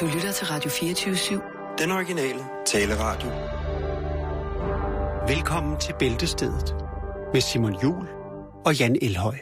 Du 0.00 0.06
lytter 0.06 0.32
til 0.32 0.46
Radio 0.46 0.70
24-7. 0.70 1.76
Den 1.78 1.92
originale 1.92 2.44
taleradio. 2.66 3.28
Velkommen 5.28 5.80
til 5.80 5.94
Bæltestedet 5.98 6.74
med 7.32 7.40
Simon 7.40 7.74
Jul 7.82 8.06
og 8.64 8.78
Jan 8.78 8.96
Elhøj. 9.02 9.36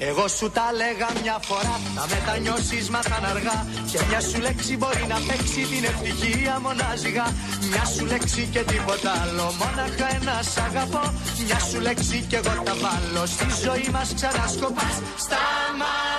Εγώ 0.00 0.28
σου 0.28 0.50
τα 0.50 0.72
λέγα 0.72 1.08
μια 1.22 1.38
φορά, 1.48 1.76
θα 1.94 2.06
μετανιώσεις 2.14 2.90
μα 2.90 3.00
θα 3.00 3.28
αργά 3.28 3.66
Και 3.92 3.98
μια 4.08 4.20
σου 4.20 4.40
λέξη 4.40 4.76
μπορεί 4.76 5.04
να 5.08 5.18
παίξει 5.28 5.60
την 5.72 5.84
ευτυχία 5.84 6.60
μονάζιγα 6.60 7.26
Μια 7.70 7.84
σου 7.84 8.04
λέξη 8.06 8.48
και 8.52 8.62
τίποτα 8.72 9.12
άλλο, 9.22 9.46
μόναχα 9.60 10.08
ένα 10.16 10.42
σ' 10.42 10.58
αγαπώ 10.58 11.04
Μια 11.46 11.58
σου 11.58 11.80
λέξη 11.80 12.24
και 12.28 12.36
εγώ 12.36 12.62
τα 12.64 12.74
βάλω, 12.82 13.26
στη 13.26 13.46
ζωή 13.64 13.88
μας 13.92 14.14
ξανασκοπάς 14.14 14.96
Σταματά 15.24 16.11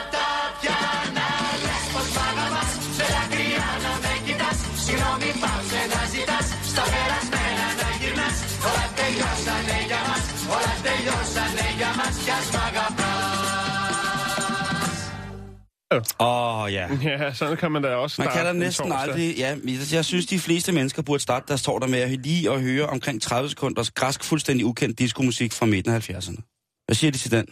Åh, 16.19 16.63
oh, 16.63 16.73
ja. 16.73 16.87
Ja, 17.03 17.33
sådan 17.33 17.57
kan 17.57 17.71
man 17.71 17.81
da 17.81 17.95
også 17.95 18.21
Man 18.21 18.25
starte 18.25 18.37
kan 18.37 18.45
da 18.45 18.51
en 18.51 18.59
næsten 18.59 18.91
aldrig... 18.91 19.37
Ja, 19.37 19.55
jeg 19.93 20.05
synes, 20.05 20.25
de 20.25 20.39
fleste 20.39 20.71
mennesker 20.71 21.01
burde 21.01 21.19
starte 21.19 21.45
deres 21.47 21.59
står 21.59 21.79
der 21.79 21.87
med 21.87 21.99
at 21.99 22.09
lige 22.09 22.51
at 22.51 22.61
høre 22.61 22.85
omkring 22.85 23.21
30 23.21 23.49
sekunders 23.49 23.91
græsk, 23.91 24.23
fuldstændig 24.23 24.65
ukendt 24.65 24.99
diskomusik 24.99 25.53
fra 25.53 25.65
midten 25.65 25.93
af 25.93 26.09
70'erne. 26.09 26.83
Hvad 26.85 26.95
siger 26.95 27.11
de 27.11 27.17
til 27.17 27.31
den? 27.31 27.45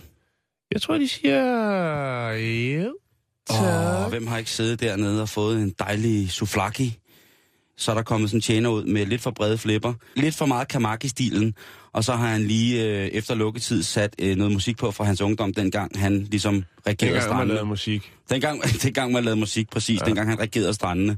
Jeg 0.72 0.82
tror, 0.82 0.98
de 0.98 1.08
siger... 1.08 1.36
Ja, 1.36 2.86
Åh, 3.50 4.10
hvem 4.10 4.28
har 4.28 4.38
ikke 4.38 4.52
siddet 4.52 4.80
dernede 4.80 5.22
og 5.22 5.30
fået 5.30 5.62
en 5.62 5.74
dejlig 5.80 6.32
souflaki? 6.32 6.98
Så 7.78 7.92
er 7.92 7.96
der 7.96 8.04
kommet 8.04 8.30
sådan 8.30 8.38
en 8.38 8.42
tjener 8.42 8.70
ud 8.70 8.84
med 8.84 9.06
lidt 9.06 9.22
for 9.22 9.32
brede 9.32 9.58
flipper. 9.58 9.94
Lidt 10.16 10.36
for 10.36 10.46
meget 10.46 10.68
kamaki-stilen. 10.68 11.56
Og 11.94 12.04
så 12.04 12.14
har 12.14 12.28
han 12.28 12.42
lige 12.42 12.84
øh, 12.86 13.08
efter 13.08 13.36
lukketid 13.36 13.84
sat 13.84 14.16
øh, 14.20 14.36
noget 14.36 14.54
musik 14.54 14.78
på 14.78 14.92
fra 14.92 15.04
hans 15.04 15.22
ungdom, 15.22 15.54
dengang 15.54 16.00
han 16.00 16.28
ligesom 16.32 16.64
regerede 16.88 17.16
Dengang 17.16 17.38
man 17.38 17.48
lavede 17.48 17.54
strandene. 17.58 17.70
musik. 17.70 18.12
Dengang, 18.30 18.62
dengang 18.84 19.12
man 19.12 19.24
lavede 19.24 19.40
musik, 19.40 19.70
præcis. 19.70 20.00
Ja. 20.02 20.06
Dengang 20.06 20.30
han 20.30 20.40
regerede 20.40 20.74
strandene. 20.74 21.18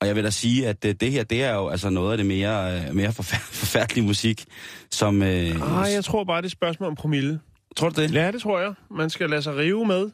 Og 0.00 0.06
jeg 0.06 0.16
vil 0.16 0.24
da 0.24 0.30
sige, 0.30 0.68
at 0.68 0.84
øh, 0.84 0.94
det 1.00 1.12
her, 1.12 1.24
det 1.24 1.42
er 1.42 1.54
jo 1.54 1.68
altså 1.68 1.90
noget 1.90 2.10
af 2.12 2.16
det 2.18 2.26
mere, 2.26 2.80
øh, 2.88 2.94
mere 2.94 3.08
forfær- 3.12 3.48
forfærdelige 3.62 4.04
musik, 4.06 4.44
som... 4.90 5.22
Øh, 5.22 5.78
Ah, 5.84 5.92
jeg 5.92 6.04
tror 6.04 6.24
bare, 6.24 6.36
det 6.36 6.42
er 6.42 6.46
et 6.46 6.52
spørgsmål 6.52 6.88
om 6.88 6.94
promille. 6.96 7.40
Tror 7.76 7.88
du 7.88 8.02
det? 8.02 8.14
Ja, 8.14 8.30
det 8.32 8.42
tror 8.42 8.60
jeg. 8.60 8.72
Man 8.90 9.10
skal 9.10 9.30
lade 9.30 9.42
sig 9.42 9.56
rive 9.56 9.86
med 9.86 10.10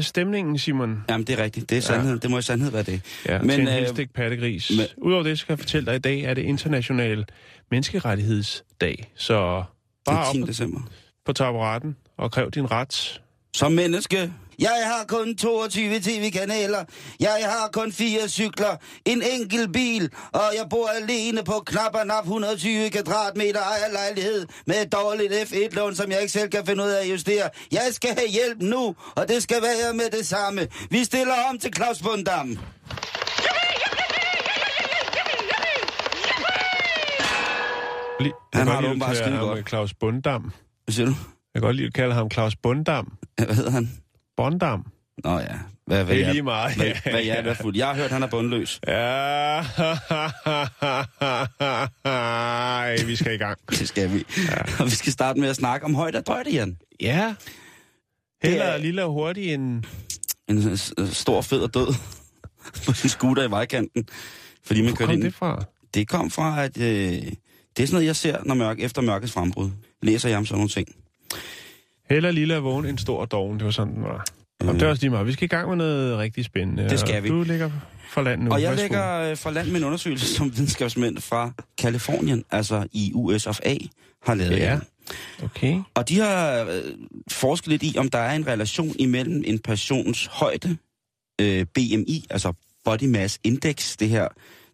stemningen, 0.00 0.58
Simon. 0.58 1.04
Jamen, 1.10 1.26
det 1.26 1.38
er 1.38 1.42
rigtigt. 1.44 1.70
Det 1.70 1.78
er 1.78 1.82
sandhed. 1.82 2.12
Ja. 2.12 2.18
Det 2.18 2.30
må 2.30 2.38
i 2.38 2.42
sandhed 2.42 2.70
være 2.70 2.82
det. 2.82 3.00
Ja, 3.26 3.38
Men, 3.38 3.50
til 3.50 3.60
en 3.60 3.68
øh, 3.68 3.74
helstik 3.74 4.12
pattegris. 4.14 4.70
men- 4.76 4.86
Udover 4.96 5.22
det, 5.22 5.38
så 5.38 5.46
kan 5.46 5.50
jeg 5.52 5.58
fortælle 5.58 5.86
dig, 5.86 5.94
at 5.94 5.98
i 5.98 6.02
dag 6.02 6.20
er 6.20 6.34
det 6.34 6.42
international 6.42 7.24
menneskerettighedsdag. 7.70 9.12
Så 9.14 9.62
bare 10.04 10.26
op 10.28 10.34
10. 10.34 10.40
på, 10.40 10.46
december. 10.46 10.80
på 11.24 11.32
taburetten 11.32 11.96
og 12.16 12.30
kræv 12.32 12.50
din 12.50 12.70
ret. 12.70 13.20
Som 13.58 13.72
menneske. 13.72 14.32
Jeg 14.58 14.82
har 14.84 15.04
kun 15.08 15.36
22 15.36 16.00
tv-kanaler. 16.00 16.84
Jeg 17.20 17.38
har 17.44 17.68
kun 17.72 17.92
fire 17.92 18.28
cykler. 18.28 18.76
En 19.04 19.22
enkelt 19.22 19.72
bil. 19.72 20.10
Og 20.32 20.52
jeg 20.58 20.66
bor 20.70 20.88
alene 20.88 21.44
på 21.44 21.62
knap 21.66 21.94
og 21.94 22.06
nap 22.06 22.24
120 22.24 22.90
kvadratmeter 22.90 23.60
ejerlejlighed. 23.60 24.46
Med 24.66 24.82
et 24.82 24.92
dårligt 24.92 25.32
F1-lån, 25.32 25.94
som 25.94 26.10
jeg 26.10 26.20
ikke 26.20 26.32
selv 26.32 26.50
kan 26.50 26.66
finde 26.66 26.84
ud 26.84 26.88
af 26.88 27.04
at 27.04 27.10
justere. 27.10 27.50
Jeg 27.72 27.88
skal 27.90 28.10
have 28.10 28.28
hjælp 28.28 28.62
nu, 28.62 28.94
og 29.16 29.28
det 29.28 29.42
skal 29.42 29.62
være 29.62 29.94
med 29.94 30.18
det 30.18 30.26
samme. 30.26 30.68
Vi 30.90 31.04
stiller 31.04 31.34
om 31.50 31.58
til 31.58 31.70
Claus 31.76 32.02
Bundam. 32.02 32.58
Han 38.54 38.66
jeg 38.66 38.74
har 38.74 38.88
åbenbart 38.88 39.16
skide 39.16 39.30
ham 39.30 39.46
godt. 39.46 39.68
Claus 39.68 39.94
Bundam. 39.94 40.42
Hvad 40.84 40.92
siger 40.92 41.06
du? 41.06 41.12
Jeg 41.54 41.62
kan 41.62 41.62
godt 41.62 41.76
lide 41.76 41.86
at 41.86 41.94
kalde 41.94 42.14
ham 42.14 42.30
Claus 42.30 42.56
Bundam. 42.56 43.12
Hvad 43.46 43.54
hedder 43.56 43.70
han? 43.70 43.90
Bondam. 44.36 44.86
Nå 45.24 45.38
ja. 45.38 45.46
Hvad, 45.86 46.04
hvad 46.04 46.14
Det 46.14 46.22
er 46.22 46.26
jeg- 46.26 46.34
lige 46.34 46.42
meget. 46.42 46.76
Hvad, 46.76 46.92
hvad 47.10 47.22
jeg 47.22 47.38
er 47.38 47.54
fuld. 47.54 47.76
Jeg 47.76 47.86
har 47.86 47.94
hørt, 47.94 48.10
han 48.10 48.22
er 48.22 48.26
bundløs. 48.26 48.80
Ja, 48.88 49.62
Ej, 52.04 52.96
vi 53.06 53.16
skal 53.16 53.34
i 53.34 53.36
gang. 53.36 53.58
Det 53.70 53.88
skal 53.88 54.12
vi. 54.12 54.24
Ja. 54.48 54.82
Og 54.84 54.86
vi 54.90 54.94
skal 54.94 55.12
starte 55.12 55.40
med 55.40 55.48
at 55.48 55.56
snakke 55.56 55.86
om 55.86 55.94
højt 55.94 56.14
og 56.16 56.26
drøjt, 56.26 56.46
Jan. 56.52 56.76
Ja. 57.00 57.34
Heller 58.42 58.64
er- 58.64 58.78
lille 58.78 59.04
og 59.04 59.12
hurtig 59.12 59.54
end... 59.54 59.84
En 60.48 60.76
stor, 61.12 61.40
fed 61.42 61.60
og 61.60 61.74
død 61.74 61.94
på 62.86 62.92
sin 62.92 63.10
scooter 63.10 63.42
i 63.42 63.50
vejkanten. 63.50 64.08
Fordi 64.64 64.80
man 64.80 64.88
Hvor 64.90 64.96
kørte 64.96 65.06
kom 65.08 65.14
ind. 65.14 65.22
det 65.22 65.34
fra? 65.34 65.64
Det 65.94 66.08
kom 66.08 66.30
fra, 66.30 66.64
at 66.64 66.76
øh, 66.78 66.82
det 66.84 67.22
er 67.22 67.32
sådan 67.78 67.88
noget, 67.92 68.06
jeg 68.06 68.16
ser 68.16 68.38
når 68.44 68.54
mørk, 68.54 68.80
efter 68.80 69.02
mørkets 69.02 69.32
frembrud. 69.32 69.70
Læser 70.02 70.28
jeg 70.28 70.38
om 70.38 70.46
sådan 70.46 70.56
nogle 70.58 70.68
ting. 70.68 70.88
Heller 72.10 72.30
lille 72.30 72.56
og 72.56 72.64
vågen 72.64 72.86
end 72.86 72.98
stor 72.98 73.24
doven. 73.24 73.58
Det 73.58 73.64
var 73.64 73.70
sådan, 73.70 73.94
den 73.94 74.02
var. 74.02 74.24
Og 74.60 74.74
det 74.74 74.82
er 74.82 74.88
også 74.88 75.02
lige 75.02 75.10
meget. 75.10 75.26
Vi 75.26 75.32
skal 75.32 75.44
i 75.44 75.48
gang 75.48 75.68
med 75.68 75.76
noget 75.76 76.18
rigtig 76.18 76.44
spændende. 76.44 76.88
Det 76.88 77.00
skal 77.00 77.22
vi. 77.22 77.28
Du 77.28 77.42
ligger 77.42 77.70
for 78.10 78.22
land 78.22 78.42
nu. 78.42 78.50
Og 78.50 78.62
jeg 78.62 78.76
lægger 78.76 79.14
øh, 79.30 79.36
for 79.36 79.50
land 79.50 79.68
med 79.68 79.76
en 79.80 79.84
undersøgelse, 79.84 80.34
som 80.34 80.52
videnskabsmænd 80.56 81.18
fra 81.18 81.52
Kalifornien, 81.78 82.44
altså 82.50 82.86
i 82.92 83.12
US 83.14 83.46
of 83.46 83.60
A, 83.62 83.76
har 84.22 84.34
lavet. 84.34 84.58
Ja. 84.58 84.78
Okay. 85.42 85.80
Og 85.94 86.08
de 86.08 86.18
har 86.18 86.62
øh, 86.62 86.82
forsket 87.30 87.68
lidt 87.68 87.82
i, 87.82 87.94
om 87.98 88.08
der 88.10 88.18
er 88.18 88.34
en 88.36 88.46
relation 88.46 88.94
imellem 88.98 89.42
en 89.46 89.58
persons 89.58 90.26
højde, 90.26 90.76
øh, 91.40 91.66
BMI, 91.74 92.24
altså 92.30 92.52
Body 92.84 93.04
Mass 93.04 93.38
Index, 93.44 93.96
det 93.96 94.08
her, 94.08 94.28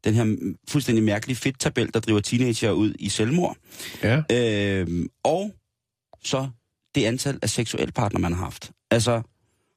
den 0.05 0.15
her 0.15 0.53
fuldstændig 0.69 1.05
mærkelige 1.05 1.37
fedttabel, 1.37 1.91
der 1.95 2.01
driver 2.01 2.21
teenager 2.21 2.71
ud 2.71 2.95
i 2.99 3.09
selvmord, 3.09 3.57
Ja. 4.03 4.23
øh, 4.33 5.07
og 5.25 5.53
så 6.25 6.49
det 6.95 7.05
antal 7.05 7.39
af 7.43 7.51
seksuelle 7.51 7.93
partner, 7.93 8.21
man 8.21 8.33
har 8.33 8.45
haft. 8.45 8.73
Altså, 8.91 9.23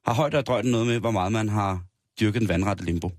har 0.06 0.14
højde 0.14 0.38
og 0.38 0.46
drøjden 0.46 0.70
noget 0.70 0.86
med, 0.86 0.98
hvor 0.98 1.10
meget 1.10 1.32
man 1.32 1.48
har 1.48 1.82
dyrket 2.20 2.40
den 2.40 2.48
vandrette 2.48 2.84
limbo. 2.84 3.10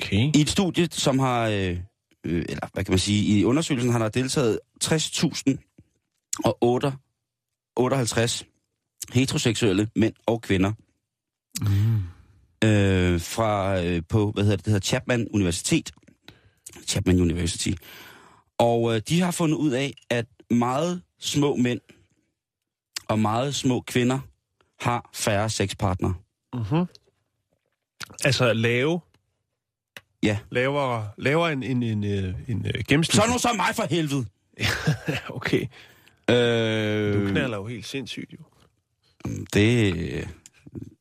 Okay. 0.00 0.30
I 0.34 0.40
et 0.40 0.50
studie, 0.50 0.88
som 0.90 1.18
har, 1.18 1.48
øh, 1.48 1.78
øh, 2.24 2.44
eller 2.48 2.68
hvad 2.72 2.84
kan 2.84 2.92
man 2.92 2.98
sige, 2.98 3.38
i 3.38 3.44
undersøgelsen 3.44 3.92
har 3.92 3.98
der 3.98 4.08
deltaget 4.08 4.60
60.000 4.84 6.40
og 6.44 6.58
8 6.60 6.92
58 7.76 8.44
heteroseksuelle 9.12 9.88
mænd 9.96 10.14
og 10.26 10.42
kvinder 10.42 10.72
Mm. 11.60 11.96
øh, 12.68 13.20
fra 13.20 13.82
øh, 13.84 14.02
på, 14.08 14.30
hvad 14.30 14.44
hedder 14.44 14.56
det, 14.56 14.64
det 14.64 14.70
hedder 14.72 14.84
Chapman 14.86 15.28
Universitet. 15.30 15.90
Chapman 16.86 17.20
University. 17.20 17.70
Og 18.58 18.94
øh, 18.94 19.02
de 19.08 19.20
har 19.20 19.30
fundet 19.30 19.56
ud 19.56 19.70
af, 19.70 19.94
at 20.10 20.26
meget 20.50 21.02
små 21.20 21.56
mænd 21.56 21.80
og 23.08 23.18
meget 23.18 23.54
små 23.54 23.80
kvinder 23.80 24.18
har 24.80 25.10
færre 25.14 25.50
sexpartnere. 25.50 26.14
Mm-hmm. 26.54 26.84
Altså 28.24 28.52
lave... 28.52 29.00
Ja. 30.22 30.38
Lavere, 30.50 31.08
lavere 31.18 31.52
end 31.52 31.64
en, 31.64 31.82
en, 31.82 32.04
en, 32.04 32.24
en, 32.24 32.34
en 32.48 32.72
gennemsnit. 32.88 33.14
Så 33.16 33.22
er 33.22 33.26
nu 33.32 33.38
så 33.38 33.48
mig 33.56 33.74
for 33.74 33.86
helvede! 33.90 34.24
okay. 35.36 35.66
Øh, 36.30 37.14
Du 37.14 37.30
knaller 37.30 37.56
jo 37.56 37.66
helt 37.66 37.86
sindssygt, 37.86 38.32
jo. 38.32 38.38
det, 39.54 39.94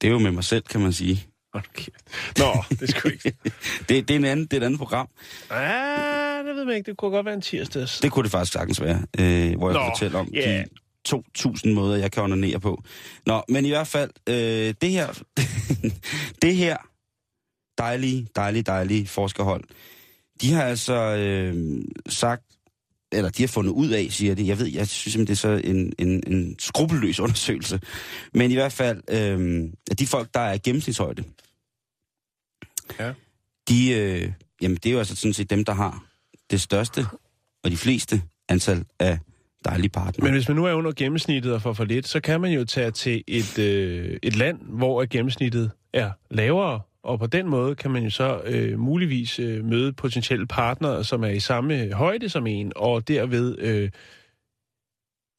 det 0.02 0.08
er 0.08 0.12
jo 0.12 0.20
med 0.20 0.32
mig 0.32 0.44
selv, 0.44 0.64
kan 0.64 0.82
man 0.82 0.94
sige. 0.94 1.28
Kæft. 1.74 1.90
Nå, 2.38 2.64
det 2.70 2.90
skulle 2.90 3.14
ikke. 3.14 3.38
Det, 3.90 4.08
det, 4.08 4.12
er 4.12 4.16
en 4.16 4.26
anden, 4.26 4.46
det 4.46 4.54
er 4.54 4.62
et 4.62 4.66
andet 4.66 4.80
program. 4.80 5.10
ah, 5.50 6.46
det 6.46 6.56
ved 6.56 6.66
man 6.66 6.76
ikke. 6.76 6.92
Det 6.92 6.98
kunne 6.98 7.12
godt 7.12 7.26
være 7.26 7.36
en 7.36 7.42
tirsdags. 7.42 8.00
Det 8.00 8.12
kunne 8.12 8.24
det 8.24 8.32
faktisk 8.32 8.54
sagtens 8.54 8.82
være, 8.82 9.06
øh, 9.20 9.58
hvor 9.58 9.70
jeg 9.70 9.74
Nå, 9.74 9.80
kan 9.84 9.92
fortælle 9.94 10.18
om 10.18 10.28
ja. 10.34 10.60
de 10.60 10.66
2.000 11.14 11.70
måder, 11.74 11.98
jeg 11.98 12.12
kan 12.12 12.24
onanere 12.24 12.60
på. 12.60 12.84
Nå, 13.26 13.44
men 13.50 13.66
i 13.66 13.70
hvert 13.70 13.88
fald, 13.88 14.12
øh, 14.30 14.74
det 14.82 14.92
her, 14.92 15.08
det 16.42 16.56
her 16.56 16.78
dejlige, 17.78 18.28
dejlige, 18.36 18.64
dejlige 18.64 19.08
forskerhold, 19.08 19.64
de 20.42 20.52
har 20.54 20.64
altså 20.64 20.94
øh, 20.94 21.84
sagt, 22.10 22.44
eller 23.12 23.30
de 23.30 23.44
har 23.44 23.48
fundet 23.48 23.72
ud 23.72 23.90
af, 23.90 24.08
siger 24.12 24.36
de, 24.36 24.48
jeg 24.48 24.60
ved, 24.60 24.68
jeg 24.68 24.88
synes 24.88 25.16
det 25.16 25.30
er 25.30 25.34
så 25.36 25.62
en, 25.64 25.94
en, 26.00 26.24
en 26.34 26.56
skrupelløs 26.60 27.20
undersøgelse, 27.20 27.80
men 28.34 28.52
i 28.52 28.54
hvert 28.54 28.74
fald, 28.74 29.04
øh, 29.10 29.70
at 29.92 30.00
de 30.00 30.08
folk, 30.08 30.34
der 30.34 30.40
er 30.40 30.58
gennemsnitshøjde, 30.64 31.24
Ja. 33.00 33.14
de, 33.70 33.90
øh, 33.90 34.32
jamen 34.62 34.78
det 34.78 34.86
er 34.86 34.94
jo 34.94 35.00
altså 35.00 35.16
sådan 35.16 35.34
set 35.34 35.50
dem, 35.50 35.66
der 35.66 35.74
har 35.74 36.06
det 36.52 36.62
største 36.62 37.06
og 37.64 37.72
de 37.72 37.78
fleste 37.78 38.22
antal 38.50 38.86
af 39.00 39.20
dejlige 39.66 39.90
partnere. 39.90 40.24
Men 40.26 40.34
hvis 40.34 40.48
man 40.48 40.56
nu 40.56 40.66
er 40.66 40.74
under 40.74 40.92
gennemsnittet 40.92 41.54
og 41.54 41.62
får 41.62 41.74
for 41.74 41.86
lidt, 41.86 42.08
så 42.08 42.20
kan 42.20 42.42
man 42.42 42.52
jo 42.52 42.66
tage 42.66 42.92
til 42.92 43.24
et, 43.28 43.60
øh, 43.60 44.18
et 44.24 44.36
land, 44.36 44.60
hvor 44.62 45.06
gennemsnittet 45.06 45.72
er 45.94 46.12
lavere, 46.32 46.82
og 47.04 47.20
på 47.20 47.28
den 47.28 47.48
måde 47.48 47.76
kan 47.76 47.92
man 47.92 48.04
jo 48.04 48.10
så 48.10 48.42
øh, 48.46 48.80
muligvis 48.80 49.40
øh, 49.40 49.66
møde 49.66 49.94
potentielle 49.94 50.48
partnere, 50.48 51.04
som 51.04 51.24
er 51.24 51.28
i 51.28 51.40
samme 51.40 51.92
højde 51.94 52.30
som 52.30 52.48
en, 52.48 52.72
og 52.76 53.08
derved 53.08 53.60
øh, 53.60 53.90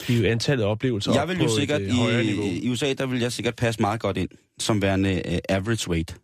give 0.06 0.29
antallet 0.29 0.64
af 0.64 0.69
oplevelser 0.69 1.12
jeg 1.12 1.23
op 1.23 1.29
vil 1.29 1.37
på 1.37 1.43
jo 1.43 1.49
sikkert, 1.49 1.81
et 1.81 1.87
øh, 1.87 1.94
højere 1.94 2.25
niveau. 2.25 2.44
i, 2.44 2.59
i 2.59 2.71
USA, 2.71 2.93
der 2.93 3.06
vil 3.06 3.21
jeg 3.21 3.32
sikkert 3.32 3.56
passe 3.56 3.81
meget 3.81 4.00
godt 4.00 4.17
ind, 4.17 4.29
som 4.59 4.82
værende 4.82 5.23
uh, 5.26 5.38
average 5.49 5.91
weight. 5.91 6.17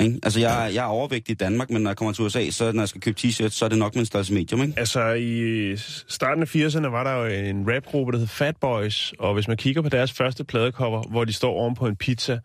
Ikke? 0.00 0.18
Altså, 0.22 0.40
jeg, 0.40 0.70
jeg 0.74 0.84
er 0.84 0.88
overvægtig 0.88 1.32
i 1.32 1.34
Danmark, 1.34 1.70
men 1.70 1.82
når 1.82 1.90
jeg 1.90 1.96
kommer 1.96 2.12
til 2.12 2.24
USA, 2.24 2.50
så 2.50 2.72
når 2.72 2.82
jeg 2.82 2.88
skal 2.88 3.00
købe 3.00 3.20
t-shirts, 3.20 3.48
så 3.48 3.64
er 3.64 3.68
det 3.68 3.78
nok 3.78 3.94
med 3.94 4.00
en 4.00 4.06
størrelse 4.06 4.34
medium, 4.34 4.62
ikke? 4.62 4.74
Altså, 4.76 5.12
i 5.12 5.76
starten 6.08 6.42
af 6.42 6.56
80'erne 6.56 6.86
var 6.88 7.04
der 7.04 7.12
jo 7.12 7.50
en 7.50 7.74
rapgruppe, 7.74 8.12
der 8.12 8.18
hed 8.18 8.26
Fat 8.26 8.56
Boys, 8.56 9.14
og 9.18 9.34
hvis 9.34 9.48
man 9.48 9.56
kigger 9.56 9.82
på 9.82 9.88
deres 9.88 10.12
første 10.12 10.44
pladecover, 10.44 11.02
hvor 11.02 11.24
de 11.24 11.32
står 11.32 11.52
oven 11.52 11.74
på 11.74 11.86
en 11.86 11.96
pizza, 11.96 12.38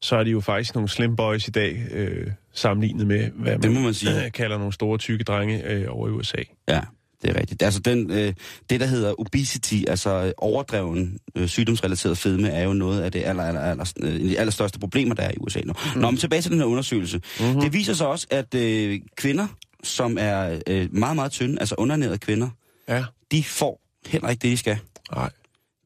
så 0.00 0.16
er 0.16 0.24
de 0.24 0.30
jo 0.30 0.40
faktisk 0.40 0.74
nogle 0.74 0.88
slim 0.88 1.16
boys 1.16 1.48
i 1.48 1.50
dag, 1.50 1.82
øh, 1.90 2.26
sammenlignet 2.52 3.06
med, 3.06 3.30
hvad 3.34 3.52
man, 3.52 3.62
Det 3.62 3.72
må 3.72 3.80
man 3.80 3.94
sige. 3.94 4.30
kalder 4.34 4.58
nogle 4.58 4.72
store, 4.72 4.98
tykke 4.98 5.24
drenge 5.24 5.64
øh, 5.64 5.86
over 5.88 6.08
i 6.08 6.10
USA. 6.10 6.42
Ja, 6.68 6.80
det 7.22 7.30
er 7.36 7.40
rigtigt. 7.40 7.62
Altså, 7.62 7.80
den, 7.80 8.10
øh, 8.10 8.34
det, 8.70 8.80
der 8.80 8.86
hedder 8.86 9.20
obesity, 9.20 9.74
altså 9.88 10.10
øh, 10.10 10.32
overdreven 10.38 11.18
øh, 11.34 11.48
sygdomsrelateret 11.48 12.18
fedme, 12.18 12.48
er 12.48 12.64
jo 12.64 12.72
noget 12.72 13.00
af 13.02 13.12
det 13.12 13.22
aller, 13.24 13.42
aller, 13.42 13.60
aller, 13.60 13.92
øh, 14.00 14.20
de 14.20 14.38
allerstørste 14.38 14.78
problemer, 14.78 15.14
der 15.14 15.22
er 15.22 15.30
i 15.30 15.36
USA 15.40 15.60
nu. 15.64 15.72
Mm. 15.94 16.00
Nå, 16.00 16.10
men 16.10 16.18
tilbage 16.18 16.42
til 16.42 16.50
den 16.50 16.58
her 16.58 16.66
undersøgelse. 16.66 17.20
Mm-hmm. 17.40 17.60
Det 17.60 17.72
viser 17.72 17.94
sig 17.94 18.06
også, 18.06 18.26
at 18.30 18.54
øh, 18.54 19.00
kvinder, 19.16 19.46
som 19.82 20.16
er 20.20 20.60
øh, 20.66 20.88
meget, 20.94 21.16
meget 21.16 21.32
tynde, 21.32 21.60
altså 21.60 21.74
undernærede 21.78 22.18
kvinder, 22.18 22.48
Ja. 22.88 23.04
de 23.32 23.44
får 23.44 23.80
heller 24.06 24.28
ikke 24.28 24.40
det, 24.42 24.50
de 24.50 24.56
skal. 24.56 24.78
Nej. 25.14 25.30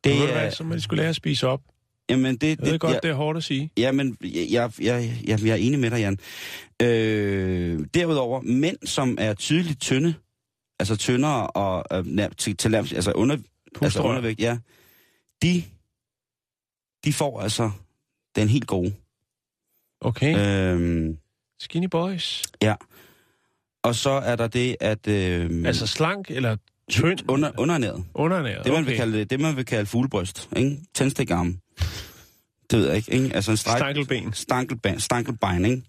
Det 0.05 0.13
er, 0.19 0.27
er... 0.27 0.51
Så 0.51 0.65
de 0.73 0.81
skulle 0.81 1.01
lære 1.03 1.09
at 1.09 1.17
spise 1.17 1.49
op. 1.49 1.61
jamen, 2.11 2.37
det, 2.37 2.49
Jeg 2.49 2.57
ved 2.61 2.73
det, 2.73 2.81
godt, 2.81 2.95
ja, 2.95 2.99
det 3.03 3.11
er 3.11 3.15
hårdt 3.15 3.37
at 3.37 3.45
sige. 3.45 3.71
Jamen, 3.77 4.17
jeg, 4.25 4.47
jeg, 4.51 4.71
jeg, 4.81 5.11
jeg, 5.27 5.45
jeg 5.45 5.51
er 5.53 5.57
enig 5.57 5.79
med 5.79 5.91
dig, 5.91 5.99
Jan. 5.99 6.19
Øh, 6.83 7.81
derudover, 7.95 8.41
mænd, 8.41 8.77
som 8.85 9.17
er 9.21 9.35
tydeligt 9.35 9.81
tynde, 9.81 10.15
altså 10.79 10.97
tyndere 10.97 11.47
og 11.47 11.99
øh, 11.99 12.07
nær, 12.07 12.29
til, 12.29 12.57
til 12.57 12.75
altså, 12.75 13.13
under, 13.13 13.37
altså 13.83 14.03
undervægt, 14.03 14.41
ja, 14.41 14.59
de, 15.43 15.65
de 17.05 17.13
får 17.13 17.41
altså 17.41 17.71
den 18.37 18.49
helt 18.49 18.67
gode. 18.67 18.95
Okay. 20.01 20.39
Øh. 20.39 21.09
Øh, 21.09 21.15
Skinny 21.61 21.87
boys. 21.87 22.43
og 23.83 23.95
så 23.95 24.11
er 24.11 24.37
der 24.37 24.47
det, 24.47 24.77
at... 24.81 25.09
Øh, 25.09 25.65
Altså 25.65 25.87
slank 25.87 26.31
eller 26.31 26.57
tynd? 26.91 27.19
under, 27.29 27.51
undernæret. 27.59 28.05
Undernæret. 28.15 28.65
Det, 28.65 28.73
man, 28.73 28.83
okay. 28.83 28.91
vil 28.91 28.99
kalde, 28.99 29.25
det, 29.25 29.41
man 29.41 29.57
vil 29.57 29.65
kalde 29.65 29.87
fuglebryst, 29.87 30.49
ikke? 30.57 30.79
Tændstikarm. 30.95 31.59
Det 32.71 32.79
ved 32.79 32.87
jeg 32.87 32.97
ikke, 32.97 33.13
ikke? 33.13 33.35
Altså 33.35 33.51
en 33.51 33.57
stræk... 33.57 33.79
Stankelben. 33.79 34.33
Stankelben, 34.33 35.01
stankelbein, 35.01 35.65
ikke? 35.65 35.83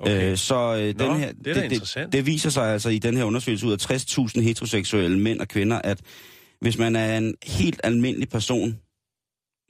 Okay. 0.00 0.30
Øh, 0.30 0.36
så 0.36 0.54
øh, 0.76 0.98
Nå, 0.98 1.04
den 1.12 1.20
her, 1.20 1.32
det 1.44 1.70
det, 1.70 2.12
det 2.12 2.26
viser 2.26 2.50
sig 2.50 2.72
altså 2.72 2.88
i 2.88 2.98
den 2.98 3.16
her 3.16 3.24
undersøgelse 3.24 3.66
ud 3.66 3.72
af 3.72 3.90
60.000 3.90 4.40
heteroseksuelle 4.40 5.18
mænd 5.18 5.40
og 5.40 5.48
kvinder, 5.48 5.78
at 5.84 6.00
hvis 6.60 6.78
man 6.78 6.96
er 6.96 7.18
en 7.18 7.34
helt 7.46 7.80
almindelig 7.84 8.28
person, 8.28 8.78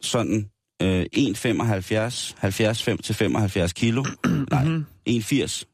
sådan 0.02 0.50
øh, 0.82 1.06
1,75, 1.16 2.34
70 2.38 2.82
5 2.82 2.98
til 2.98 3.14
75 3.14 3.72
kilo, 3.72 4.04
nej, 4.50 4.64
Mhm. 4.64 4.84
1,80, 5.08 5.64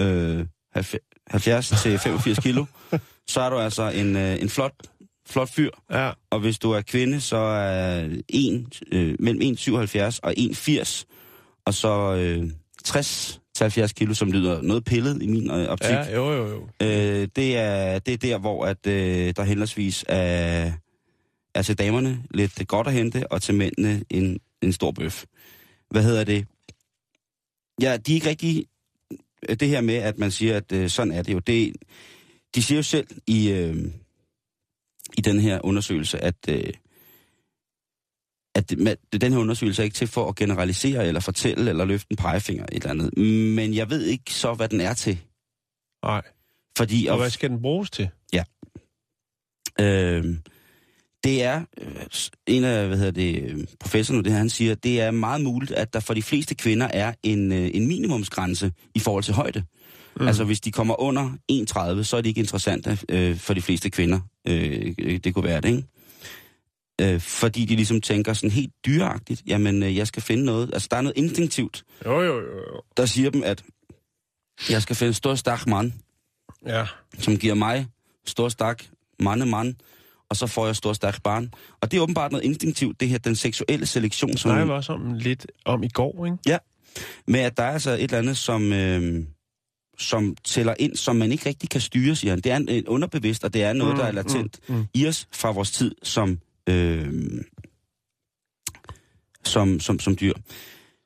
øh, 0.00 0.46
70 1.26 1.68
til 1.82 1.98
85 1.98 2.38
kilo, 2.38 2.64
så 3.28 3.40
er 3.40 3.50
du 3.50 3.58
altså 3.58 3.90
en, 3.90 4.16
øh, 4.16 4.42
en 4.42 4.48
flot, 4.48 4.72
flot 5.28 5.50
fyr. 5.50 5.70
Ja. 5.90 6.10
Og 6.30 6.40
hvis 6.40 6.58
du 6.58 6.70
er 6.70 6.80
kvinde, 6.80 7.20
så 7.20 7.36
er 7.36 8.08
en, 8.28 8.72
øh, 8.92 9.14
mellem 9.20 9.42
1,77 9.42 10.18
og 10.22 10.34
1,80, 10.38 11.04
og 11.66 11.74
så 11.74 12.14
øh, 12.14 12.50
60 12.84 13.40
til 13.54 13.64
70 13.64 13.92
kilo, 13.92 14.14
som 14.14 14.32
lyder 14.32 14.62
noget 14.62 14.84
pillet 14.84 15.22
i 15.22 15.26
min 15.26 15.50
øh, 15.50 15.68
optik. 15.68 15.90
Ja. 15.90 16.14
jo, 16.14 16.32
jo, 16.32 16.48
jo. 16.48 16.68
Øh, 16.82 17.28
det, 17.36 17.58
er, 17.58 17.98
det 17.98 18.14
er 18.14 18.18
der, 18.18 18.38
hvor 18.38 18.66
at, 18.66 18.86
øh, 18.86 19.34
der 19.36 19.42
henholdsvis 19.42 20.04
er, 20.08 20.72
er 21.54 21.62
til 21.62 21.78
damerne 21.78 22.24
lidt 22.30 22.68
godt 22.68 22.86
at 22.86 22.92
hente, 22.92 23.32
og 23.32 23.42
til 23.42 23.54
mændene 23.54 24.04
en, 24.10 24.40
en 24.62 24.72
stor 24.72 24.90
bøf. 24.90 25.24
Hvad 25.90 26.02
hedder 26.02 26.24
det? 26.24 26.46
Ja, 27.80 27.96
de 27.96 28.12
er 28.12 28.14
ikke 28.14 28.28
rigtig... 28.28 28.66
Det 29.60 29.68
her 29.68 29.80
med, 29.80 29.94
at 29.94 30.18
man 30.18 30.30
siger, 30.30 30.56
at 30.56 30.72
øh, 30.72 30.90
sådan 30.90 31.12
er 31.12 31.22
det 31.22 31.32
jo. 31.32 31.38
Det, 31.38 31.72
de 32.54 32.62
siger 32.62 32.78
jo 32.78 32.82
selv 32.82 33.06
i, 33.26 33.50
øh, 33.50 33.76
i 35.18 35.20
den 35.20 35.40
her 35.40 35.60
undersøgelse, 35.64 36.24
at, 36.24 36.34
øh, 36.48 36.72
at 38.54 38.70
det- 38.70 38.78
man- 38.78 38.96
den 39.22 39.32
her 39.32 39.38
undersøgelse 39.40 39.82
er 39.82 39.84
ikke 39.84 39.94
til 39.94 40.06
for 40.08 40.28
at 40.28 40.36
generalisere, 40.36 41.06
eller 41.06 41.20
fortælle, 41.20 41.70
eller 41.70 41.84
løfte 41.84 42.06
en 42.10 42.16
pegefinger, 42.16 42.64
et 42.64 42.74
eller 42.74 42.90
andet. 42.90 43.18
Men 43.54 43.74
jeg 43.74 43.90
ved 43.90 44.04
ikke 44.04 44.32
så, 44.34 44.54
hvad 44.54 44.68
den 44.68 44.80
er 44.80 44.94
til. 44.94 45.18
Nej. 46.04 46.22
Fordi 46.78 47.06
Og 47.06 47.12
at- 47.14 47.20
hvad 47.20 47.30
skal 47.30 47.50
den 47.50 47.62
bruges 47.62 47.90
til? 47.90 48.08
Øh, 49.80 50.24
det 51.24 51.42
er, 51.42 51.64
øh, 51.80 51.96
en 52.46 52.64
af 52.64 52.86
hvad 52.88 52.98
hedder 52.98 53.10
det, 53.12 53.66
professorerne, 53.80 54.24
det 54.24 54.32
her, 54.32 54.38
han 54.38 54.50
siger, 54.50 54.74
det 54.74 55.00
er 55.00 55.10
meget 55.10 55.40
muligt, 55.40 55.72
at 55.72 55.92
der 55.94 56.00
for 56.00 56.14
de 56.14 56.22
fleste 56.22 56.54
kvinder 56.54 56.86
er 56.86 57.12
en, 57.22 57.52
øh, 57.52 57.70
en 57.74 57.88
minimumsgrænse 57.88 58.72
i 58.94 58.98
forhold 58.98 59.24
til 59.24 59.34
højde. 59.34 59.64
Mm. 60.16 60.26
Altså 60.26 60.44
hvis 60.44 60.60
de 60.60 60.72
kommer 60.72 61.00
under 61.00 61.30
1,30, 61.48 62.04
så 62.04 62.16
er 62.16 62.20
det 62.20 62.28
ikke 62.28 62.38
interessant 62.40 63.04
øh, 63.08 63.36
for 63.36 63.54
de 63.54 63.62
fleste 63.62 63.90
kvinder. 63.90 64.20
Øh, 64.48 64.94
det 65.24 65.34
kunne 65.34 65.44
være 65.44 65.60
det, 65.60 65.68
ikke? 65.68 65.84
Øh, 67.02 67.20
fordi 67.20 67.64
de 67.64 67.76
ligesom 67.76 68.00
tænker 68.00 68.32
sådan 68.32 68.50
helt 68.50 68.72
dyreagtigt, 68.86 69.42
jamen 69.46 69.82
øh, 69.82 69.96
jeg 69.96 70.06
skal 70.06 70.22
finde 70.22 70.44
noget, 70.44 70.70
altså 70.72 70.88
der 70.90 70.96
er 70.96 71.00
noget 71.00 71.16
instinktivt, 71.18 71.84
Jo, 72.06 72.20
jo, 72.22 72.36
jo. 72.36 72.80
der 72.96 73.06
siger 73.06 73.30
dem, 73.30 73.42
at 73.44 73.62
jeg 74.70 74.82
skal 74.82 74.96
finde 74.96 75.08
en 75.08 75.14
stor 75.14 75.34
stak 75.34 75.66
mand, 75.66 75.92
Ja. 76.66 76.86
som 77.18 77.36
giver 77.36 77.54
mig 77.54 77.86
stor 78.26 78.48
stak 78.48 78.82
mande 79.20 79.46
mand, 79.46 79.74
og 80.30 80.36
så 80.36 80.46
får 80.46 80.66
jeg 80.66 80.76
stor 80.76 80.92
stak 80.92 81.22
barn. 81.22 81.52
Og 81.80 81.90
det 81.90 81.96
er 81.96 82.00
åbenbart 82.02 82.32
noget 82.32 82.44
instinktivt, 82.44 83.00
det 83.00 83.08
her, 83.08 83.18
den 83.18 83.36
seksuelle 83.36 83.86
selektion, 83.86 84.36
som, 84.36 84.48
snakker 84.50 84.64
vi 84.64 84.70
også 84.70 84.92
om 84.92 85.12
lidt 85.14 85.46
om 85.64 85.82
i 85.82 85.88
går, 85.88 86.26
ikke? 86.26 86.38
med 87.26 87.40
at 87.40 87.56
der 87.56 87.62
er 87.62 87.70
altså 87.72 87.90
et 87.90 88.02
eller 88.02 88.18
andet, 88.18 88.36
som, 88.36 88.72
øh, 88.72 89.24
som 89.98 90.36
tæller 90.44 90.74
ind, 90.78 90.96
som 90.96 91.16
man 91.16 91.32
ikke 91.32 91.48
rigtig 91.48 91.68
kan 91.70 91.80
styre, 91.80 92.14
siger 92.16 92.32
han. 92.32 92.40
Det 92.40 92.52
er 92.52 92.56
en, 92.56 92.68
en 92.68 92.88
underbevidst, 92.88 93.44
og 93.44 93.54
det 93.54 93.62
er 93.62 93.72
noget, 93.72 93.94
Mm, 93.94 93.98
der 93.98 94.06
er 94.06 94.12
latent 94.12 94.58
mm, 94.68 94.74
mm. 94.74 94.84
i 94.94 95.06
os 95.06 95.28
fra 95.32 95.50
vores 95.50 95.70
tid 95.70 95.94
som, 96.02 96.38
øh, 96.68 97.12
som, 99.44 99.80
som, 99.80 99.98
som 99.98 100.16
dyr. 100.16 100.32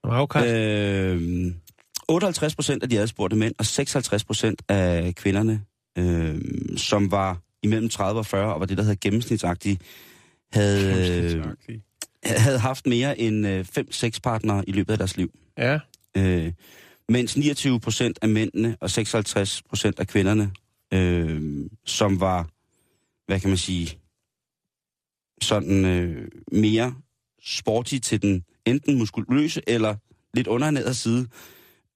Afkast. 0.05 0.47
Øh, 0.47 1.53
58 2.08 2.55
procent 2.55 2.82
af 2.82 2.88
de 2.88 3.00
adspurgte 3.00 3.37
mænd, 3.37 3.55
og 3.58 3.67
56 3.67 4.25
procent 4.25 4.62
af 4.69 5.14
kvinderne, 5.14 5.62
øh, 5.99 6.41
som 6.76 7.11
var 7.11 7.38
imellem 7.62 7.88
30 7.88 8.20
og 8.20 8.26
40, 8.26 8.55
og 8.55 8.61
var 8.61 8.67
det, 8.67 8.76
der 8.76 8.82
hedder 8.82 8.99
gennemsnitsagtige, 9.00 9.79
havde, 10.53 10.94
Gennemsnitsagtigt. 10.94 11.82
havde 12.25 12.59
haft 12.59 12.87
mere 12.87 13.19
end 13.19 13.47
5-6 14.17 14.20
partnere 14.23 14.69
i 14.69 14.73
løbet 14.73 14.93
af 14.93 14.99
deres 14.99 15.17
liv. 15.17 15.31
Ja. 15.59 15.79
Øh, 16.17 16.52
mens 17.09 17.37
29 17.37 17.80
procent 17.80 18.19
af 18.23 18.28
mændene 18.28 18.76
og 18.80 18.90
56 18.90 19.62
procent 19.69 20.00
af 20.00 20.07
kvinderne, 20.07 20.50
øh, 20.95 21.66
som 21.87 22.21
var, 22.21 22.49
hvad 23.26 23.40
kan 23.40 23.49
man 23.49 23.59
sige, 23.59 23.99
sådan 25.43 25.85
øh, 25.85 26.28
mere 26.52 26.95
sporty 27.45 27.99
til 27.99 28.23
den 28.23 28.45
enten 28.64 28.99
muskuløse 28.99 29.62
eller 29.66 29.97
lidt 30.35 30.47
undernæret 30.47 30.97
side, 30.97 31.26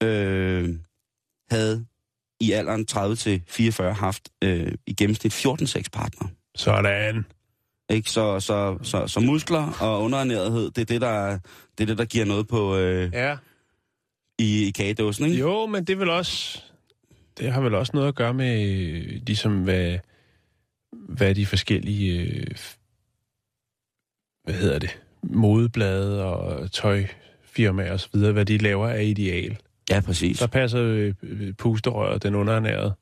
øh, 0.03 0.69
havde 1.51 1.85
i 2.39 2.51
alderen 2.51 2.85
30 2.85 3.15
til 3.15 3.43
44 3.47 3.93
haft 3.93 4.29
øh, 4.43 4.73
i 4.87 4.93
gennemsnit 4.93 5.33
14 5.33 5.67
partnere. 5.93 6.29
Sådan. 6.55 7.25
Ikke? 7.89 8.09
Så, 8.09 8.39
så, 8.39 8.77
så, 8.81 9.07
så 9.07 9.19
muskler 9.19 9.77
og 9.81 10.01
underernærethed, 10.03 10.71
det 10.71 10.81
er 10.81 10.85
det, 10.85 11.01
der, 11.01 11.39
det, 11.77 11.83
er 11.83 11.85
det, 11.85 11.97
der 11.97 12.05
giver 12.05 12.25
noget 12.25 12.47
på, 12.47 12.77
øh, 12.77 13.13
Ja. 13.13 13.37
i, 14.39 14.67
i 14.67 14.71
kagedåsen. 14.71 15.25
Ikke? 15.25 15.37
Jo, 15.37 15.65
men 15.65 15.83
det 15.83 15.99
vel 15.99 16.09
også... 16.09 16.61
Det 17.37 17.51
har 17.51 17.61
vel 17.61 17.73
også 17.75 17.91
noget 17.93 18.07
at 18.07 18.15
gøre 18.15 18.33
med, 18.33 18.61
øh, 18.67 19.21
ligesom 19.27 19.63
hvad, 19.63 19.97
hvad 20.91 21.35
de 21.35 21.45
forskellige, 21.45 22.21
øh, 22.21 22.47
hvad 24.43 24.53
hedder 24.53 24.79
det, 24.79 24.99
modeblade 25.23 26.25
og 26.25 26.71
tøjfirmaer 26.71 27.93
og 27.93 27.99
så 27.99 28.09
videre, 28.13 28.31
hvad 28.31 28.45
de 28.45 28.57
laver 28.57 28.87
af 28.87 29.03
ideal. 29.03 29.57
Ja, 29.89 30.01
præcis. 30.01 30.39
Der 30.39 30.47
passer 30.47 30.81
øh, 30.81 31.13
øh, 31.23 31.53
pusterøret, 31.53 32.23
den 32.23 32.35
underernærede 32.35 32.93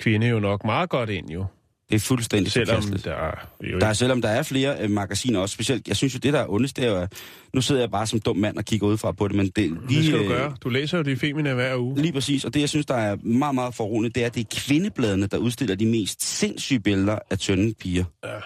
kvinde 0.00 0.26
jo 0.26 0.40
nok 0.40 0.64
meget 0.64 0.90
godt 0.90 1.10
ind 1.10 1.30
jo. 1.30 1.46
Det 1.90 1.94
er 1.94 2.00
fuldstændig 2.00 2.52
Selvom 2.52 2.82
der 2.82 3.12
er 3.12 3.48
jo 3.62 3.78
Der 3.78 3.86
er, 3.86 3.92
selvom 3.92 4.22
der 4.22 4.28
er 4.28 4.42
flere 4.42 4.82
øh, 4.82 4.90
magasiner 4.90 5.40
også, 5.40 5.52
specielt, 5.52 5.88
jeg 5.88 5.96
synes 5.96 6.14
jo, 6.14 6.18
det 6.18 6.32
der 6.32 6.38
er 6.38 6.46
ondest, 6.48 6.76
det 6.76 6.84
er 6.84 7.00
jo, 7.00 7.06
nu 7.54 7.60
sidder 7.60 7.82
jeg 7.82 7.90
bare 7.90 8.06
som 8.06 8.20
dum 8.20 8.36
mand 8.36 8.56
og 8.56 8.64
kigger 8.64 8.86
udefra 8.86 9.12
på 9.12 9.28
det, 9.28 9.36
men 9.36 9.46
det, 9.46 9.78
det 9.88 10.04
skal 10.04 10.18
du 10.18 10.24
øh, 10.24 10.28
gøre. 10.28 10.56
Du 10.60 10.68
læser 10.68 10.98
jo 10.98 11.04
de 11.04 11.16
femine 11.16 11.54
hver 11.54 11.76
uge. 11.76 12.02
Lige 12.02 12.12
præcis, 12.12 12.44
og 12.44 12.54
det 12.54 12.60
jeg 12.60 12.68
synes, 12.68 12.86
der 12.86 12.94
er 12.94 13.16
meget, 13.16 13.54
meget 13.54 13.74
forroligt, 13.74 14.14
det 14.14 14.22
er, 14.22 14.26
at 14.26 14.34
det 14.34 14.40
er 14.40 14.60
kvindebladene, 14.66 15.26
der 15.26 15.38
udstiller 15.38 15.76
de 15.76 15.86
mest 15.86 16.22
sindssyge 16.22 16.80
billeder 16.80 17.18
af 17.30 17.38
tynde 17.38 17.74
piger. 17.74 18.04
Ja, 18.24 18.38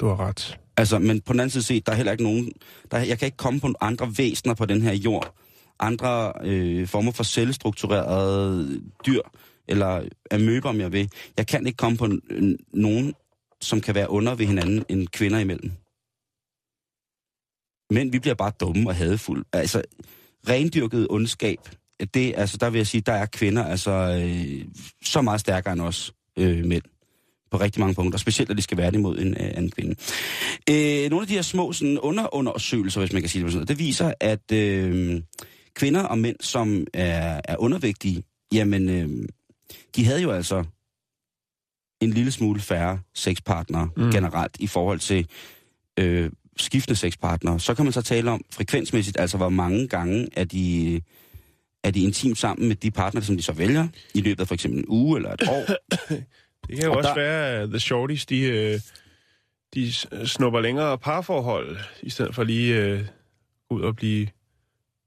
du 0.00 0.08
har 0.08 0.20
ret. 0.20 0.58
Altså, 0.80 0.98
men 0.98 1.20
på 1.20 1.32
den 1.32 1.40
anden 1.40 1.50
side 1.50 1.64
set, 1.64 1.86
der 1.86 1.92
er 1.92 1.96
heller 1.96 2.12
ikke 2.12 2.24
nogen... 2.24 2.52
Der, 2.90 2.98
jeg 2.98 3.18
kan 3.18 3.26
ikke 3.26 3.36
komme 3.36 3.60
på 3.60 3.72
andre 3.80 4.12
væsener 4.18 4.54
på 4.54 4.66
den 4.66 4.82
her 4.82 4.92
jord. 4.92 5.34
Andre 5.78 6.32
øh, 6.42 6.88
former 6.88 7.12
for 7.12 7.22
selvstrukturerede 7.22 8.82
dyr, 9.06 9.20
eller 9.68 10.08
amøber, 10.30 10.68
om 10.68 10.80
jeg 10.80 10.92
vil. 10.92 11.10
Jeg 11.36 11.46
kan 11.46 11.66
ikke 11.66 11.76
komme 11.76 11.98
på 11.98 12.04
n- 12.04 12.56
nogen, 12.72 13.14
som 13.60 13.80
kan 13.80 13.94
være 13.94 14.10
under 14.10 14.34
ved 14.34 14.46
hinanden 14.46 14.84
end 14.88 15.08
kvinder 15.08 15.38
imellem. 15.38 15.72
Men 17.90 18.12
vi 18.12 18.18
bliver 18.18 18.34
bare 18.34 18.52
dumme 18.60 18.90
og 18.90 18.94
hadefulde. 18.94 19.44
Altså, 19.52 19.82
rendyrket 20.48 21.06
ondskab 21.10 21.58
det, 22.14 22.34
altså, 22.36 22.56
der 22.56 22.70
vil 22.70 22.78
jeg 22.78 22.86
sige, 22.86 23.00
der 23.00 23.12
er 23.12 23.26
kvinder 23.26 23.64
altså 23.64 23.90
øh, 23.90 24.64
så 25.04 25.22
meget 25.22 25.40
stærkere 25.40 25.72
end 25.72 25.80
os 25.80 26.14
øh, 26.38 26.64
mænd 26.64 26.82
på 27.50 27.56
rigtig 27.56 27.80
mange 27.80 27.94
punkter, 27.94 28.18
specielt 28.18 28.50
at 28.50 28.56
de 28.56 28.62
skal 28.62 28.78
være 28.78 28.90
det 28.90 28.96
imod 28.96 29.18
en 29.18 29.28
øh, 29.28 29.50
anden 29.54 29.70
kvinde. 29.70 29.94
Øh, 30.70 31.10
nogle 31.10 31.22
af 31.22 31.28
de 31.28 31.34
her 31.34 31.42
små 31.42 31.72
sådan, 31.72 31.98
underundersøgelser, 31.98 33.00
hvis 33.00 33.12
man 33.12 33.22
kan 33.22 33.28
sige 33.28 33.44
det 33.44 33.52
sådan 33.52 33.58
noget, 33.58 33.68
det 33.68 33.78
viser, 33.78 34.12
at 34.20 34.52
øh, 34.52 35.22
kvinder 35.74 36.02
og 36.02 36.18
mænd, 36.18 36.36
som 36.40 36.86
er, 36.94 37.40
er 37.44 37.56
undervægtige, 37.56 38.22
jamen, 38.52 38.88
øh, 38.88 39.28
de 39.96 40.04
havde 40.04 40.22
jo 40.22 40.30
altså 40.30 40.64
en 42.00 42.10
lille 42.10 42.32
smule 42.32 42.60
færre 42.60 43.00
sexpartnere 43.14 43.88
mm. 43.96 44.10
generelt 44.10 44.56
i 44.60 44.66
forhold 44.66 44.98
til 44.98 45.26
øh, 45.98 46.30
skiftende 46.56 46.96
sexpartnere. 46.96 47.60
Så 47.60 47.74
kan 47.74 47.84
man 47.84 47.92
så 47.92 48.02
tale 48.02 48.30
om 48.30 48.44
frekvensmæssigt, 48.52 49.20
altså 49.20 49.36
hvor 49.36 49.48
mange 49.48 49.88
gange 49.88 50.28
er 50.32 50.44
de, 50.44 51.00
er 51.84 51.90
de 51.90 52.02
intimt 52.02 52.38
sammen 52.38 52.68
med 52.68 52.76
de 52.76 52.90
partnere, 52.90 53.24
som 53.24 53.36
de 53.36 53.42
så 53.42 53.52
vælger, 53.52 53.88
i 54.14 54.20
løbet 54.20 54.40
af 54.40 54.48
for 54.48 54.54
eksempel 54.54 54.80
en 54.80 54.88
uge 54.88 55.16
eller 55.16 55.32
et 55.32 55.48
år. 55.48 55.64
Det 56.70 56.78
kan 56.78 56.84
jo 56.86 56.90
Og 56.92 56.96
også 56.98 57.08
der- 57.08 57.14
være, 57.14 57.50
at 57.62 57.68
The 57.68 57.80
Shorties, 57.80 58.26
de, 58.26 58.40
øh, 58.40 58.80
de 59.74 59.92
snupper 60.26 60.60
længere 60.60 60.98
parforhold, 60.98 61.76
i 62.02 62.10
stedet 62.10 62.34
for 62.34 62.44
lige 62.44 62.76
øh, 62.84 63.04
ud 63.70 63.82
og 63.82 63.96
blive 63.96 64.28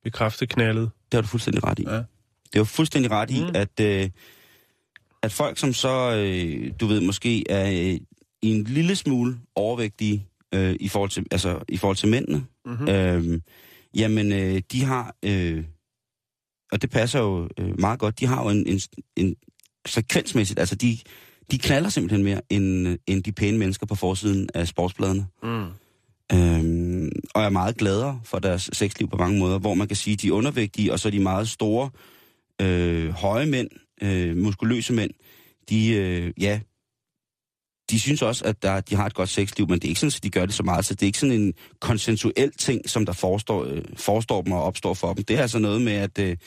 bekræftet 0.03 0.49
knaldet. 0.49 0.91
Det 1.11 1.13
har 1.17 1.21
du 1.21 1.27
fuldstændig 1.27 1.63
ret 1.63 1.79
i. 1.79 1.83
Ja. 1.87 1.95
Det 1.95 2.55
er 2.55 2.59
jo 2.59 2.63
fuldstændig 2.63 3.11
ret 3.11 3.31
i, 3.31 3.41
Mm. 3.43 3.51
at, 3.55 3.79
øh, 3.81 4.09
at 5.23 5.31
folk, 5.31 5.57
som 5.57 5.73
så, 5.73 6.15
øh, 6.15 6.71
du 6.79 6.85
ved, 6.87 7.01
måske 7.01 7.51
er 7.51 7.91
øh, 7.93 7.99
en 8.41 8.63
lille 8.63 8.95
smule 8.95 9.37
overvægtige 9.55 10.27
øh, 10.53 10.75
i, 10.79 10.87
forhold 10.89 11.09
til, 11.09 11.25
altså, 11.31 11.59
i 11.69 11.77
forhold 11.77 11.97
til 11.97 12.09
mændene, 12.09 12.45
Mm-hmm. 12.65 12.87
øh, 12.89 13.41
jamen, 13.95 14.31
øh, 14.31 14.61
de 14.71 14.83
har, 14.83 15.15
øh, 15.25 15.63
og 16.71 16.81
det 16.81 16.89
passer 16.89 17.19
jo 17.19 17.49
øh, 17.59 17.79
meget 17.79 17.99
godt, 17.99 18.19
de 18.19 18.25
har 18.25 18.43
jo 18.43 18.49
en, 18.49 18.67
en, 18.67 18.79
en 19.15 19.35
frekvensmæssigt, 19.87 20.59
altså 20.59 20.75
de, 20.75 20.97
de 21.51 21.57
knaller 21.57 21.89
simpelthen 21.89 22.23
mere 22.23 22.41
end, 22.49 22.87
øh, 22.87 22.97
end 23.07 23.23
de 23.23 23.31
pæne 23.31 23.57
mennesker 23.57 23.85
på 23.85 23.95
forsiden 23.95 24.49
af 24.53 24.67
sportsbladene. 24.67 25.25
Mm. 25.43 25.65
Øhm, 26.33 27.11
og 27.35 27.43
er 27.43 27.49
meget 27.49 27.77
gladere 27.77 28.21
for 28.23 28.39
deres 28.39 28.69
sexliv 28.73 29.09
på 29.09 29.17
mange 29.17 29.39
måder, 29.39 29.59
hvor 29.59 29.73
man 29.73 29.87
kan 29.87 29.97
sige, 29.97 30.13
at 30.13 30.21
de 30.21 30.27
er 30.27 30.31
undervægtige, 30.31 30.93
og 30.93 30.99
så 30.99 31.07
er 31.07 31.11
de 31.11 31.19
meget 31.19 31.49
store, 31.49 31.89
øh, 32.61 33.09
høje 33.09 33.45
mænd, 33.45 33.69
øh, 34.01 34.37
muskuløse 34.37 34.93
mænd, 34.93 35.11
de, 35.69 35.89
øh, 35.89 36.33
ja, 36.39 36.59
de 37.89 37.99
synes 37.99 38.21
også, 38.21 38.45
at 38.45 38.63
der, 38.63 38.81
de 38.81 38.95
har 38.95 39.05
et 39.05 39.13
godt 39.13 39.29
sexliv, 39.29 39.69
men 39.69 39.79
det 39.79 39.85
er 39.85 39.89
ikke 39.89 39.99
sådan, 39.99 40.13
at 40.15 40.23
de 40.23 40.29
gør 40.29 40.45
det 40.45 40.55
så 40.55 40.63
meget, 40.63 40.85
så 40.85 40.93
det 40.93 41.01
er 41.01 41.07
ikke 41.07 41.19
sådan 41.19 41.41
en 41.41 41.53
konsensuel 41.79 42.51
ting, 42.51 42.89
som 42.89 43.05
der 43.05 43.13
forestår, 43.13 43.63
øh, 43.65 43.81
forestår 43.97 44.41
dem 44.41 44.51
og 44.51 44.63
opstår 44.63 44.93
for 44.93 45.13
dem. 45.13 45.23
Det 45.23 45.37
er 45.37 45.41
altså 45.41 45.59
noget 45.59 45.81
med, 45.81 45.93
at... 45.93 46.19
Øh, 46.19 46.37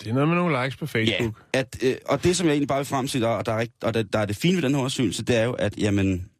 Det 0.00 0.08
er 0.08 0.14
noget 0.14 0.28
med 0.28 0.36
nogle 0.36 0.64
likes 0.64 0.76
på 0.76 0.86
Facebook. 0.86 1.42
Ja, 1.54 1.58
at, 1.60 1.78
øh, 1.82 1.96
og 2.06 2.24
det, 2.24 2.36
som 2.36 2.46
jeg 2.46 2.52
egentlig 2.52 2.68
bare 2.68 2.78
vil 2.78 2.86
frem 2.86 3.08
til, 3.08 3.24
og 3.24 3.46
der 3.46 3.52
er, 3.52 3.60
rigt- 3.60 3.84
og 3.84 3.94
der, 3.94 4.02
der 4.02 4.18
er 4.18 4.26
det 4.26 4.36
fine 4.36 4.56
ved 4.56 4.62
den 4.62 4.72
her 4.72 4.78
undersøgelse, 4.78 5.24
det 5.24 5.36
er 5.36 5.44
jo, 5.44 5.52
at 5.52 5.78
jamen, 5.78 6.30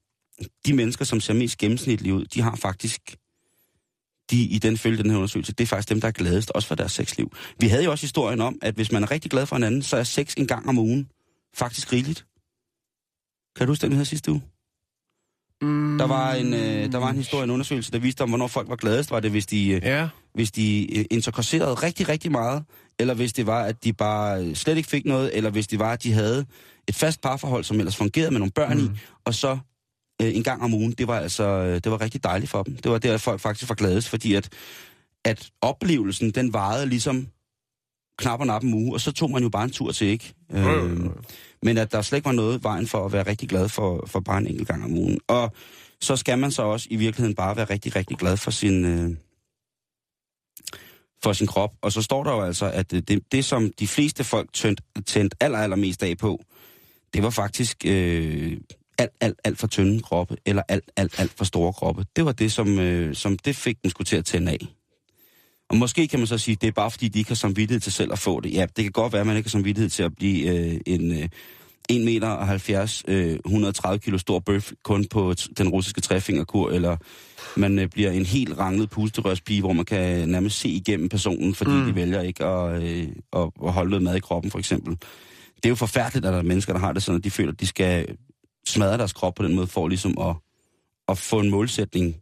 de 0.67 0.73
mennesker, 0.73 1.05
som 1.05 1.21
ser 1.21 1.35
mest 1.35 1.59
gennemsnitlige 1.59 2.15
ud, 2.15 2.25
de 2.25 2.41
har 2.41 2.57
faktisk, 2.57 3.17
de 4.31 4.43
i 4.43 4.59
den 4.59 4.79
følge 4.79 5.03
den 5.03 5.11
her 5.11 5.17
undersøgelse, 5.17 5.53
det 5.53 5.65
er 5.65 5.69
faktisk 5.69 5.89
dem, 5.89 6.01
der 6.01 6.09
er 6.09 6.13
gladest, 6.13 6.51
også 6.51 6.69
for 6.69 6.75
deres 6.75 6.93
sexliv. 6.93 7.33
Vi 7.61 7.69
havde 7.69 7.85
jo 7.85 7.91
også 7.91 8.03
historien 8.03 8.41
om, 8.41 8.59
at 8.63 8.75
hvis 8.75 8.93
man 8.93 9.03
er 9.03 9.11
rigtig 9.11 9.31
glad 9.31 9.47
for 9.47 9.57
hinanden, 9.57 9.83
så 9.83 9.97
er 9.97 10.05
sex 10.05 10.35
en 10.37 10.47
gang 10.47 10.69
om 10.69 10.79
ugen 10.79 11.09
faktisk 11.55 11.93
rigeligt. 11.93 12.27
Kan 13.57 13.67
du 13.67 13.71
huske 13.71 13.83
den, 13.83 13.93
havde 13.93 14.05
sidste 14.05 14.31
uge? 14.31 14.43
Mm. 15.63 15.99
Der 15.99 16.07
var 16.07 16.33
en, 16.33 16.55
øh, 16.55 16.93
der 16.93 16.99
var 16.99 17.11
en 17.11 17.17
historie, 17.17 17.45
en 17.45 17.51
undersøgelse, 17.51 17.93
der 17.93 17.99
viste 17.99 18.23
om, 18.23 18.29
hvornår 18.29 18.47
folk 18.47 18.69
var 18.69 18.77
gladest. 18.77 19.11
Var 19.11 19.21
det, 19.21 19.31
hvis 19.31 19.47
de, 19.47 19.69
øh, 19.69 19.83
Ja, 19.83 20.09
hvis 20.37 20.51
de 20.51 20.99
øh, 20.99 21.05
interkorserede 21.11 21.75
rigtig, 21.75 22.09
rigtig 22.09 22.33
meget, 22.33 22.65
eller 22.99 23.15
hvis 23.15 23.33
det 23.33 23.47
var, 23.47 23.63
at 23.63 23.85
de 23.85 23.93
bare 23.93 24.45
øh, 24.45 24.55
slet 24.55 24.77
ikke 24.77 24.89
fik 24.89 25.05
noget, 25.05 25.37
eller 25.37 25.51
hvis 25.51 25.67
det 25.67 25.79
var, 25.79 25.93
at 25.93 26.03
de 26.03 26.13
havde 26.13 26.47
et 26.89 26.95
fast 26.95 27.21
parforhold, 27.21 27.65
som 27.65 27.79
ellers 27.79 27.97
fungerede 27.97 28.31
med 28.31 28.39
nogle 28.39 28.53
børn 28.53 28.79
mm. 28.79 28.85
i, 28.85 28.89
og 29.25 29.35
så 29.35 29.59
øh, 30.23 30.37
en 30.37 30.43
gang 30.43 30.63
om 30.63 30.75
ugen, 30.75 30.93
det 30.93 31.09
var 31.09 31.19
altså 31.19 31.45
øh, 31.45 31.75
det 31.75 31.93
var 31.93 32.01
rigtig 32.01 32.25
dejligt 32.25 32.51
for 32.51 32.63
dem. 32.63 32.77
Det 32.77 32.91
var 32.93 32.99
der, 32.99 33.19
folk 33.19 33.41
faktisk 33.41 33.69
var 33.69 33.75
gladest, 33.75 34.09
fordi 34.09 34.35
at, 34.35 34.49
at 35.25 35.51
oplevelsen, 35.61 36.31
den 36.31 36.53
varede 36.53 36.87
ligesom 36.87 37.29
knap 38.19 38.41
og 38.41 38.47
nap 38.47 38.63
en 38.63 38.75
uge, 38.75 38.95
og 38.95 39.01
så 39.01 39.13
tog 39.13 39.31
man 39.31 39.43
jo 39.43 39.49
bare 39.49 39.65
en 39.65 39.71
tur 39.71 39.93
til, 39.93 40.07
ikke? 40.07 40.35
Jo. 40.53 40.59
Øh, 40.59 41.01
men 41.63 41.79
at 41.79 41.93
der 41.93 42.03
slet 42.03 42.17
ikke 42.17 42.27
var 42.27 42.33
noget 42.33 42.65
vejen 42.65 42.87
for 42.87 43.05
at 43.05 43.13
være 43.13 43.27
rigtig 43.27 43.49
glad 43.49 43.69
for, 43.69 44.07
for 44.07 44.21
bare 44.21 44.39
en 44.39 44.47
enkelt 44.47 44.69
gang 44.69 44.85
om 44.85 44.93
ugen. 44.93 45.19
Og 45.29 45.53
så 46.01 46.17
skal 46.17 46.39
man 46.39 46.51
så 46.51 46.63
også 46.63 46.87
i 46.91 46.97
virkeligheden 46.97 47.35
bare 47.35 47.57
være 47.57 47.67
rigtig, 47.71 47.97
rigtig 47.97 48.17
glad 48.17 48.37
for 48.37 48.51
sin, 48.51 48.85
øh, 48.85 49.17
for 51.23 51.33
sin 51.33 51.47
krop. 51.47 51.71
Og 51.83 51.93
så 51.93 52.03
står 52.03 52.25
der 52.25 52.33
jo 52.33 52.43
altså, 52.43 52.71
at 52.71 52.93
øh, 52.93 53.03
det, 53.09 53.33
det, 53.33 53.45
som 53.45 53.73
de 53.79 53.87
fleste 53.87 54.25
folk 54.25 54.53
tændte 54.53 54.83
tændt 55.07 55.35
aller, 55.41 55.59
allermest 55.59 56.03
af 56.03 56.19
på, 56.19 56.45
det 57.15 57.23
var 57.23 57.31
faktisk 57.31 57.85
øh, 57.87 58.57
alt, 58.99 59.13
alt, 59.21 59.39
alt 59.45 59.59
for 59.59 59.67
tynde 59.67 60.03
kroppe, 60.03 60.37
eller 60.47 60.63
alt, 60.69 60.91
alt, 60.97 61.21
alt 61.21 61.33
for 61.37 61.45
store 61.45 61.73
kroppe. 61.73 62.05
Det 62.17 62.25
var 62.25 62.33
det, 62.33 62.53
som, 62.53 62.79
øh, 62.79 63.15
som 63.15 63.39
det 63.39 63.57
fik 63.57 63.83
den 63.83 63.91
skulle 63.91 64.07
til 64.07 64.17
at 64.17 64.25
tænde 64.25 64.53
af. 64.53 64.59
Og 65.69 65.77
måske 65.77 66.09
kan 66.09 66.19
man 66.19 66.27
så 66.27 66.39
sige, 66.39 66.53
at 66.53 66.61
det 66.61 66.69
er 66.69 66.73
bare 66.73 66.91
fordi, 66.91 67.09
de 67.09 67.19
ikke 67.19 67.31
har 67.31 67.35
samvittighed 67.35 67.81
til 67.81 67.93
selv 67.93 68.13
at 68.13 68.19
få 68.19 68.41
det. 68.41 68.53
Ja, 68.53 68.67
det 68.77 68.85
kan 68.85 68.93
godt 68.93 69.13
være, 69.13 69.21
at 69.21 69.27
man 69.27 69.37
ikke 69.37 69.47
har 69.47 69.51
samvittighed 69.51 69.91
til 69.91 70.03
at 70.03 70.17
blive 70.17 70.49
øh, 70.49 70.81
en 70.87 71.23
øh, 71.23 71.29
1 71.91 72.05
meter 72.05 72.29
og 72.29 72.47
70, 72.47 73.05
øh, 73.09 73.39
130 73.45 73.99
kilo 73.99 74.19
stor 74.19 74.39
bøf 74.39 74.73
kun 74.85 75.05
på 75.05 75.35
t- 75.41 75.49
den 75.59 75.69
russiske 75.69 76.01
træfingerkur, 76.01 76.71
eller 76.71 76.97
man 77.57 77.79
øh, 77.79 77.89
bliver 77.89 78.11
en 78.11 78.27
helt 78.27 78.59
ranglet 78.59 78.91
pusterørspige, 78.91 79.61
hvor 79.61 79.73
man 79.73 79.85
kan 79.85 80.29
nærmest 80.29 80.59
se 80.61 80.69
igennem 80.69 81.09
personen, 81.09 81.55
fordi 81.55 81.71
mm. 81.71 81.85
de 81.85 81.95
vælger 81.95 82.21
ikke 82.21 82.45
at, 82.45 82.83
øh, 82.83 83.09
at, 83.33 83.51
at 83.67 83.73
holde 83.73 83.91
noget 83.91 84.03
mad 84.03 84.17
i 84.17 84.21
kroppen, 84.21 84.51
for 84.51 84.59
eksempel. 84.59 84.97
Det 85.57 85.65
er 85.65 85.69
jo 85.69 85.75
forfærdeligt, 85.75 86.27
at 86.27 86.33
der 86.33 86.39
er 86.39 86.43
mennesker, 86.43 86.73
der 86.73 86.81
har 86.81 86.93
det 86.93 87.03
sådan, 87.03 87.19
at 87.19 87.25
de 87.25 87.31
føler, 87.31 87.53
at 87.53 87.61
de 87.61 87.67
skal 87.67 88.17
smadre 88.67 88.99
deres 88.99 89.13
krop 89.13 89.35
på 89.35 89.43
den 89.43 89.55
måde, 89.55 89.67
for 89.67 89.89
ligesom 89.89 90.19
at, 90.21 90.37
at 91.09 91.19
få 91.19 91.41
en 91.41 91.51
målsætning, 91.51 92.17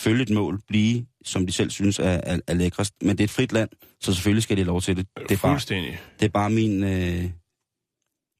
følge 0.00 0.22
et 0.22 0.30
mål, 0.30 0.60
blive, 0.68 1.06
som 1.24 1.46
de 1.46 1.52
selv 1.52 1.70
synes 1.70 1.98
er, 1.98 2.20
er, 2.22 2.38
er 2.46 2.54
lækrest. 2.54 2.94
Men 3.02 3.10
det 3.10 3.20
er 3.20 3.24
et 3.24 3.30
frit 3.30 3.52
land, 3.52 3.68
så 4.00 4.14
selvfølgelig 4.14 4.42
skal 4.42 4.56
de 4.56 4.62
have 4.62 4.66
lov 4.66 4.80
til 4.80 4.96
det. 4.96 5.06
Det 5.16 5.30
er 5.30 5.38
bare, 5.42 5.52
fuldstændig. 5.52 6.00
det 6.20 6.26
er 6.26 6.30
bare 6.30 6.50
min, 6.50 6.84
øh, 6.84 7.24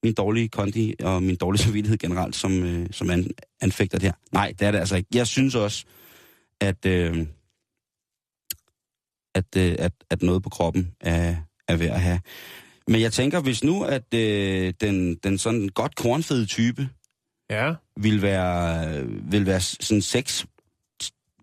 min 0.04 0.14
dårlige 0.14 0.48
kondi 0.48 0.94
og 1.02 1.22
min 1.22 1.36
dårlige 1.36 1.62
samvittighed 1.64 1.98
generelt, 1.98 2.36
som, 2.36 2.62
øh, 2.62 2.86
som 2.90 3.10
an, 3.10 3.30
anfægter 3.60 3.98
det 3.98 4.06
her. 4.06 4.12
Nej, 4.32 4.54
det 4.58 4.66
er 4.66 4.70
det 4.70 4.78
altså 4.78 4.96
ikke. 4.96 5.08
Jeg 5.14 5.26
synes 5.26 5.54
også, 5.54 5.84
at, 6.60 6.86
øh, 6.86 7.26
at, 9.34 9.56
øh, 9.56 9.76
at, 9.78 9.92
at 10.10 10.22
noget 10.22 10.42
på 10.42 10.48
kroppen 10.48 10.92
er, 11.00 11.36
er 11.68 11.76
værd 11.76 11.90
at 11.90 12.00
have. 12.00 12.20
Men 12.88 13.00
jeg 13.00 13.12
tænker, 13.12 13.40
hvis 13.40 13.64
nu, 13.64 13.82
at 13.82 14.14
øh, 14.14 14.74
den, 14.80 15.14
den 15.14 15.38
sådan 15.38 15.68
godt 15.68 15.96
kornfede 15.96 16.46
type 16.46 16.88
Ja, 17.50 17.74
vil 17.96 18.22
være, 18.22 19.04
vil 19.30 19.46
være 19.46 19.60
sådan 19.60 20.02
sex, 20.02 20.44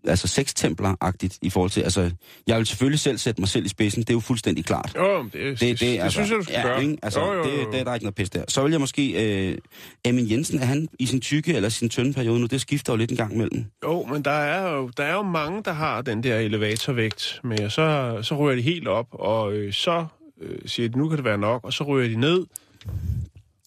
altså 0.08 0.26
sextempler-agtigt 0.28 1.38
i 1.42 1.50
forhold 1.50 1.70
til, 1.70 1.80
altså, 1.80 2.10
jeg 2.46 2.58
vil 2.58 2.66
selvfølgelig 2.66 3.00
selv 3.00 3.18
sætte 3.18 3.40
mig 3.40 3.48
selv 3.48 3.64
i 3.66 3.68
spidsen, 3.68 4.02
det 4.02 4.10
er 4.10 4.14
jo 4.14 4.20
fuldstændig 4.20 4.64
klart. 4.64 4.92
jo, 4.96 5.22
det, 5.22 5.32
det, 5.32 5.42
Det, 5.42 5.60
det, 5.60 5.80
det 5.80 5.98
altså, 6.00 6.10
synes 6.10 6.30
jeg, 6.30 6.38
du 6.38 6.42
skal 6.42 6.54
ja, 6.54 6.62
gøre. 6.62 6.82
Ikke? 6.82 6.96
Altså, 7.02 7.20
jo, 7.20 7.32
jo, 7.32 7.38
jo. 7.38 7.44
Det, 7.44 7.66
det 7.72 7.80
er 7.80 7.84
der 7.84 7.94
ikke 7.94 8.04
noget 8.04 8.14
pis 8.14 8.30
der. 8.30 8.44
Så 8.48 8.62
vil 8.62 8.70
jeg 8.70 8.80
måske... 8.80 9.12
Øh, 9.50 9.58
Amin 10.08 10.30
Jensen, 10.30 10.58
er 10.58 10.64
han 10.64 10.88
i 10.98 11.06
sin 11.06 11.20
tykke 11.20 11.54
eller 11.54 11.68
sin 11.68 11.88
tynde 11.88 12.12
periode 12.12 12.40
nu? 12.40 12.46
Det 12.46 12.60
skifter 12.60 12.92
jo 12.92 12.96
lidt 12.96 13.10
en 13.10 13.16
gang 13.16 13.34
imellem. 13.34 13.64
Jo, 13.84 14.04
men 14.04 14.22
der 14.22 14.30
er 14.30 14.72
jo, 14.76 14.90
der 14.96 15.04
er 15.04 15.12
jo 15.14 15.22
mange, 15.22 15.62
der 15.64 15.72
har 15.72 16.02
den 16.02 16.22
der 16.22 16.36
elevatorvægt 16.38 17.40
med, 17.44 17.60
og 17.60 17.72
så, 17.72 18.18
så 18.22 18.34
ryger 18.36 18.56
de 18.56 18.62
helt 18.62 18.88
op, 18.88 19.06
og 19.10 19.52
øh, 19.52 19.72
så 19.72 20.06
øh, 20.42 20.58
siger 20.66 20.88
de, 20.88 20.98
nu 20.98 21.08
kan 21.08 21.16
det 21.16 21.24
være 21.24 21.38
nok, 21.38 21.64
og 21.64 21.72
så 21.72 21.84
ryger 21.84 22.08
de 22.08 22.16
ned. 22.16 22.38
Og 22.38 22.46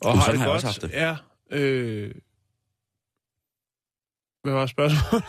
Jamen, 0.05 0.19
har 0.19 0.31
det 0.31 0.39
har 0.39 0.45
jeg 0.45 0.45
godt. 0.45 0.55
også 0.55 0.67
haft 0.67 0.81
det. 0.81 0.91
Ja, 0.93 1.15
øh, 1.57 2.11
hvad 4.43 4.53
var 4.53 4.65
spørgsmålet? 4.65 5.25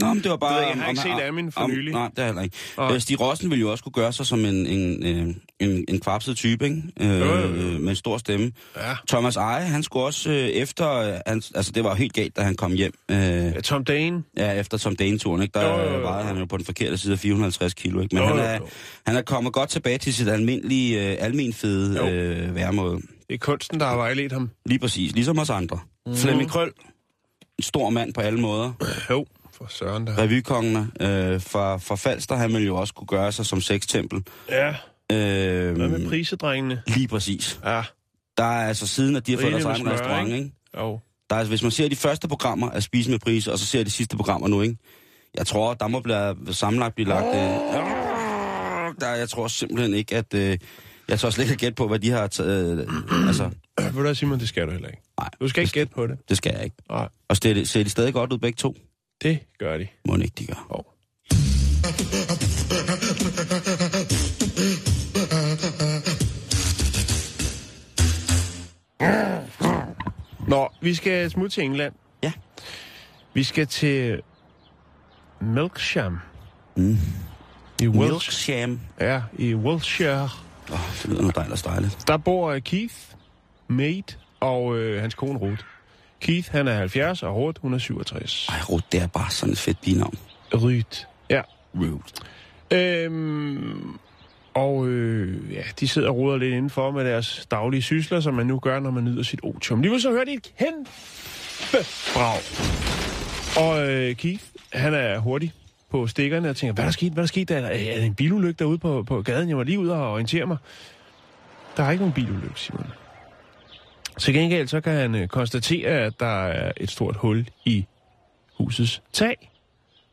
Nå, 0.00 0.06
men 0.14 0.22
det 0.22 0.30
var 0.30 0.36
bare... 0.36 0.52
Jeg 0.54 0.60
ved 0.62 0.68
jeg 0.68 0.82
har 0.82 0.88
ikke 0.88 1.00
set 1.02 1.10
Amin 1.28 1.52
for 1.52 1.60
om, 1.60 1.70
nylig. 1.70 1.92
Nej, 1.92 2.08
det 2.08 2.18
er 2.18 2.26
heller 2.26 2.42
ikke. 2.42 2.56
Og- 2.76 2.94
Øh, 2.94 3.00
Stig 3.00 3.20
Rossen 3.20 3.50
ville 3.50 3.60
jo 3.60 3.70
også 3.70 3.84
kunne 3.84 3.92
gøre 3.92 4.12
sig 4.12 4.26
som 4.26 4.44
en, 4.44 4.66
en, 4.66 5.06
øh, 5.06 5.34
en, 5.60 5.84
en 5.88 6.00
kvapset 6.00 6.36
type, 6.36 6.64
ikke? 6.64 6.82
Øh, 7.00 7.20
Jo, 7.20 7.24
jo, 7.26 7.40
jo. 7.40 7.78
med 7.78 7.88
en 7.88 7.96
stor 7.96 8.18
stemme. 8.18 8.52
Ja. 8.76 8.94
Thomas 9.08 9.36
Eje, 9.36 9.62
han 9.64 9.82
skulle 9.82 10.04
også 10.06 10.30
øh, 10.30 10.36
efter... 10.48 10.92
Øh, 10.92 11.14
han, 11.26 11.42
altså, 11.54 11.72
det 11.72 11.84
var 11.84 11.94
helt 11.94 12.12
galt, 12.12 12.36
da 12.36 12.42
han 12.42 12.54
kom 12.56 12.72
hjem. 12.72 12.92
Øh, 13.10 13.16
Ja, 13.18 13.60
Tom 13.60 13.84
Dane. 13.84 14.22
Ja, 14.36 14.52
efter 14.60 14.78
Tom 14.78 14.96
Dane-turen, 14.96 15.42
ikke? 15.42 15.58
Der 15.58 15.64
Jo, 15.68 15.84
jo, 15.90 15.94
jo. 15.96 16.00
vejede 16.02 16.26
han 16.28 16.38
jo 16.38 16.44
på 16.44 16.56
den 16.56 16.64
forkerte 16.64 16.98
side 16.98 17.12
af 17.12 17.18
450 17.18 17.74
kilo, 17.74 18.00
ikke? 18.00 18.14
Men 18.16 18.24
Jo, 18.24 18.28
han, 18.28 18.38
er, 18.38 18.56
jo. 18.56 18.66
han 19.06 19.16
er 19.16 19.22
kommet 19.22 19.52
godt 19.52 19.70
tilbage 19.70 19.98
til 19.98 20.14
sit 20.14 20.28
almindelige, 20.28 21.10
øh, 21.12 21.16
almenfede 21.20 22.10
øh, 22.10 22.54
væremåde. 22.54 22.96
Det 23.28 23.34
er 23.34 23.38
kunsten, 23.38 23.80
der 23.80 23.86
har 23.86 23.96
vejledt 23.96 24.32
ham. 24.32 24.50
Lige 24.66 24.78
præcis, 24.78 25.12
ligesom 25.12 25.38
os 25.38 25.50
andre. 25.50 25.78
Mm. 26.06 26.14
Flemming 26.16 26.50
Krøll, 26.50 26.68
en 26.68 26.74
stor 27.60 27.90
mand 27.90 28.14
på 28.14 28.20
alle 28.20 28.40
måder. 28.40 28.72
Jo, 29.10 29.26
for 29.52 29.66
søren 29.68 30.06
der. 30.06 30.18
Revykongene 30.18 30.78
øh, 31.00 31.40
fra, 31.40 31.76
fra 31.76 31.96
Falster, 31.96 32.34
han 32.36 32.52
ville 32.52 32.66
jo 32.66 32.76
også 32.76 32.94
kunne 32.94 33.06
gøre 33.06 33.32
sig 33.32 33.46
som 33.46 33.60
sextempel. 33.60 34.22
Ja, 34.48 34.74
Øh, 35.12 35.76
hvad 35.76 35.88
med 35.88 36.08
prisedrengene? 36.08 36.82
lige 36.86 37.08
præcis. 37.08 37.60
Ja, 37.64 37.82
Der 38.36 38.44
er 38.44 38.68
altså 38.68 38.86
siden, 38.86 39.16
at 39.16 39.26
de 39.26 39.32
har 39.32 39.40
fået 39.40 39.52
deres 39.52 39.64
egen 39.64 39.90
restaurant, 39.90 40.28
ikke? 40.32 40.52
jo. 40.76 41.00
Der 41.30 41.36
er, 41.36 41.44
hvis 41.44 41.62
man 41.62 41.70
ser 41.70 41.88
de 41.88 41.96
første 41.96 42.28
programmer 42.28 42.70
af 42.70 42.82
Spise 42.82 43.10
med 43.10 43.18
Pris, 43.18 43.46
og 43.46 43.58
så 43.58 43.66
ser 43.66 43.84
de 43.84 43.90
sidste 43.90 44.16
programmer 44.16 44.48
nu, 44.48 44.62
ikke? 44.62 44.76
Jeg 45.36 45.46
tror, 45.46 45.74
der 45.74 45.88
må 45.88 46.00
blive 46.00 46.36
sammenlagt 46.54 46.94
blive 46.94 47.08
lagt... 47.08 47.26
Øh, 47.26 48.94
der, 49.00 49.14
jeg 49.14 49.28
tror 49.28 49.48
simpelthen 49.48 49.94
ikke, 49.94 50.16
at... 50.16 50.34
Øh, 50.34 50.58
Jeg 51.08 51.20
tør 51.20 51.30
slet 51.30 51.44
ikke 51.50 51.56
gætte 51.56 51.74
på, 51.74 51.88
hvad 51.88 51.98
de 51.98 52.10
har 52.10 52.26
taget... 52.26 52.88
Øh, 52.88 53.26
altså, 53.28 53.50
Ved 53.80 53.92
du 53.92 54.00
hvad, 54.00 54.14
Simon, 54.14 54.38
det 54.40 54.48
skal 54.48 54.66
du 54.66 54.70
heller 54.70 54.88
ikke. 54.88 55.02
nej, 55.20 55.28
Du 55.40 55.48
skal 55.48 55.60
ikke 55.62 55.72
gætte 55.72 55.94
på 55.94 56.06
det. 56.06 56.18
det 56.28 56.36
skal 56.36 56.52
jeg 56.54 56.64
ikke. 56.64 56.76
Nej, 56.90 57.08
Og 57.28 57.36
ser 57.36 57.54
de, 57.54 57.66
ser 57.66 57.82
de 57.84 57.90
stadig 57.90 58.12
godt 58.12 58.32
ud 58.32 58.38
begge 58.38 58.56
to? 58.56 58.76
det 59.22 59.38
gør 59.58 59.78
de. 59.78 59.86
Må 60.08 60.16
ikke, 60.16 60.34
de 60.38 60.46
gør. 60.46 60.66
Oh. 60.70 60.84
Nå, 70.48 70.68
vi 70.80 70.94
skal 70.94 71.30
smutte 71.30 71.54
til 71.54 71.64
England. 71.64 71.92
Ja. 72.22 72.32
Vi 73.34 73.42
skal 73.42 73.66
til 73.66 74.20
Milksham. 75.40 76.18
Mm. 76.76 76.98
I. 77.82 77.86
Milksham. 77.86 78.80
Ja, 79.00 79.22
i 79.38 79.54
Wiltshire. 79.54 80.28
Oh, 80.72 80.78
det 81.02 81.10
lyder 81.10 81.22
nu 81.22 81.30
dejligt 81.34 81.64
dejligt. 81.64 82.08
Der 82.08 82.16
bor 82.16 82.50
øh, 82.50 82.60
Keith, 82.60 82.94
Mate 83.68 84.16
og 84.40 84.76
øh, 84.76 85.00
hans 85.00 85.14
kone 85.14 85.38
Ruth. 85.38 85.62
Keith, 86.20 86.52
han 86.52 86.68
er 86.68 86.74
70, 86.74 87.22
og 87.22 87.36
Ruth, 87.36 87.62
hun 87.62 87.74
er 87.74 87.78
67. 87.78 88.48
Ej, 88.48 88.60
Ruth, 88.68 88.84
det 88.92 89.02
er 89.02 89.06
bare 89.06 89.30
sådan 89.30 89.52
et 89.52 89.58
fedt 89.58 89.80
bignavn. 89.80 90.18
Ruth. 90.54 91.04
Ja. 91.30 91.42
Ruth. 91.74 92.14
Øhm, 92.70 93.98
og 94.54 94.86
øh, 94.86 95.52
ja, 95.52 95.62
de 95.80 95.88
sidder 95.88 96.08
og 96.08 96.16
roder 96.16 96.36
lidt 96.36 96.54
indenfor 96.54 96.90
med 96.90 97.04
deres 97.04 97.46
daglige 97.50 97.82
sysler, 97.82 98.20
som 98.20 98.34
man 98.34 98.46
nu 98.46 98.58
gør, 98.58 98.80
når 98.80 98.90
man 98.90 99.04
nyder 99.04 99.22
sit 99.22 99.40
otium. 99.42 99.82
Lige 99.82 100.00
så 100.00 100.10
hørte 100.10 100.30
de 100.30 100.36
et 100.36 100.52
kæmpe 100.58 100.90
brag. 102.14 102.40
Og 103.56 103.88
øh, 103.88 104.16
Keith, 104.16 104.44
han 104.72 104.94
er 104.94 105.18
hurtig 105.18 105.52
på 105.90 106.06
stikkerne 106.06 106.50
og 106.50 106.56
tænker, 106.56 106.74
hvad 106.74 106.84
er 106.84 106.86
der 106.86 106.92
sket? 106.92 107.12
Hvad 107.12 107.22
er 107.22 107.26
der 107.26 107.28
sket? 107.28 107.50
Er 107.50 107.60
der, 107.60 107.68
er 107.68 107.96
der 107.96 108.04
en 108.04 108.14
bilulykke 108.14 108.58
derude 108.58 108.78
på, 108.78 109.02
på 109.02 109.22
gaden? 109.22 109.48
Jeg 109.48 109.56
var 109.56 109.64
lige 109.64 109.78
ude 109.78 109.94
og 109.94 110.12
orientere 110.12 110.46
mig. 110.46 110.56
Der 111.76 111.82
er 111.82 111.90
ikke 111.90 112.02
nogen 112.02 112.14
bilulykke, 112.14 112.60
Simon. 112.60 112.86
Til 114.18 114.34
gengæld 114.34 114.68
så 114.68 114.80
kan 114.80 114.92
han 114.92 115.14
øh, 115.14 115.28
konstatere, 115.28 115.88
at 115.88 116.20
der 116.20 116.46
er 116.46 116.72
et 116.76 116.90
stort 116.90 117.16
hul 117.16 117.48
i 117.64 117.86
husets 118.58 119.02
tag. 119.12 119.50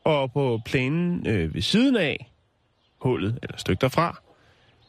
Og 0.03 0.32
på 0.32 0.62
plænen 0.65 1.27
øh, 1.27 1.53
ved 1.53 1.62
siden 1.62 1.98
af 1.98 2.32
hullet, 2.98 3.39
eller 3.42 3.53
et 3.53 3.62
stykke 3.62 3.82
derfra, 3.82 4.22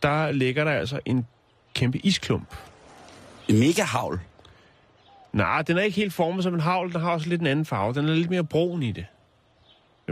der 0.03 0.33
ligger 0.33 0.65
der 0.65 0.73
altså 0.73 1.01
en 1.05 1.27
kæmpe 1.75 1.99
isklump. 1.99 2.57
En 3.49 3.59
mega 3.59 3.83
havl. 3.83 4.21
Nej, 5.33 5.63
den 5.63 5.79
er 5.79 5.83
ikke 5.83 5.97
helt 5.97 6.13
formet 6.13 6.43
som 6.45 6.55
en 6.55 6.61
havl. 6.61 6.93
Den 6.93 7.01
har 7.01 7.11
også 7.11 7.29
lidt 7.29 7.41
en 7.41 7.47
anden 7.47 7.65
farve. 7.65 7.95
Den 7.95 8.09
er 8.09 8.15
lidt 8.15 8.31
mere 8.31 8.45
brun 8.45 8.83
i 8.83 8.93
det. 8.93 9.07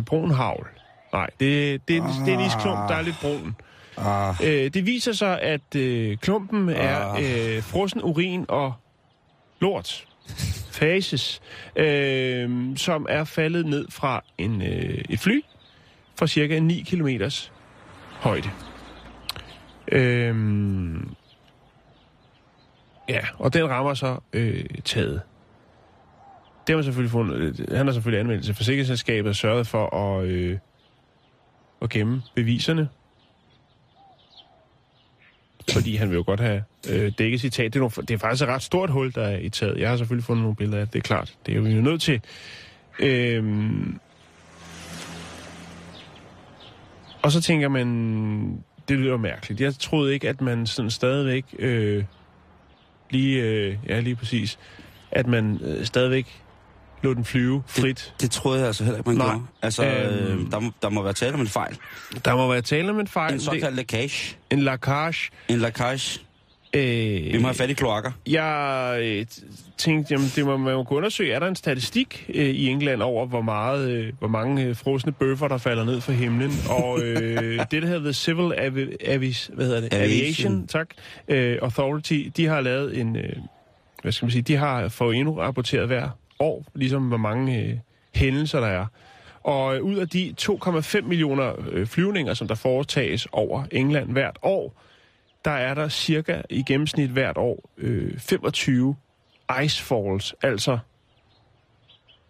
Brun 0.06 0.30
havl. 0.30 0.66
Nej, 1.12 1.30
det, 1.40 1.88
det, 1.88 1.96
er, 1.96 2.24
det 2.24 2.34
er 2.34 2.38
en 2.38 2.46
isklump, 2.46 2.88
der 2.88 2.94
er 2.94 3.02
lidt 3.02 3.16
brun. 3.20 3.56
Ah, 3.96 4.34
Øh, 4.44 4.70
det 4.74 4.86
viser 4.86 5.12
sig, 5.12 5.40
at 5.40 5.76
øh, 5.76 6.16
klumpen 6.16 6.68
er 6.68 7.12
øh, 7.12 7.62
frossen 7.62 8.02
urin 8.02 8.44
og 8.48 8.74
lort. 9.60 10.04
Fases. 10.70 11.40
Øh, 11.76 12.76
som 12.76 13.06
er 13.08 13.24
faldet 13.24 13.66
ned 13.66 13.86
fra 13.90 14.24
en, 14.38 14.62
øh, 14.62 15.04
et 15.10 15.20
fly 15.20 15.40
fra 16.18 16.26
cirka 16.26 16.58
9 16.58 16.82
km 16.82 17.08
højde. 18.12 18.50
Øh, 19.92 20.36
ja, 23.08 23.20
og 23.38 23.54
den 23.54 23.68
rammer 23.70 23.94
så 23.94 24.16
øh, 24.32 24.64
taget. 24.84 25.20
Det 26.66 26.72
har 26.72 26.76
man 26.76 26.84
selvfølgelig 26.84 27.10
fundet, 27.10 27.60
øh, 27.60 27.76
han 27.76 27.86
har 27.86 27.92
selvfølgelig 27.92 28.20
anmeldt 28.20 28.44
til 28.44 28.54
forsikringsselskabet 28.54 29.28
og 29.28 29.36
sørget 29.36 29.66
for 29.66 29.96
at, 29.96 30.24
øh, 30.24 30.58
at 31.82 31.90
gemme 31.90 32.22
beviserne 32.34 32.88
fordi 35.72 35.96
han 35.96 36.10
vil 36.10 36.16
jo 36.16 36.22
godt 36.26 36.40
have 36.40 36.62
øh, 36.90 37.12
dækket 37.18 37.40
sit 37.40 37.52
tag. 37.52 37.64
Det 37.64 37.76
er, 37.76 37.78
nogle, 37.78 37.92
det 38.08 38.10
er 38.10 38.18
faktisk 38.18 38.42
et 38.42 38.48
ret 38.48 38.62
stort 38.62 38.90
hul, 38.90 39.12
der 39.14 39.22
er 39.22 39.38
i 39.38 39.48
taget. 39.48 39.80
Jeg 39.80 39.88
har 39.88 39.96
selvfølgelig 39.96 40.24
fundet 40.24 40.42
nogle 40.42 40.56
billeder 40.56 40.80
af 40.80 40.86
det, 40.86 40.92
det 40.92 40.98
er 40.98 41.02
klart. 41.02 41.34
Det 41.46 41.56
er 41.56 41.60
vi 41.60 41.70
jo 41.70 41.80
nødt 41.80 42.02
til. 42.02 42.20
Øh, 42.98 43.44
og 47.22 47.32
så 47.32 47.40
tænker 47.40 47.68
man, 47.68 48.64
det 48.88 48.98
lyder 48.98 49.16
mærkeligt. 49.16 49.60
Jeg 49.60 49.74
troede 49.74 50.14
ikke, 50.14 50.28
at 50.28 50.40
man 50.40 50.66
sådan 50.66 50.90
stadigvæk 50.90 51.44
øh, 51.58 52.04
lige, 53.10 53.42
øh, 53.42 53.76
ja 53.88 54.00
lige 54.00 54.16
præcis, 54.16 54.58
at 55.10 55.26
man 55.26 55.60
øh, 55.64 55.84
stadigvæk 55.84 56.42
lå 57.02 57.14
den 57.14 57.24
flyve 57.24 57.62
frit. 57.66 58.14
det 58.20 58.30
troede 58.30 58.58
jeg 58.58 58.66
altså 58.66 58.84
heller 58.84 58.98
ikke, 58.98 59.10
man 59.10 59.18
Nej. 59.18 59.26
gjorde. 59.26 59.42
Altså, 59.62 59.84
Øhm. 59.84 60.44
øh, 60.46 60.50
der, 60.50 60.58
må, 60.60 60.70
der 60.82 60.88
må 60.88 61.02
være 61.02 61.12
tale 61.12 61.34
om 61.34 61.40
en 61.40 61.46
fejl. 61.48 61.76
Der 62.24 62.36
må 62.36 62.48
være 62.52 62.62
tale 62.62 62.90
om 62.90 63.00
en 63.00 63.06
fejl. 63.08 63.32
En 63.32 63.38
Det- 63.38 63.44
såkaldt 63.46 63.76
lækage. 63.76 64.36
en 64.50 64.58
lakage. 64.60 65.30
En 65.48 65.58
lækage. 65.58 66.20
Øh, 66.74 67.32
Vi 67.32 67.38
må 67.38 67.46
have 67.48 67.54
fat 67.54 67.70
i 67.70 67.72
kloakker. 67.72 68.10
Jeg 68.26 68.98
øh, 69.02 69.26
tænkte, 69.78 70.14
jamen, 70.14 70.32
det 70.36 70.44
må 70.46 70.56
man 70.56 70.72
jo 70.72 70.84
kunne 70.84 70.96
undersøge. 70.96 71.32
Er 71.32 71.38
der 71.38 71.46
en 71.46 71.56
statistik 71.56 72.24
øh, 72.34 72.44
i 72.46 72.66
England 72.68 73.02
over, 73.02 73.26
hvor, 73.26 73.42
meget, 73.42 73.90
øh, 73.90 74.12
hvor 74.18 74.28
mange 74.28 74.62
øh, 74.64 74.76
frosne 74.76 75.12
bøffer, 75.12 75.48
der 75.48 75.58
falder 75.58 75.84
ned 75.84 76.00
fra 76.00 76.12
himlen? 76.12 76.52
Og 76.70 77.00
øh, 77.04 77.58
det, 77.70 77.82
der 77.82 77.86
hedder 77.88 78.00
The 78.02 78.12
Civil 78.12 78.52
Avi- 78.52 78.96
Avis, 79.10 79.50
hvad 79.54 79.66
hedder 79.66 79.80
det? 79.80 79.92
Aviation. 79.94 80.12
Aviation 80.52 80.66
tak, 80.66 80.86
øh, 81.28 81.58
Authority, 81.62 82.22
de 82.36 82.46
har 82.46 82.60
lavet 82.60 82.98
en, 83.00 83.16
øh, 83.16 83.32
hvad 84.02 84.12
skal 84.12 84.26
man 84.26 84.30
sige, 84.32 84.42
de 84.42 84.56
har 84.56 84.88
fået 84.88 85.16
endnu 85.16 85.34
rapporteret 85.38 85.86
hver 85.86 86.08
år, 86.42 86.64
ligesom 86.74 87.08
hvor 87.08 87.16
mange 87.16 87.58
øh, 87.58 87.78
hændelser 88.14 88.60
der 88.60 88.66
er. 88.66 88.86
Og 89.42 89.76
øh, 89.76 89.82
ud 89.82 89.96
af 89.96 90.08
de 90.08 90.34
2,5 90.40 91.00
millioner 91.00 91.52
øh, 91.70 91.86
flyvninger, 91.86 92.34
som 92.34 92.48
der 92.48 92.54
foretages 92.54 93.28
over 93.32 93.64
England 93.70 94.12
hvert 94.12 94.38
år, 94.42 94.82
der 95.44 95.50
er 95.50 95.74
der 95.74 95.88
cirka 95.88 96.42
i 96.50 96.62
gennemsnit 96.62 97.10
hvert 97.10 97.38
år 97.38 97.70
øh, 97.78 98.18
25 98.18 98.96
icefalls, 99.64 100.34
altså 100.42 100.78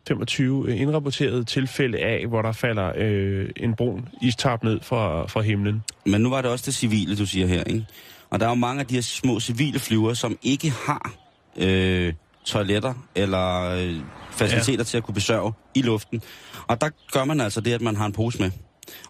25 0.08 0.68
øh, 0.68 0.80
indrapporterede 0.80 1.44
tilfælde 1.44 1.98
af, 1.98 2.26
hvor 2.26 2.42
der 2.42 2.52
falder 2.52 2.92
øh, 2.96 3.50
en 3.56 3.74
brun 3.74 4.08
istap 4.22 4.62
ned 4.62 4.80
fra, 4.80 5.26
fra 5.26 5.40
himlen. 5.40 5.82
Men 6.06 6.20
nu 6.20 6.30
var 6.30 6.42
det 6.42 6.50
også 6.50 6.66
det 6.66 6.74
civile, 6.74 7.16
du 7.16 7.26
siger 7.26 7.46
her, 7.46 7.64
ikke? 7.64 7.86
Og 8.30 8.40
der 8.40 8.46
er 8.46 8.50
jo 8.50 8.54
mange 8.54 8.80
af 8.80 8.86
de 8.86 8.94
her 8.94 9.02
små 9.02 9.40
civile 9.40 9.78
flyver, 9.78 10.14
som 10.14 10.38
ikke 10.42 10.70
har 10.70 11.14
øh, 11.56 12.12
toiletter 12.44 12.94
eller 13.14 13.70
øh, 13.70 13.96
faciliteter 14.30 14.78
ja. 14.78 14.84
til 14.84 14.96
at 14.96 15.02
kunne 15.02 15.14
besørge 15.14 15.52
i 15.74 15.82
luften. 15.82 16.22
Og 16.66 16.80
der 16.80 16.88
gør 17.12 17.24
man 17.24 17.40
altså 17.40 17.60
det, 17.60 17.72
at 17.72 17.80
man 17.80 17.96
har 17.96 18.06
en 18.06 18.12
pose 18.12 18.42
med. 18.42 18.50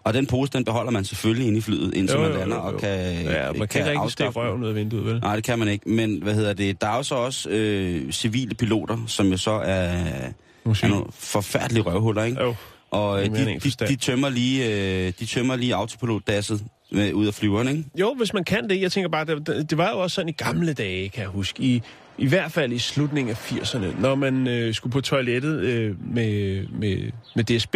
Og 0.03 0.13
den 0.13 0.27
pose, 0.27 0.51
den 0.51 0.65
beholder 0.65 0.91
man 0.91 1.05
selvfølgelig 1.05 1.47
inde 1.47 1.57
i 1.57 1.61
flyet, 1.61 1.93
indtil 1.93 2.19
man 2.19 2.31
lander, 2.31 2.57
og 2.57 2.79
kan 2.79 2.89
Ja, 3.23 3.51
man 3.51 3.67
kan, 3.67 3.81
ikke 3.81 3.91
rigtig 3.91 4.11
stikke 4.11 4.31
røven 4.31 4.63
ud 4.63 4.69
af 4.69 4.75
vinduet, 4.75 5.05
vel? 5.05 5.19
Nej, 5.19 5.35
det 5.35 5.43
kan 5.43 5.59
man 5.59 5.67
ikke. 5.67 5.89
Men 5.89 6.23
hvad 6.23 6.33
hedder 6.33 6.53
det? 6.53 6.81
Der 6.81 6.87
er 6.87 6.95
jo 6.97 7.03
så 7.03 7.15
også 7.15 7.49
øh, 7.49 8.11
civile 8.11 8.55
piloter, 8.55 8.97
som 9.07 9.27
jo 9.27 9.37
så 9.37 9.51
er, 9.51 9.61
er 9.63 10.31
Måske. 10.63 10.87
nogle 10.87 11.05
forfærdelige 11.11 11.83
røvhuller, 11.83 12.23
ikke? 12.23 12.41
Jo. 12.41 12.55
Og 12.91 13.19
er 13.19 13.31
øh, 13.31 13.37
de, 13.37 13.59
de, 13.59 13.87
de, 13.87 13.95
tømmer 13.95 14.29
lige, 14.29 14.65
øh, 14.65 15.13
de 15.19 15.25
tømmer 15.25 15.55
lige 15.55 15.75
autopilotdasset 15.75 16.63
med, 16.91 17.13
ud 17.13 17.27
af 17.27 17.33
flyveren, 17.33 17.67
ikke? 17.67 17.83
Jo, 17.99 18.13
hvis 18.17 18.33
man 18.33 18.43
kan 18.43 18.69
det. 18.69 18.81
Jeg 18.81 18.91
tænker 18.91 19.09
bare, 19.09 19.25
det, 19.25 19.69
det 19.69 19.77
var 19.77 19.89
jo 19.89 19.99
også 19.99 20.15
sådan 20.15 20.29
i 20.29 20.31
gamle 20.31 20.73
dage, 20.73 21.09
kan 21.09 21.21
jeg 21.21 21.29
huske. 21.29 21.63
I, 21.63 21.81
i 22.17 22.27
hvert 22.27 22.51
fald 22.51 22.71
i 22.73 22.79
slutningen 22.79 23.29
af 23.31 23.51
80'erne, 23.51 24.01
når 24.01 24.15
man 24.15 24.47
øh, 24.47 24.73
skulle 24.73 24.93
på 24.93 25.01
toilettet 25.01 25.59
øh, 25.59 25.95
med, 26.13 26.67
med, 26.67 27.11
med 27.35 27.43
DSB, 27.43 27.75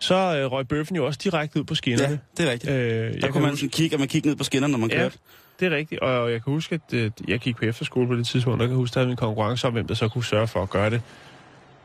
så 0.00 0.14
øh, 0.14 0.52
røg 0.52 0.68
bøffen 0.68 0.96
jo 0.96 1.06
også 1.06 1.20
direkte 1.24 1.58
ud 1.60 1.64
på 1.64 1.74
skinnerne. 1.74 2.18
det 2.36 2.46
er 2.48 2.52
rigtigt. 2.52 2.72
Øh, 2.72 2.78
Der 2.78 3.02
jeg 3.04 3.12
kunne 3.22 3.32
kan 3.32 3.42
man 3.42 3.50
huske, 3.50 3.68
kigge, 3.68 3.96
og 3.96 4.00
man 4.00 4.08
kigge 4.08 4.28
ned 4.28 4.36
på 4.36 4.44
skinnerne, 4.44 4.72
når 4.72 4.78
man 4.78 4.90
Ja. 4.90 4.96
kørte. 4.96 5.18
det 5.60 5.72
er 5.72 5.76
rigtigt, 5.76 6.00
og 6.00 6.32
jeg 6.32 6.44
kan 6.44 6.52
huske, 6.52 6.74
at 6.74 6.94
øh, 6.94 7.10
jeg 7.28 7.38
gik 7.38 7.56
på 7.56 7.64
efterskole 7.64 8.06
på 8.08 8.14
det 8.14 8.26
tidspunkt, 8.26 8.60
kan 8.60 8.68
jeg 8.68 8.76
huske, 8.76 8.92
at 8.92 8.94
der 8.94 9.00
havde 9.00 9.10
en 9.10 9.16
konkurrence 9.16 9.66
om, 9.66 9.72
hvem 9.72 9.86
der 9.86 9.94
så 9.94 10.08
kunne 10.08 10.24
sørge 10.24 10.46
for 10.46 10.62
at 10.62 10.70
gøre 10.70 10.90
det, 10.90 11.00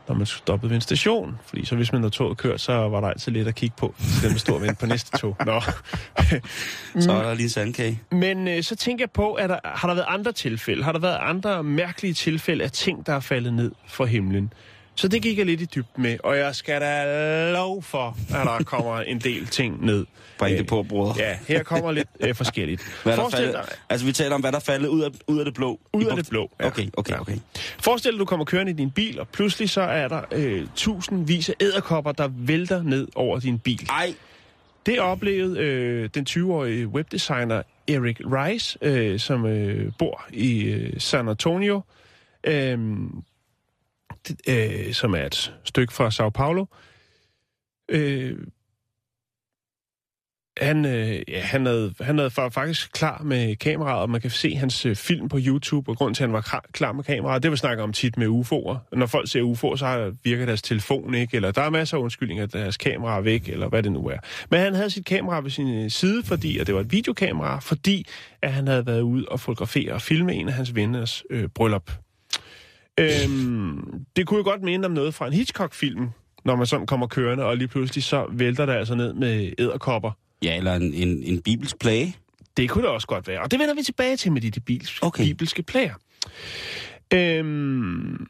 når 0.08 0.14
man 0.14 0.26
stoppede 0.26 0.70
ved 0.70 0.76
en 0.76 0.80
station. 0.80 1.38
Fordi 1.46 1.64
så 1.64 1.76
hvis 1.76 1.92
man 1.92 2.02
havde 2.02 2.14
toget 2.14 2.38
kørt, 2.38 2.60
så 2.60 2.72
var 2.72 3.00
der 3.00 3.08
altid 3.08 3.32
lidt 3.32 3.48
at 3.48 3.54
kigge 3.54 3.76
på, 3.78 3.94
så 3.98 4.28
den 4.28 4.38
stod 4.38 4.54
og 4.54 4.62
vente 4.62 4.76
på 4.80 4.86
næste 4.86 5.18
tog. 5.18 5.36
Nå. 5.46 5.60
Så 7.00 7.12
er 7.12 7.22
der 7.22 7.34
lige 7.34 7.50
sandkage. 7.50 8.00
Men 8.10 8.48
øh, 8.48 8.62
så 8.62 8.76
tænker 8.76 9.02
jeg 9.02 9.10
på, 9.10 9.34
at 9.34 9.48
der, 9.48 9.58
har 9.64 9.88
der 9.88 9.94
været 9.94 10.06
andre 10.08 10.32
tilfælde? 10.32 10.84
Har 10.84 10.92
der 10.92 10.98
været 10.98 11.18
andre 11.20 11.64
mærkelige 11.64 12.14
tilfælde 12.14 12.64
af 12.64 12.70
ting, 12.70 13.06
der 13.06 13.12
er 13.12 13.20
faldet 13.20 13.54
ned 13.54 13.72
fra 13.86 14.04
himlen? 14.04 14.52
Så 14.98 15.08
det 15.08 15.22
gik 15.22 15.38
jeg 15.38 15.46
lidt 15.46 15.60
i 15.60 15.64
dybden 15.64 16.02
med, 16.02 16.16
og 16.24 16.36
jeg 16.38 16.54
skal 16.54 16.80
da 16.80 17.52
lov 17.52 17.82
for, 17.82 18.16
at 18.34 18.46
der 18.46 18.64
kommer 18.64 19.00
en 19.00 19.18
del 19.18 19.46
ting 19.46 19.84
ned. 19.86 20.06
Bring 20.38 20.58
det 20.58 20.66
på, 20.66 20.82
bror. 20.82 21.16
Ja, 21.18 21.38
her 21.48 21.62
kommer 21.62 21.92
lidt 21.92 22.08
øh, 22.20 22.34
forskelligt. 22.34 22.82
Hvad 23.02 23.12
er 23.12 23.16
der 23.16 23.22
Forestil 23.22 23.44
faldet? 23.44 23.54
dig, 23.68 23.76
Altså, 23.88 24.06
vi 24.06 24.12
taler 24.12 24.34
om, 24.34 24.40
hvad 24.40 24.52
der 24.52 24.58
er 24.58 24.62
faldet 24.62 24.88
ud 24.88 25.00
af, 25.02 25.08
ud 25.26 25.38
af 25.38 25.44
det 25.44 25.54
blå. 25.54 25.80
Ud 25.92 26.04
af 26.04 26.16
det 26.16 26.28
blå, 26.28 26.50
ja. 26.60 26.66
Okay, 26.66 26.88
okay, 26.96 27.18
okay. 27.18 27.36
Forestil 27.80 28.12
dig, 28.12 28.20
du 28.20 28.24
kommer 28.24 28.44
kørende 28.44 28.72
i 28.72 28.74
din 28.74 28.90
bil, 28.90 29.20
og 29.20 29.28
pludselig 29.28 29.70
så 29.70 29.80
er 29.80 30.08
der 30.08 30.20
øh, 30.32 30.66
tusindvis 30.76 31.48
af 31.48 31.54
æderkopper, 31.60 32.12
der 32.12 32.28
vælter 32.32 32.82
ned 32.82 33.08
over 33.14 33.38
din 33.38 33.58
bil. 33.58 33.86
Ej, 33.90 34.14
Det 34.86 35.00
oplevede 35.00 35.58
øh, 35.60 36.08
den 36.14 36.26
20-årige 36.30 36.86
webdesigner 36.88 37.62
Eric 37.88 38.16
Rice, 38.20 38.78
øh, 38.82 39.18
som 39.20 39.46
øh, 39.46 39.92
bor 39.98 40.24
i 40.32 40.62
øh, 40.62 41.00
San 41.00 41.28
Antonio, 41.28 41.80
øh, 42.44 42.78
øh, 44.48 44.92
som 44.92 45.14
er 45.14 45.26
et 45.26 45.54
stykke 45.64 45.92
fra 45.92 46.10
Sao 46.10 46.30
Paulo. 46.30 46.66
Øh, 47.88 48.36
han, 50.60 50.84
øh, 50.84 51.22
ja, 51.28 51.40
han, 51.40 51.66
havde, 51.66 51.94
han 52.00 52.18
havde 52.18 52.30
var 52.36 52.48
faktisk 52.48 52.92
klar 52.92 53.22
med 53.22 53.56
kameraet, 53.56 54.02
og 54.02 54.10
man 54.10 54.20
kan 54.20 54.30
se 54.30 54.56
hans 54.56 54.86
øh, 54.86 54.96
film 54.96 55.28
på 55.28 55.38
YouTube, 55.40 55.90
og 55.90 55.96
grund 55.96 56.14
til, 56.14 56.22
at 56.22 56.28
han 56.28 56.34
var 56.34 56.64
klar, 56.72 56.92
med 56.92 57.04
kameraet, 57.04 57.42
det 57.42 57.50
vi 57.50 57.56
snakker 57.56 57.84
om 57.84 57.92
tit 57.92 58.16
med 58.16 58.26
UFO'er. 58.26 58.96
Når 58.98 59.06
folk 59.06 59.30
ser 59.30 59.42
UFO'er, 59.42 59.76
så 59.76 60.14
virker 60.24 60.46
deres 60.46 60.62
telefon 60.62 61.14
ikke, 61.14 61.36
eller 61.36 61.50
der 61.50 61.62
er 61.62 61.70
masser 61.70 61.96
af 61.96 62.00
undskyldninger, 62.00 62.44
at 62.44 62.52
deres 62.52 62.76
kamera 62.76 63.16
er 63.16 63.20
væk, 63.20 63.48
eller 63.48 63.68
hvad 63.68 63.82
det 63.82 63.92
nu 63.92 64.08
er. 64.08 64.18
Men 64.50 64.60
han 64.60 64.74
havde 64.74 64.90
sit 64.90 65.04
kamera 65.04 65.40
ved 65.40 65.50
sin 65.50 65.84
øh, 65.84 65.90
side, 65.90 66.22
fordi, 66.22 66.58
og 66.58 66.66
det 66.66 66.74
var 66.74 66.80
et 66.80 66.92
videokamera, 66.92 67.58
fordi 67.58 68.06
at 68.42 68.52
han 68.52 68.66
havde 68.66 68.86
været 68.86 69.00
ude 69.00 69.24
og 69.28 69.40
fotografere 69.40 69.92
og 69.92 70.02
filme 70.02 70.34
en 70.34 70.48
af 70.48 70.54
hans 70.54 70.74
venners 70.74 71.24
øh, 71.30 71.48
bryllup. 71.48 71.92
Øhm, 72.98 74.04
det 74.16 74.26
kunne 74.26 74.38
jo 74.38 74.44
godt 74.44 74.62
minde 74.62 74.86
om 74.86 74.92
noget 74.92 75.14
fra 75.14 75.26
en 75.26 75.32
Hitchcock-film, 75.32 76.08
når 76.44 76.56
man 76.56 76.66
sådan 76.66 76.86
kommer 76.86 77.06
kørende, 77.06 77.44
og 77.44 77.56
lige 77.56 77.68
pludselig 77.68 78.04
så 78.04 78.26
vælter 78.32 78.66
der 78.66 78.74
altså 78.74 78.94
ned 78.94 79.12
med 79.12 79.52
æderkopper. 79.58 80.10
Ja, 80.42 80.56
eller 80.56 80.74
en, 80.74 80.94
en, 80.94 81.22
en 81.22 81.42
bibelsk 81.42 81.78
plage. 81.78 82.16
Det 82.56 82.70
kunne 82.70 82.82
det 82.82 82.90
også 82.90 83.06
godt 83.06 83.28
være. 83.28 83.40
Og 83.40 83.50
det 83.50 83.58
vender 83.58 83.74
vi 83.74 83.82
tilbage 83.82 84.16
til 84.16 84.32
med 84.32 84.40
de, 84.40 84.50
de 84.50 84.60
bibelske, 84.60 85.06
okay. 85.06 85.24
bibelske 85.24 85.62
plager. 85.62 85.94
Øhm, 87.14 88.26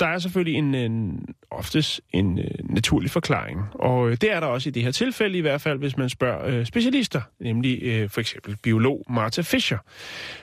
der 0.00 0.06
er 0.06 0.18
selvfølgelig 0.18 0.58
en, 0.58 0.74
en 0.74 1.24
oftest 1.50 2.00
en 2.10 2.38
uh, 2.38 2.74
naturlig 2.74 3.10
forklaring. 3.10 3.60
Og 3.74 4.00
uh, 4.00 4.10
det 4.10 4.32
er 4.32 4.40
der 4.40 4.46
også 4.46 4.68
i 4.68 4.72
det 4.72 4.82
her 4.82 4.90
tilfælde, 4.90 5.38
i 5.38 5.40
hvert 5.40 5.60
fald 5.60 5.78
hvis 5.78 5.96
man 5.96 6.08
spørger 6.08 6.58
uh, 6.58 6.66
specialister, 6.66 7.20
nemlig 7.40 8.02
uh, 8.02 8.10
for 8.10 8.20
eksempel 8.20 8.56
biolog 8.62 9.04
Martha 9.10 9.42
Fischer. 9.42 9.78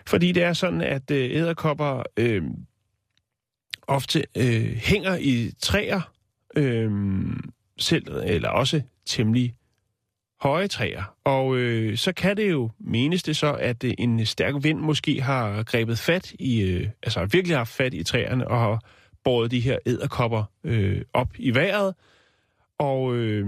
Fordi 0.07 0.31
det 0.31 0.43
er 0.43 0.53
sådan, 0.53 0.81
at 0.81 1.11
uh, 1.11 1.17
æderkopper 1.17 2.03
uh, 2.21 2.49
ofte 3.87 4.23
uh, 4.39 4.43
hænger 4.75 5.15
i 5.15 5.51
træer, 5.61 6.01
uh, 6.57 6.91
selv, 7.79 8.07
eller 8.25 8.49
også 8.49 8.81
temmelig 9.05 9.55
høje 10.41 10.67
træer. 10.67 11.03
Og 11.23 11.57
øh, 11.57 11.97
så 11.97 12.13
kan 12.13 12.37
det 12.37 12.51
jo 12.51 12.69
menes 12.79 13.23
det 13.23 13.37
så, 13.37 13.53
at 13.53 13.83
øh, 13.83 13.93
en 13.97 14.25
stærk 14.25 14.53
vind 14.61 14.79
måske 14.79 15.21
har 15.21 15.63
grebet 15.63 15.99
fat 15.99 16.31
i, 16.39 16.61
øh, 16.61 16.87
altså 17.03 17.25
virkelig 17.25 17.55
har 17.55 17.59
haft 17.59 17.73
fat 17.73 17.93
i 17.93 18.03
træerne 18.03 18.47
og 18.47 18.59
har 18.59 18.79
båret 19.27 19.51
de 19.51 19.59
her 19.59 19.77
æderkopper 19.85 20.43
øh, 20.63 21.01
op 21.13 21.29
i 21.37 21.55
vejret. 21.55 21.95
Og 22.79 23.15
øh, 23.15 23.45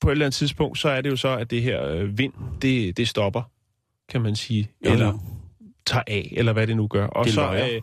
på 0.00 0.08
et 0.08 0.12
eller 0.12 0.26
andet 0.26 0.34
tidspunkt, 0.34 0.78
så 0.78 0.88
er 0.88 1.00
det 1.00 1.10
jo 1.10 1.16
så, 1.16 1.36
at 1.36 1.50
det 1.50 1.62
her 1.62 1.84
øh, 1.88 2.18
vind, 2.18 2.32
det, 2.62 2.96
det 2.96 3.08
stopper, 3.08 3.42
kan 4.08 4.20
man 4.20 4.36
sige. 4.36 4.70
Eller 4.80 5.18
tager 5.86 6.02
af, 6.06 6.32
eller 6.36 6.52
hvad 6.52 6.66
det 6.66 6.76
nu 6.76 6.86
gør. 6.86 7.06
Og 7.06 7.24
Det 7.24 7.34
så, 7.34 7.40
løjer. 7.40 7.68
øh, 7.74 7.82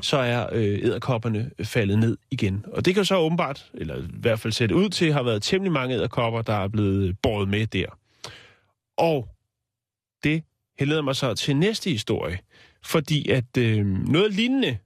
så 0.00 0.16
er 0.16 0.46
øh, 0.52 0.78
æderkopperne 0.82 1.50
faldet 1.62 1.98
ned 1.98 2.18
igen. 2.30 2.64
Og 2.72 2.84
det 2.84 2.94
kan 2.94 3.04
så 3.04 3.16
åbenbart, 3.16 3.70
eller 3.74 3.96
i 3.98 4.06
hvert 4.20 4.40
fald 4.40 4.52
sætte 4.52 4.74
ud 4.74 4.88
til, 4.88 5.12
har 5.12 5.22
været 5.22 5.42
temmelig 5.42 5.72
mange 5.72 5.94
æderkopper, 5.94 6.42
der 6.42 6.54
er 6.54 6.68
blevet 6.68 7.18
båret 7.22 7.48
med 7.48 7.66
der. 7.66 7.86
Og 8.96 9.28
det 10.24 10.42
leder 10.80 11.02
mig 11.02 11.16
så 11.16 11.34
til 11.34 11.56
næste 11.56 11.90
historie, 11.90 12.38
fordi 12.84 13.28
at 13.28 13.56
øh, 13.58 13.86
noget 13.86 14.32
lignende 14.34 14.78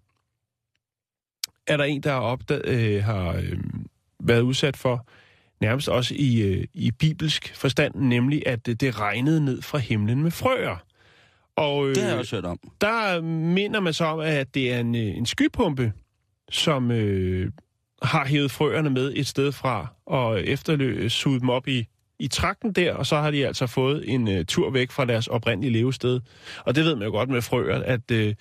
er 1.66 1.76
der 1.76 1.84
en, 1.84 2.00
der 2.00 2.10
har, 2.12 2.20
opdaget, 2.20 2.66
øh, 2.66 3.04
har 3.04 3.32
øh, 3.32 3.58
været 4.20 4.40
udsat 4.40 4.76
for, 4.76 5.06
nærmest 5.60 5.88
også 5.88 6.14
i, 6.18 6.42
øh, 6.42 6.64
i 6.74 6.90
bibelsk 6.90 7.56
forstand, 7.56 7.94
nemlig 7.94 8.42
at 8.46 8.68
øh, 8.68 8.74
det 8.74 9.00
regnede 9.00 9.44
ned 9.44 9.62
fra 9.62 9.78
himlen 9.78 10.22
med 10.22 10.30
frøer. 10.30 10.76
Og, 11.56 11.88
øh, 11.88 11.94
Det 11.94 12.02
har 12.02 12.10
jeg 12.10 12.18
også 12.18 12.36
hørt 12.36 12.44
om. 12.44 12.58
der 12.80 13.20
minder 13.20 13.80
man 13.80 13.92
så 13.92 14.04
om, 14.04 14.20
at 14.20 14.54
det 14.54 14.72
er 14.72 14.80
en, 14.80 14.94
øh, 14.94 15.16
en 15.16 15.26
skypumpe, 15.26 15.92
som 16.50 16.90
øh, 16.90 17.50
har 18.02 18.26
hævet 18.26 18.50
frøerne 18.50 18.90
med 18.90 19.12
et 19.16 19.26
sted 19.26 19.52
fra, 19.52 19.86
og 20.06 20.42
efterløb 20.42 21.10
suget 21.10 21.40
dem 21.40 21.48
op 21.50 21.68
i, 21.68 21.86
i 22.18 22.28
trakten 22.28 22.72
der, 22.72 22.94
og 22.94 23.06
så 23.06 23.16
har 23.16 23.30
de 23.30 23.46
altså 23.46 23.66
fået 23.66 24.04
en 24.06 24.28
øh, 24.28 24.44
tur 24.44 24.70
væk 24.70 24.90
fra 24.90 25.04
deres 25.04 25.26
oprindelige 25.26 25.72
levested. 25.72 26.20
Og 26.58 26.74
det 26.74 26.84
ved 26.84 26.94
man 26.96 27.04
jo 27.04 27.10
godt 27.10 27.28
med 27.28 27.42
frøer, 27.42 27.82
at 27.82 28.10
øh, 28.10 28.34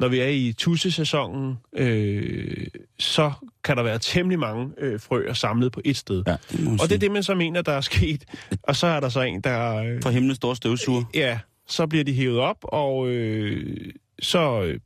når 0.00 0.08
vi 0.08 0.18
er 0.18 0.28
i 0.28 0.52
tussesæsonen, 0.52 1.56
øh, 1.72 2.66
så 2.98 3.32
kan 3.64 3.76
der 3.76 3.82
være 3.82 3.98
temmelig 3.98 4.38
mange 4.38 4.72
øh, 4.78 5.00
frøer 5.00 5.32
samlet 5.32 5.72
på 5.72 5.80
et 5.84 5.96
sted. 5.96 6.22
Ja, 6.26 6.36
det 6.50 6.80
Og 6.80 6.88
det 6.88 6.92
er 6.92 6.98
det, 6.98 7.10
man 7.10 7.22
så 7.22 7.34
mener, 7.34 7.62
der 7.62 7.72
er 7.72 7.80
sket. 7.80 8.24
Og 8.62 8.76
så 8.76 8.86
er 8.86 9.00
der 9.00 9.08
så 9.08 9.20
en, 9.20 9.40
der... 9.40 9.74
Øh, 9.76 10.02
For 10.02 10.10
himlens 10.10 10.36
store 10.36 10.56
støvsuger. 10.56 11.04
Ja, 11.14 11.38
så 11.66 11.86
bliver 11.86 12.04
de 12.04 12.12
hævet 12.12 12.38
op, 12.38 12.56
og 12.62 13.08
øh, 13.08 13.92
så 14.22 14.62
øh, 14.62 14.80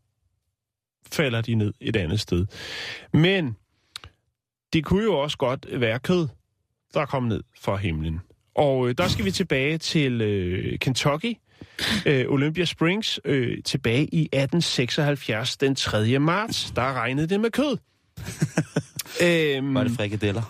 falder 1.12 1.40
de 1.40 1.54
ned 1.54 1.72
et 1.80 1.96
andet 1.96 2.20
sted. 2.20 2.46
Men 3.12 3.56
det 4.72 4.84
kunne 4.84 5.02
jo 5.04 5.18
også 5.18 5.36
godt 5.36 5.66
være 5.72 5.98
kød, 5.98 6.28
der 6.94 7.06
kom 7.06 7.22
ned 7.22 7.42
fra 7.60 7.76
himlen. 7.76 8.20
Og 8.54 8.88
øh, 8.88 8.94
der 8.98 9.08
skal 9.08 9.24
vi 9.24 9.30
tilbage 9.30 9.78
til 9.78 10.20
øh, 10.20 10.78
Kentucky, 10.78 11.34
øh, 12.06 12.24
Olympia 12.28 12.64
Springs, 12.64 13.20
øh, 13.24 13.62
tilbage 13.64 14.04
i 14.04 14.22
1876, 14.22 15.56
den 15.56 15.74
3. 15.74 16.18
marts. 16.18 16.72
Der 16.76 16.92
regnede 16.92 17.26
det 17.26 17.40
med 17.40 17.50
kød. 17.50 17.76
øhm, 19.26 19.74
Var 19.74 19.84
det 19.84 19.92
frikadeller? 19.92 20.42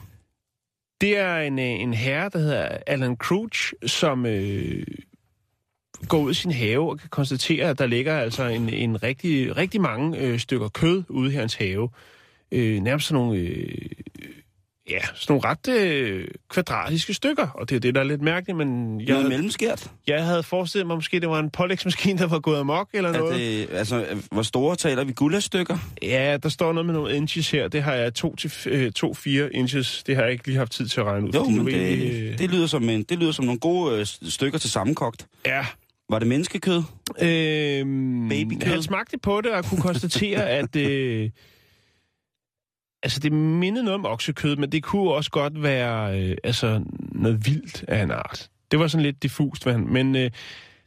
det 1.03 1.19
er 1.19 1.37
en, 1.37 1.59
øh, 1.59 1.65
en 1.65 1.95
herre, 1.95 2.31
der 2.33 2.39
hedder 2.39 2.79
Alan 2.87 3.17
Crouch, 3.17 3.73
som 3.87 4.27
øh, 4.27 4.87
går 6.09 6.19
ud 6.19 6.31
i 6.31 6.35
sin 6.35 6.53
have 6.53 6.91
og 6.91 6.99
kan 6.99 7.09
konstatere, 7.09 7.69
at 7.69 7.79
der 7.79 7.87
ligger 7.87 8.19
altså 8.19 8.45
en, 8.45 8.69
en 8.69 9.03
rigtig, 9.03 9.57
rigtig 9.57 9.81
mange 9.81 10.19
øh, 10.19 10.39
stykker 10.39 10.69
kød 10.69 11.03
ude 11.09 11.33
i 11.33 11.35
hans 11.35 11.55
have. 11.55 11.89
Øh, 12.53 12.81
nærmest 12.81 13.07
sådan 13.07 13.25
nogle, 13.25 13.41
øh, 13.41 13.91
ja, 14.93 15.01
sådan 15.15 15.35
nogle 15.43 15.49
ret 15.49 15.69
øh, 15.69 16.29
kvadratiske 16.51 17.15
stykker, 17.15 17.47
og 17.49 17.69
det 17.69 17.77
er 17.77 17.81
det, 17.81 17.95
der 17.95 18.01
er 18.01 18.05
lidt 18.05 18.23
mærkeligt, 18.23 18.59
men 18.59 19.01
jeg, 19.01 19.09
Noget 19.09 19.29
mellemskært? 19.29 19.91
jeg 20.07 20.25
havde 20.25 20.43
forestillet 20.43 20.87
mig, 20.87 20.97
måske 20.97 21.21
det 21.21 21.29
var 21.29 21.39
en 21.39 21.51
pålægsmaskine, 21.51 22.19
der 22.19 22.27
var 22.27 22.39
gået 22.39 22.59
amok 22.61 22.89
eller 22.95 23.11
Er 23.13 23.19
noget. 23.19 23.37
det, 23.37 23.69
altså, 23.73 24.07
hvor 24.31 24.43
store 24.43 24.77
taler 24.77 25.05
vi? 25.05 25.13
Gullastykker? 25.13 25.79
Ja, 26.03 26.37
der 26.43 26.49
står 26.49 26.73
noget 26.73 26.87
med 26.87 26.95
nogle 26.95 27.17
inches 27.17 27.51
her. 27.51 27.69
Det 27.69 27.83
har 27.83 27.95
jeg 27.95 28.13
2-4 28.25 29.29
inches. 29.55 30.03
Det 30.07 30.17
har 30.17 30.23
jeg 30.23 30.33
ikke 30.33 30.47
lige 30.47 30.57
haft 30.59 30.73
tid 30.73 30.89
til 30.89 31.01
at 31.01 31.07
regne 31.07 31.27
ud. 31.27 31.33
Jo, 31.33 31.45
men 31.45 31.55
nu 31.55 31.67
er 31.67 31.77
jeg- 31.77 31.99
det, 31.99 32.39
det, 32.39 32.51
lyder 32.51 32.67
som 32.67 32.89
en, 32.89 33.03
det 33.03 33.19
lyder 33.19 33.33
som 33.33 33.45
nogle 33.45 33.61
gode 33.61 33.99
øh, 34.01 34.07
stykker 34.07 34.59
til 34.59 34.71
sammenkogt. 34.71 35.27
Ja, 35.47 35.67
Var 36.11 36.19
det 36.19 36.29
menneskekød? 36.29 36.83
Øhm, 37.23 38.29
Babykød? 38.29 38.67
Han 38.69 38.83
smagte 38.83 39.19
på 39.19 39.41
det 39.41 39.51
og 39.53 39.65
kunne 39.65 39.81
konstatere, 39.81 40.49
at 40.61 40.77
øh, 40.77 41.31
altså 43.03 43.21
det 43.21 43.33
mindede 43.33 43.85
noget 43.85 43.95
om 43.95 44.07
oksekød, 44.07 44.57
men 44.57 44.73
det 44.73 44.83
kunne 44.83 45.13
også 45.13 45.31
godt 45.31 45.63
være 45.63 46.21
øh, 46.21 46.37
altså 46.45 46.85
noget 47.13 47.47
vildt 47.47 47.85
af 47.89 48.03
en 48.03 48.11
art. 48.11 48.49
Det 48.71 48.79
var 48.79 48.87
sådan 48.87 49.03
lidt 49.03 49.23
diffust, 49.23 49.63
hvad 49.63 49.73
han, 49.73 49.87
men 49.89 50.17
øh, 50.17 50.31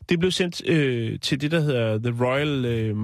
det 0.10 0.20
blev 0.20 0.32
sendt 0.32 0.70
øh, 0.70 1.20
til 1.20 1.42
det, 1.42 1.52
der 1.52 1.60
hedder 1.60 1.98
The 1.98 2.26
Royal 2.26 2.66
øh, 2.66 2.96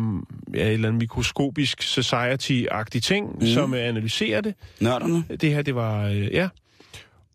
ja, 0.53 0.65
et 0.65 0.73
eller 0.73 0.87
andet 0.87 0.99
mikroskopisk 0.99 1.81
Society-agtig 1.81 2.99
ting, 2.99 3.35
mm. 3.39 3.45
som 3.45 3.73
øh, 3.73 3.87
analyserer 3.87 4.41
det. 4.41 4.55
Nørderne? 4.79 5.23
Det 5.41 5.53
her, 5.53 5.61
det 5.61 5.75
var, 5.75 6.07
øh, 6.07 6.33
ja. 6.33 6.49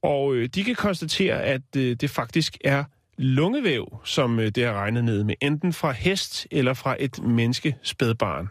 Og 0.02 0.34
øh, 0.34 0.48
de 0.48 0.64
kan 0.64 0.74
konstatere, 0.74 1.42
at 1.42 1.76
øh, 1.76 1.96
det 2.00 2.10
faktisk 2.10 2.58
er 2.64 2.84
lungevæv, 3.18 4.00
som 4.04 4.38
øh, 4.40 4.48
det 4.48 4.64
har 4.64 4.72
regnet 4.72 5.04
ned 5.04 5.24
med, 5.24 5.34
enten 5.40 5.72
fra 5.72 5.92
hest 5.92 6.46
eller 6.50 6.74
fra 6.74 6.96
et 6.98 7.22
menneske 7.22 7.76
spædbarn. 7.82 8.48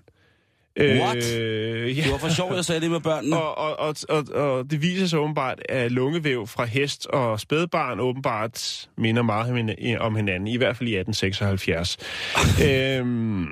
What? 0.80 1.36
Øh, 1.36 1.98
ja. 1.98 2.04
Det 2.04 2.12
var 2.12 2.18
for 2.18 2.30
sjovt, 2.30 2.56
jeg 2.56 2.66
sagde 2.66 2.82
det 2.82 2.92
med 2.92 3.00
børnene. 3.00 3.42
Og, 3.42 3.56
og, 3.58 3.76
og, 3.80 3.96
og, 4.10 4.26
og 4.58 4.72
det 4.72 4.82
viser 4.82 5.06
sig 5.08 5.20
åbenbart, 5.20 5.62
at 5.70 5.92
lungevæv 5.92 6.48
fra 6.48 6.66
hest 6.66 7.08
og 7.08 7.40
spædbarn 7.40 8.00
åbenbart 8.00 8.90
minder 8.98 9.22
meget 9.22 9.52
om 9.52 9.56
hin- 9.58 9.98
om 9.98 10.16
hinanden, 10.16 10.48
i 10.48 10.58
hvert 10.58 10.78
fald 10.78 10.90
i 10.90 10.96
1876. 10.96 11.98
øhm, 12.70 13.46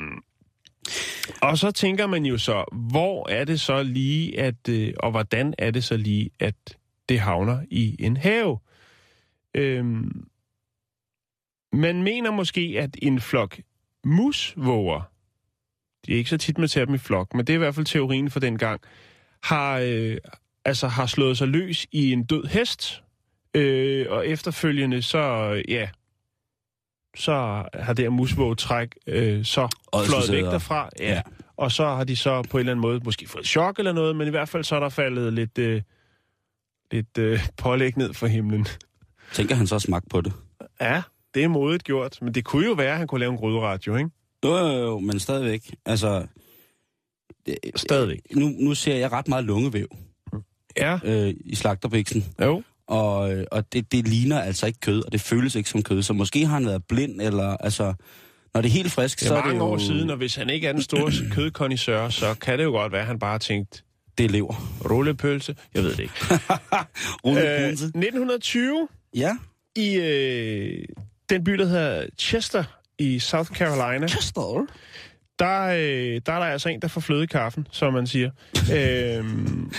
og 1.42 1.58
så 1.58 1.72
tænker 1.72 2.08
man 2.08 2.26
jo 2.26 2.38
så, 2.38 2.66
hvor 2.92 3.30
er 3.30 3.46
det 3.46 3.60
så 3.62 3.84
lige, 3.84 4.40
at, 4.40 4.70
øh, 4.70 4.94
og 5.00 5.12
hvordan 5.12 5.54
er 5.58 5.72
det 5.72 5.84
så 5.84 5.98
lige, 5.98 6.30
at 6.40 6.56
det 7.10 7.20
havner 7.20 7.60
i 7.70 7.96
en 8.00 8.18
have? 8.18 8.60
Øhm, 9.56 10.26
man 11.74 12.04
mener 12.04 12.32
måske, 12.32 12.76
at 12.80 12.90
en 13.02 13.20
flok 13.20 13.60
musvåger, 14.06 15.02
det 16.06 16.14
er 16.14 16.18
ikke 16.18 16.30
så 16.30 16.38
tit, 16.38 16.58
man 16.58 16.68
ser 16.68 16.86
dem 16.86 16.96
i 16.96 16.98
flok, 16.98 17.34
men 17.34 17.48
det 17.48 17.54
er 17.54 17.58
i 17.58 17.58
hvert 17.58 17.76
fald 17.76 17.86
teorien 17.86 18.30
for 18.32 18.40
den 18.40 18.58
gang, 18.58 18.82
har, 19.44 19.80
øh, 19.84 20.18
altså 20.66 20.88
har 20.88 21.06
slået 21.06 21.38
sig 21.38 21.48
løs 21.48 21.88
i 21.92 22.12
en 22.12 22.24
død 22.24 22.44
hest, 22.44 23.04
øh, 23.54 24.06
og 24.10 24.28
efterfølgende 24.28 25.02
så, 25.02 25.22
ja, 25.68 25.90
så 27.16 27.64
har 27.74 27.94
det 27.94 28.06
her 28.06 28.10
musvågetræk 28.10 28.96
øh, 29.08 29.46
så 29.46 29.68
fløjet 30.06 30.32
væk 30.32 30.44
derfra, 30.44 30.90
ja. 31.00 31.06
Ja. 31.06 31.14
ja. 31.14 31.22
Og 31.58 31.72
så 31.72 31.86
har 31.86 32.04
de 32.04 32.16
så 32.16 32.42
på 32.42 32.58
en 32.58 32.60
eller 32.60 32.72
anden 32.72 32.82
måde 32.82 33.00
måske 33.04 33.28
fået 33.28 33.48
chok 33.48 33.80
eller 33.80 33.94
noget, 33.94 34.16
men 34.16 34.28
i 34.28 34.30
hvert 34.30 34.50
fald 34.50 34.64
så 34.64 34.76
er 34.76 34.80
der 34.80 34.90
faldet 34.90 35.34
lidt, 35.34 35.58
øh, 35.58 35.82
lidt 36.92 37.18
øh, 37.18 37.40
pålæg 37.58 37.98
ned 37.98 38.14
fra 38.14 38.28
himlen. 38.28 38.68
Tænker 39.34 39.56
han 39.56 39.68
så 39.68 39.80
smagt 39.80 40.10
på 40.10 40.22
det? 40.22 40.34
Ja, 40.82 41.02
det 41.34 41.44
er 41.44 41.48
modigt 41.48 41.84
gjort, 41.84 42.18
men 42.22 42.34
det 42.34 42.46
kunne 42.46 42.66
jo 42.66 42.74
være, 42.74 42.92
at 42.92 42.98
han 42.98 43.08
kunne 43.08 43.20
lave 43.20 43.32
en 43.32 43.38
gryderadio, 43.38 43.96
ikke? 43.96 44.10
Jo, 44.44 44.58
jo, 44.58 44.68
jo, 44.80 45.00
men 45.00 45.20
stadigvæk. 45.20 45.76
Altså, 45.86 46.26
Stadigvæk. 47.76 48.20
nu, 48.36 48.48
nu 48.60 48.74
ser 48.76 48.96
jeg 48.96 49.12
ret 49.12 49.28
meget 49.28 49.46
lungevæv 49.46 49.88
Ja, 50.78 51.00
øh, 51.04 51.34
i 51.46 51.56
slagterbiksen. 51.56 52.26
jo. 52.42 52.64
Og, 52.88 53.34
øh, 53.34 53.46
og 53.52 53.74
det, 53.74 53.92
det 53.92 54.08
ligner 54.08 54.42
altså 54.42 54.68
ikke 54.68 54.80
kød, 54.80 55.04
og 55.06 55.12
det 55.12 55.22
føles 55.22 55.56
ikke 55.56 55.70
som 55.70 55.84
kød. 55.84 56.04
Så 56.04 56.14
måske 56.14 56.46
har 56.46 56.54
han 56.54 56.66
været 56.66 56.84
blind, 56.88 57.22
eller 57.22 57.58
altså... 57.58 57.94
Når 58.54 58.62
det 58.62 58.70
er 58.70 58.74
helt 58.74 58.92
frisk, 58.92 59.20
Det 59.20 59.26
er 59.26 59.28
så 59.28 59.36
er 59.36 59.40
mange 59.40 59.54
det 59.54 59.60
jo... 59.60 59.64
år 59.64 59.78
siden, 59.78 60.10
og 60.10 60.18
hvis 60.18 60.36
han 60.36 60.50
ikke 60.50 60.68
er 60.68 60.72
den 60.74 60.82
store 60.82 61.12
kødkondisør, 61.36 62.10
så 62.10 62.34
kan 62.42 62.60
det 62.60 62.64
jo 62.66 62.70
godt 62.72 62.92
være, 62.92 63.02
at 63.02 63.08
han 63.08 63.20
bare 63.20 63.32
har 63.32 63.38
tænkt, 63.38 63.84
Det 64.18 64.24
er 64.26 64.30
lever. 64.30 64.54
rullepølse, 64.92 65.56
jeg 65.74 65.84
ved 65.84 65.92
det 65.92 66.00
ikke. 66.00 66.14
Rulle 67.26 67.56
Øh, 67.56 67.62
øh, 67.64 67.70
1920 67.70 68.88
Ja. 69.16 69.38
i 69.76 69.96
øh, 69.96 70.86
den 71.30 71.44
by, 71.44 71.52
der 71.52 71.66
hedder 71.66 72.06
Chester 72.20 72.64
i 73.00 73.20
South 73.20 73.52
Carolina, 73.52 74.08
Chester. 74.08 74.66
der, 75.40 75.64
øh, 75.64 76.22
der 76.26 76.34
er 76.34 76.40
der 76.40 76.46
altså 76.46 76.70
en, 76.70 76.82
der 76.82 76.88
får 76.88 77.02
fløde 77.02 77.24
i 77.24 77.28
kaffen, 77.28 77.68
som 77.72 77.94
man 77.94 78.08
siger. 78.08 78.32
øhm, 78.78 79.72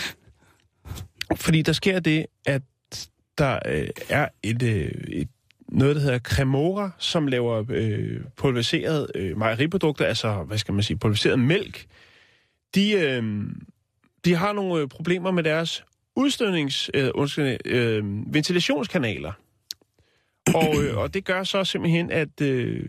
fordi 1.36 1.62
der 1.62 1.72
sker 1.72 2.00
det, 2.00 2.26
at 2.46 2.62
der 3.38 3.58
øh, 3.66 3.88
er 4.08 4.28
et, 4.42 4.62
øh, 4.62 4.90
et 5.08 5.28
noget, 5.68 5.96
der 5.96 6.02
hedder 6.02 6.18
Cremora, 6.18 6.90
som 6.98 7.26
laver 7.26 7.64
øh, 7.68 8.20
pulveriseret 8.36 9.06
øh, 9.14 9.38
mejeriprodukter, 9.38 10.06
altså, 10.06 10.42
hvad 10.42 10.58
skal 10.58 10.74
man 10.74 10.82
sige, 10.82 10.96
pulveriseret 10.96 11.38
mælk. 11.38 11.86
De, 12.74 12.92
øh, 12.92 13.44
de 14.24 14.34
har 14.34 14.52
nogle 14.52 14.82
øh, 14.82 14.88
problemer 14.88 15.30
med 15.30 15.42
deres 15.42 15.84
udstødnings, 16.16 16.90
øh, 16.94 17.10
undskyld, 17.14 17.56
øh, 17.64 18.04
ventilationskanaler. 18.34 19.32
Og, 20.54 20.82
øh, 20.82 20.96
og 20.96 21.14
det 21.14 21.24
gør 21.24 21.44
så 21.44 21.64
simpelthen, 21.64 22.10
at, 22.10 22.40
øh, 22.40 22.88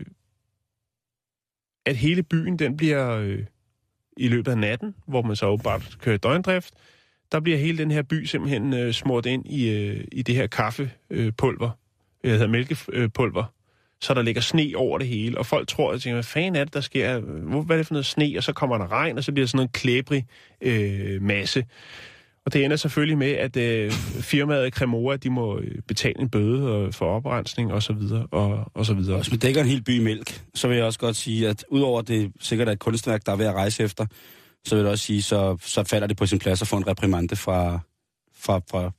at 1.86 1.96
hele 1.96 2.22
byen, 2.22 2.58
den 2.58 2.76
bliver 2.76 3.10
øh, 3.10 3.44
i 4.16 4.28
løbet 4.28 4.50
af 4.50 4.58
natten, 4.58 4.94
hvor 5.06 5.22
man 5.22 5.36
så 5.36 5.46
åbenbart 5.46 5.96
kører 6.00 6.16
døgndrift, 6.16 6.74
der 7.32 7.40
bliver 7.40 7.58
hele 7.58 7.78
den 7.78 7.90
her 7.90 8.02
by 8.02 8.24
simpelthen 8.24 8.74
øh, 8.74 8.92
smurt 8.92 9.26
ind 9.26 9.46
i, 9.46 9.70
øh, 9.70 10.04
i 10.12 10.22
det 10.22 10.34
her 10.34 10.46
kaffepulver, 10.46 10.90
øh, 11.10 11.32
pulver, 11.32 11.70
hedder 12.24 12.46
mælkepulver, 12.46 13.44
så 14.00 14.14
der 14.14 14.22
ligger 14.22 14.40
sne 14.40 14.72
over 14.76 14.98
det 14.98 15.08
hele, 15.08 15.38
og 15.38 15.46
folk 15.46 15.68
tror, 15.68 15.92
at 15.92 16.00
tænker, 16.00 16.14
hvad 16.14 16.22
fanden 16.22 16.56
er 16.56 16.64
det, 16.64 16.74
der 16.74 16.80
sker? 16.80 17.20
Hvad 17.62 17.76
er 17.76 17.78
det 17.78 17.86
for 17.86 17.94
noget 17.94 18.06
sne? 18.06 18.34
Og 18.36 18.42
så 18.42 18.52
kommer 18.52 18.78
der 18.78 18.92
regn, 18.92 19.18
og 19.18 19.24
så 19.24 19.32
bliver 19.32 19.44
det 19.44 19.50
sådan 19.50 19.64
en 19.64 19.68
klæbrig 19.68 20.26
øh, 20.60 21.22
masse. 21.22 21.64
Og 22.46 22.52
det 22.52 22.64
ender 22.64 22.76
selvfølgelig 22.76 23.18
med, 23.18 23.30
at 23.32 23.56
øh, 23.56 23.90
firmaet 24.20 24.74
Cremora, 24.74 25.16
de 25.16 25.30
må 25.30 25.58
øh, 25.58 25.82
betale 25.88 26.20
en 26.20 26.28
bøde 26.28 26.86
øh, 26.86 26.92
for 26.92 27.06
oprensning 27.06 27.72
og 27.72 27.82
så 27.82 27.92
videre, 27.92 28.26
og, 28.30 28.70
og 28.74 28.86
så 28.86 28.94
videre. 28.94 29.16
Hvis 29.16 29.30
man 29.30 29.38
dækker 29.38 29.60
en 29.60 29.68
hel 29.68 29.82
by 29.82 29.90
i 29.90 30.04
mælk, 30.04 30.42
så 30.54 30.68
vil 30.68 30.76
jeg 30.76 30.86
også 30.86 30.98
godt 30.98 31.16
sige, 31.16 31.48
at 31.48 31.64
udover 31.68 32.02
det 32.02 32.32
sikkert 32.40 32.68
er 32.68 32.72
et 32.72 32.78
kunstværk, 32.78 33.26
der 33.26 33.32
er 33.32 33.36
ved 33.36 33.46
at 33.46 33.54
rejse 33.54 33.82
efter, 33.82 34.06
så 34.64 34.74
vil 34.74 34.82
jeg 34.82 34.90
også 34.90 35.04
sige, 35.04 35.22
så, 35.22 35.56
så 35.60 35.84
falder 35.84 36.06
det 36.06 36.16
på 36.16 36.26
sin 36.26 36.38
plads 36.38 36.62
at 36.62 36.68
få 36.68 36.76
en 36.76 36.86
reprimande 36.86 37.36
fra, 37.36 37.80
fra, 38.38 38.60
fra 38.70 38.92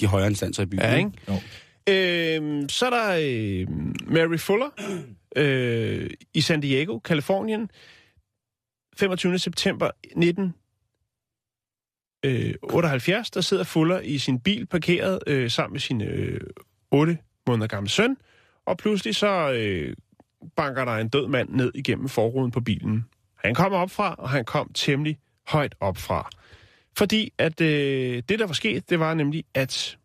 de 0.00 0.06
højere 0.06 0.28
instanser 0.28 0.62
i 0.62 0.66
byen. 0.66 0.80
Ja, 0.80 0.96
ikke? 0.96 2.36
Øhm, 2.36 2.68
så 2.68 2.86
er 2.86 2.90
der 2.90 3.18
øh, 3.20 3.66
Mary 4.06 4.38
Fuller 4.38 4.70
øh, 5.36 6.10
i 6.34 6.40
San 6.40 6.60
Diego, 6.60 6.98
Kalifornien. 6.98 7.70
25. 8.96 9.38
september 9.38 9.90
Øh, 12.28 12.34
1978, 12.34 13.30
der 13.30 13.40
sidder 13.40 13.64
Fuller 13.64 14.00
i 14.00 14.18
sin 14.18 14.40
bil 14.40 14.66
parkeret 14.66 15.18
øh, 15.26 15.50
sammen 15.50 15.72
med 15.72 15.80
sin 15.80 16.02
øh, 16.02 16.40
8 16.90 17.18
måneder 17.46 17.66
gamle 17.66 17.88
søn, 17.88 18.16
og 18.66 18.78
pludselig 18.78 19.16
så 19.16 19.52
øh, 19.52 19.96
banker 20.56 20.84
der 20.84 20.92
en 20.92 21.08
død 21.08 21.28
mand 21.28 21.48
ned 21.48 21.72
igennem 21.74 22.08
forruden 22.08 22.50
på 22.50 22.60
bilen. 22.60 23.04
Han 23.44 23.54
kom 23.54 23.72
op 23.72 23.90
fra, 23.90 24.14
og 24.18 24.28
han 24.30 24.44
kom 24.44 24.72
temmelig 24.74 25.18
højt 25.46 25.74
op 25.80 25.96
fra. 25.96 26.30
Fordi 26.96 27.32
at 27.38 27.60
øh, 27.60 28.22
det, 28.28 28.38
der 28.38 28.46
var 28.46 28.54
sket, 28.54 28.90
det 28.90 29.00
var 29.00 29.14
nemlig, 29.14 29.44
at 29.54 29.98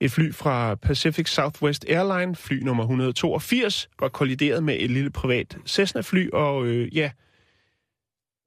et 0.00 0.12
fly 0.12 0.32
fra 0.32 0.74
Pacific 0.74 1.28
Southwest 1.28 1.84
Airline, 1.88 2.36
fly 2.36 2.62
nummer 2.62 2.82
182, 2.82 3.88
var 4.00 4.08
kollideret 4.08 4.64
med 4.64 4.76
et 4.80 4.90
lille 4.90 5.10
privat 5.10 5.58
Cessna-fly, 5.66 6.30
og 6.32 6.66
øh, 6.66 6.96
ja, 6.96 7.10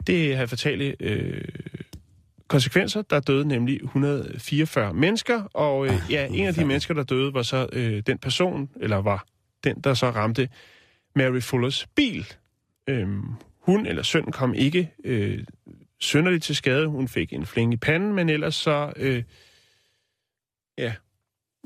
det 0.07 0.37
har 0.37 0.45
fatale 0.45 0.95
øh, 0.99 1.41
konsekvenser. 2.51 3.01
Der 3.01 3.19
døde 3.19 3.47
nemlig 3.47 3.83
144 3.83 4.93
mennesker, 4.93 5.43
og 5.43 5.87
øh, 5.87 5.93
ja, 6.09 6.27
en 6.27 6.47
af 6.47 6.53
de 6.53 6.65
mennesker, 6.65 6.93
der 6.93 7.03
døde, 7.03 7.33
var 7.33 7.41
så 7.43 7.69
øh, 7.73 8.03
den 8.07 8.17
person, 8.17 8.69
eller 8.79 8.97
var 8.97 9.25
den, 9.63 9.81
der 9.81 9.93
så 9.93 10.09
ramte 10.09 10.49
Mary 11.15 11.41
Fullers 11.41 11.87
bil. 11.95 12.33
Øhm, 12.87 13.23
hun 13.59 13.85
eller 13.85 14.03
søn 14.03 14.31
kom 14.31 14.53
ikke 14.53 14.91
øh, 15.03 15.43
synderligt 15.99 16.43
til 16.43 16.55
skade. 16.55 16.87
Hun 16.87 17.07
fik 17.07 17.33
en 17.33 17.45
fling 17.45 17.73
i 17.73 17.77
panden, 17.77 18.13
men 18.13 18.29
ellers 18.29 18.55
så... 18.55 18.93
Øh, 18.95 19.23
ja, 20.77 20.93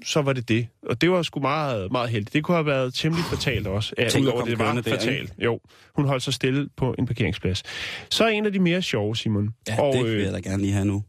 så 0.03 0.21
var 0.21 0.34
det 0.34 0.49
det. 0.49 0.67
Og 0.84 1.01
det 1.01 1.12
var 1.12 1.21
sgu 1.21 1.39
meget, 1.39 1.91
meget 1.91 2.10
heldigt. 2.10 2.34
Det 2.34 2.43
kunne 2.43 2.55
have 2.55 2.65
været 2.65 2.93
temmelig 2.93 3.25
fatalt 3.25 3.67
også. 3.67 3.93
Ja, 3.97 4.10
Tænk 4.10 4.25
udover 4.25 4.45
det 4.45 4.60
var 4.60 4.81
fatalt. 4.81 5.34
Jo, 5.38 5.60
hun 5.95 6.05
holdt 6.05 6.23
sig 6.23 6.34
stille 6.34 6.69
på 6.77 6.95
en 6.99 7.05
parkeringsplads. 7.05 7.63
Så 8.10 8.23
er 8.23 8.27
en 8.27 8.45
af 8.45 8.51
de 8.53 8.60
mere 8.60 8.81
sjove, 8.81 9.15
Simon. 9.15 9.49
Ja, 9.67 9.81
og, 9.81 9.93
det 9.93 10.05
vil 10.05 10.23
jeg 10.23 10.34
da 10.34 10.39
gerne 10.39 10.62
lige 10.62 10.73
have 10.73 10.86
nu. 10.86 11.03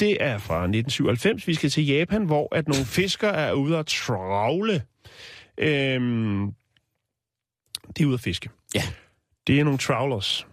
det 0.00 0.16
er 0.20 0.38
fra 0.38 0.54
1997. 0.54 1.46
Vi 1.46 1.54
skal 1.54 1.70
til 1.70 1.86
Japan, 1.86 2.24
hvor 2.24 2.54
at 2.56 2.68
nogle 2.68 2.84
fiskere 2.84 3.34
er 3.34 3.52
ude 3.52 3.78
at 3.78 3.86
travle. 3.86 4.82
Øhm, 5.58 6.46
de 7.96 8.02
er 8.02 8.06
ude 8.06 8.14
at 8.14 8.20
fiske. 8.20 8.48
Ja. 8.74 8.82
Det 9.46 9.60
er 9.60 9.64
nogle 9.64 9.78
trawlers. 9.78 10.46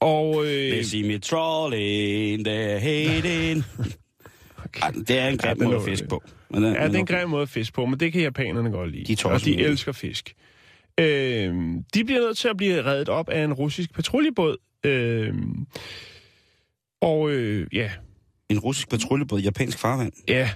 Og 0.00 0.44
øh, 0.44 0.72
They 0.72 0.82
see 0.82 1.02
me 1.02 1.18
trawling, 1.18 2.48
they're 2.48 2.78
hating. 2.78 3.64
Ej, 4.82 4.90
det 4.90 5.10
er 5.18 5.28
en 5.28 5.34
Ja, 5.34 5.46
grim 5.48 5.56
det 5.58 5.66
måde 5.66 5.76
at 5.76 5.82
fiske 5.84 6.08
på. 6.08 6.22
Men, 6.50 6.62
Ja, 6.62 6.68
det 6.86 6.94
er 6.94 6.98
en 6.98 7.06
grim 7.06 7.28
måde 7.28 7.42
at 7.42 7.48
fiske 7.48 7.72
på, 7.74 7.86
men 7.86 8.00
det 8.00 8.12
kan 8.12 8.22
japanerne 8.22 8.70
godt 8.70 8.90
lide. 8.90 9.04
De 9.04 9.12
og 9.12 9.18
tosset 9.18 9.46
de 9.58 9.62
elsker 9.62 9.92
fisk. 9.92 10.34
Øhm, 11.00 11.84
de 11.94 12.04
bliver 12.04 12.20
nødt 12.20 12.38
til 12.38 12.48
at 12.48 12.56
blive 12.56 12.84
reddet 12.84 13.08
op 13.08 13.28
af 13.28 13.44
en 13.44 13.52
russisk 13.52 13.94
patruljebåd. 13.94 14.56
Øhm, 14.84 15.66
og 17.00 17.30
øh, 17.30 17.66
ja, 17.72 17.90
En 18.48 18.58
russisk 18.58 18.88
patruljebåd 18.90 19.40
i 19.40 19.42
japansk 19.42 19.78
farvand. 19.78 20.12
ja, 20.28 20.50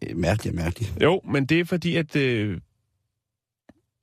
Det 0.00 0.10
er 0.10 0.14
mærkeligt, 0.14 0.56
mærkeligt. 0.56 0.92
jo, 1.02 1.20
men 1.24 1.46
det 1.46 1.60
er 1.60 1.64
fordi, 1.64 1.96
at 1.96 2.16
øh, 2.16 2.58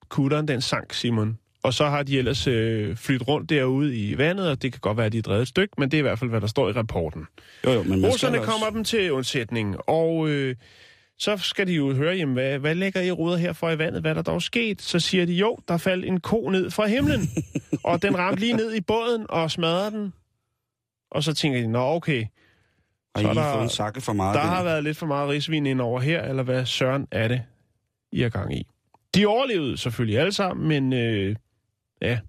kutteren 0.09 0.47
den 0.47 0.61
sank, 0.61 0.93
Simon. 0.93 1.37
Og 1.63 1.73
så 1.73 1.85
har 1.85 2.03
de 2.03 2.17
ellers 2.17 2.47
øh, 2.47 2.95
flyttet 2.97 3.27
rundt 3.27 3.49
derude 3.49 3.97
i 3.97 4.17
vandet, 4.17 4.49
og 4.49 4.61
det 4.61 4.71
kan 4.71 4.79
godt 4.79 4.97
være, 4.97 5.05
at 5.05 5.11
de 5.11 5.17
er 5.17 5.21
drevet 5.21 5.41
et 5.41 5.47
stykke, 5.47 5.73
men 5.77 5.91
det 5.91 5.97
er 5.97 5.99
i 5.99 6.01
hvert 6.01 6.19
fald, 6.19 6.29
hvad 6.29 6.41
der 6.41 6.47
står 6.47 6.69
i 6.69 6.71
rapporten. 6.71 7.27
Jo, 7.65 7.71
jo, 7.71 7.83
men 7.83 8.05
Russerne 8.05 8.39
også... 8.39 8.51
kommer 8.51 8.69
dem 8.69 8.83
til 8.83 9.11
undsætning, 9.11 9.75
og 9.89 10.29
øh, 10.29 10.55
så 11.19 11.37
skal 11.37 11.67
de 11.67 11.73
jo 11.73 11.93
høre, 11.93 12.15
jamen, 12.15 12.33
hvad, 12.33 12.59
hvad 12.59 12.75
lægger 12.75 13.01
I 13.01 13.11
ruder 13.11 13.37
her 13.37 13.53
for 13.53 13.69
i 13.69 13.77
vandet? 13.77 14.01
Hvad 14.01 14.11
er 14.11 14.15
der 14.15 14.21
dog 14.21 14.41
sket? 14.41 14.81
Så 14.81 14.99
siger 14.99 15.25
de, 15.25 15.33
jo, 15.33 15.57
der 15.67 15.77
faldt 15.77 16.05
en 16.05 16.19
ko 16.19 16.49
ned 16.49 16.71
fra 16.71 16.87
himlen, 16.87 17.29
og 17.83 18.01
den 18.01 18.17
ramte 18.17 18.39
lige 18.39 18.53
ned 18.53 18.73
i 18.75 18.81
båden 18.81 19.25
og 19.29 19.51
smadrede 19.51 19.91
den. 19.91 20.13
Og 21.11 21.23
så 21.23 21.33
tænker 21.33 21.61
de, 21.61 21.67
nå 21.67 21.79
okay, 21.79 22.25
Har 23.15 23.21
så 23.23 23.31
I 23.31 23.35
der- 23.35 23.53
fået 23.53 23.63
en 23.63 23.69
sakke 23.69 24.01
for 24.01 24.13
meget? 24.13 24.35
der 24.35 24.41
der? 24.41 24.47
har 24.49 24.63
været 24.63 24.83
lidt 24.83 24.97
for 24.97 25.05
meget 25.05 25.29
risvin 25.29 25.65
ind 25.65 25.81
over 25.81 25.99
her, 25.99 26.23
eller 26.23 26.43
hvad 26.43 26.65
søren 26.65 27.07
er 27.11 27.27
det, 27.27 27.41
I 28.11 28.21
er 28.21 28.29
gang 28.29 28.57
i? 28.57 28.67
De 29.15 29.25
overlevede 29.25 29.77
selvfølgelig 29.77 30.19
alle 30.19 30.31
sammen, 30.31 30.67
men 30.67 30.93
øh, 30.93 31.35
ja, 32.01 32.19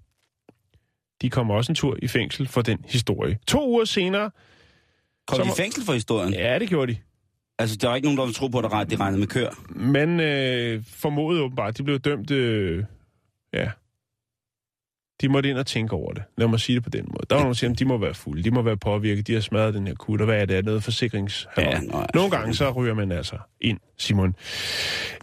de 1.21 1.29
kommer 1.29 1.55
også 1.55 1.71
en 1.71 1.75
tur 1.75 1.97
i 2.01 2.07
fængsel 2.07 2.47
for 2.47 2.61
den 2.61 2.85
historie. 2.87 3.37
To 3.47 3.69
uger 3.69 3.85
senere, 3.85 4.31
Kom 5.27 5.35
som- 5.37 5.47
de 5.47 5.51
i 5.53 5.55
fængsel 5.57 5.83
for 5.85 5.93
historien? 5.93 6.33
ja, 6.33 6.59
det 6.59 6.69
gjorde 6.69 6.93
de. 6.93 6.97
Altså, 7.59 7.75
der 7.75 7.89
er 7.89 7.95
ikke 7.95 8.05
nogen, 8.05 8.17
der 8.17 8.25
vil 8.25 8.33
tro 8.33 8.47
på, 8.47 8.57
at 8.59 8.63
der- 8.63 8.83
de 8.83 8.95
regnede 8.95 9.19
med 9.19 9.27
kør. 9.27 9.49
Men 9.69 10.19
øh, 10.19 10.83
formodede 10.87 11.41
åbenbart, 11.43 11.77
de 11.77 11.83
blev 11.83 11.99
dømt, 11.99 12.31
øh, 12.31 12.83
ja, 13.53 13.71
de 15.21 15.29
måtte 15.29 15.49
ind 15.49 15.57
og 15.57 15.65
tænke 15.65 15.93
over 15.95 16.13
det. 16.13 16.23
Lad 16.37 16.47
mig 16.47 16.59
sige 16.59 16.75
det 16.75 16.83
på 16.83 16.89
den 16.89 17.05
måde. 17.07 17.25
Der 17.29 17.35
var 17.35 17.41
nogen, 17.41 17.53
der 17.53 17.57
siger, 17.57 17.71
at 17.71 17.79
de 17.79 17.85
må 17.85 17.97
være 17.97 18.13
fulde, 18.13 18.43
de 18.43 18.51
må 18.51 18.61
være 18.61 18.77
påvirket, 18.77 19.27
de 19.27 19.33
har 19.33 19.41
smadret 19.41 19.73
den 19.73 19.87
her 19.87 19.95
kutter. 19.95 20.25
Hvad 20.25 20.41
er 20.41 20.45
det? 20.45 20.57
Er 20.57 20.61
noget 20.61 20.83
forsikrings... 20.83 21.47
Ja. 21.57 21.79
Nogle 22.13 22.31
gange 22.31 22.53
så 22.53 22.71
ryger 22.71 22.93
man 22.93 23.11
altså 23.11 23.35
ind, 23.61 23.79
Simon. 23.97 24.35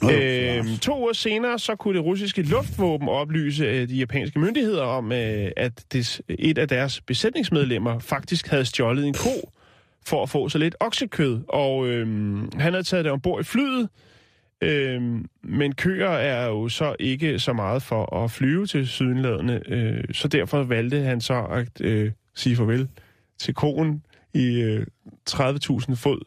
Nå, 0.03 0.11
Øhm, 0.11 0.79
to 0.79 1.01
uger 1.01 1.13
senere, 1.13 1.59
så 1.59 1.77
kunne 1.77 1.99
det 1.99 2.05
russiske 2.05 2.43
luftvåben 2.43 3.09
oplyse 3.09 3.65
øh, 3.65 3.89
de 3.89 3.95
japanske 3.95 4.39
myndigheder 4.39 4.83
om, 4.83 5.13
øh, 5.13 5.51
at 5.57 5.73
det, 5.93 6.21
et 6.29 6.59
af 6.59 6.69
deres 6.69 7.01
besætningsmedlemmer 7.01 7.99
faktisk 7.99 8.49
havde 8.49 8.65
stjålet 8.65 9.07
en 9.07 9.15
ko 9.15 9.51
for 10.07 10.23
at 10.23 10.31
få 10.31 10.49
så 10.49 10.59
lidt 10.59 10.77
oksekød. 10.81 11.41
Og 11.49 11.87
øhm, 11.87 12.49
han 12.59 12.73
havde 12.73 12.85
taget 12.85 13.05
det 13.05 13.13
ombord 13.13 13.41
i 13.41 13.45
flyet, 13.45 13.89
øhm, 14.61 15.27
men 15.43 15.75
køer 15.75 16.09
er 16.11 16.47
jo 16.47 16.69
så 16.69 16.97
ikke 16.99 17.39
så 17.39 17.53
meget 17.53 17.83
for 17.83 18.17
at 18.25 18.31
flyve 18.31 18.67
til 18.67 18.89
sydenladende, 18.89 19.63
øh, 19.67 20.05
så 20.13 20.29
derfor 20.29 20.63
valgte 20.63 21.01
han 21.01 21.21
så 21.21 21.43
at 21.45 21.81
øh, 21.81 22.13
sige 22.35 22.57
farvel 22.57 22.89
til 23.39 23.55
koen 23.55 24.03
i 24.35 24.61
øh, 24.61 24.87
30.000 25.31 25.95
fod 25.95 26.21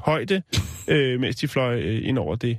højde, 0.00 0.42
øh, 0.88 1.20
mens 1.20 1.36
de 1.36 1.48
fløj 1.48 1.80
øh, 1.80 2.08
ind 2.08 2.18
over 2.18 2.36
det, 2.36 2.58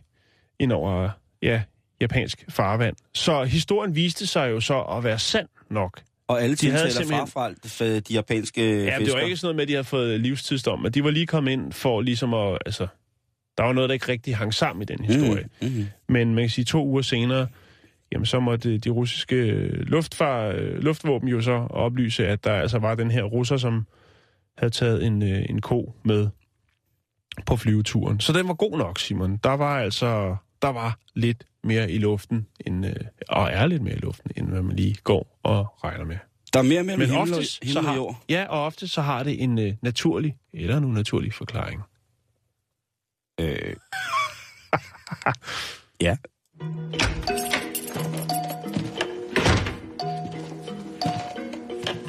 ind 0.60 0.72
over, 0.72 1.10
ja, 1.42 1.62
japansk 2.02 2.46
farvand. 2.50 2.96
Så 3.14 3.44
historien 3.44 3.96
viste 3.96 4.28
sig 4.28 4.50
jo 4.52 4.60
så 4.60 4.82
at 4.82 5.04
være 5.04 5.20
sand 5.20 5.48
nok. 5.70 6.02
Og 6.28 6.42
alle 6.42 6.56
De 6.56 6.70
havde 6.72 6.84
tiltaler 6.84 7.06
simpelthen- 7.06 7.28
frafra 7.28 7.54
for 7.66 8.00
de 8.00 8.14
japanske 8.14 8.62
Ja, 8.62 8.78
fiskere. 8.98 9.06
det 9.06 9.14
var 9.14 9.20
ikke 9.20 9.36
sådan 9.38 9.46
noget 9.46 9.56
med, 9.56 9.62
at 9.64 9.68
de 9.68 9.74
havde 9.74 9.84
fået 9.84 10.20
livstidsdom, 10.20 10.80
men 10.80 10.92
de 10.92 11.04
var 11.04 11.10
lige 11.12 11.26
kommet 11.28 11.52
ind 11.52 11.74
for 11.74 12.02
ligesom 12.02 12.34
at, 12.34 12.58
altså, 12.66 12.88
Der 13.58 13.64
var 13.64 13.74
noget, 13.74 13.90
der 13.90 13.94
ikke 13.94 14.08
rigtig 14.08 14.36
hang 14.38 14.54
sammen 14.54 14.82
i 14.82 14.86
den 14.86 15.06
historie. 15.06 15.48
Mm, 15.62 15.68
mm. 15.68 15.86
Men 16.10 16.36
man 16.36 16.44
kan 16.44 16.50
sige, 16.50 16.66
to 16.66 16.86
uger 16.86 17.02
senere, 17.02 17.48
jamen 18.12 18.26
så 18.26 18.40
måtte 18.40 18.78
de 18.78 18.90
russiske 18.90 19.68
luftfar, 19.68 20.48
øh, 20.48 20.78
luftvåben 20.78 21.30
jo 21.30 21.42
så 21.42 21.68
oplyse, 21.70 22.28
at 22.28 22.44
der 22.44 22.54
altså 22.54 22.80
var 22.80 22.96
den 22.96 23.12
her 23.12 23.24
russer, 23.24 23.58
som 23.58 23.88
havde 24.58 24.74
taget 24.74 25.06
en, 25.06 25.24
øh, 25.24 25.46
en 25.50 25.62
ko 25.62 25.94
med 26.04 26.28
på 27.46 27.56
flyveturen. 27.56 28.20
Så 28.20 28.34
den 28.34 28.48
var 28.48 28.54
god 28.54 28.78
nok, 28.78 29.00
Simon. 29.00 29.38
Der 29.44 29.54
var 29.54 29.80
altså 29.80 30.36
der 30.62 30.68
var 30.68 31.00
lidt 31.14 31.44
mere 31.64 31.92
i 31.92 31.98
luften, 31.98 32.48
end, 32.66 32.86
øh, 32.86 32.94
og 33.30 33.50
er 33.52 33.68
lidt 33.68 33.82
mere 33.82 33.96
i 33.96 34.00
luften, 34.00 34.32
end 34.36 34.48
hvad 34.48 34.62
man 34.62 34.76
lige 34.76 34.96
går 35.04 35.40
og 35.44 35.68
regner 35.84 36.06
med. 36.06 36.18
Der 36.54 36.60
er 36.60 36.64
mere 36.64 36.84
mellem 36.84 37.00
Men 37.00 37.10
himmel, 37.10 37.22
ofte, 37.22 37.34
og, 37.34 37.68
himmel 37.68 37.90
og 37.90 37.96
jord. 37.96 38.24
ja, 38.30 38.46
og 38.50 38.66
ofte 38.66 38.88
så 38.88 39.02
har 39.02 39.24
det 39.24 39.44
en 39.44 39.60
øh, 39.60 39.74
naturlig 39.82 40.36
eller 40.54 40.78
en 40.78 40.86
unaturlig 40.86 41.34
forklaring. 41.34 41.82
Øh. 43.40 43.76
ja. 46.08 46.18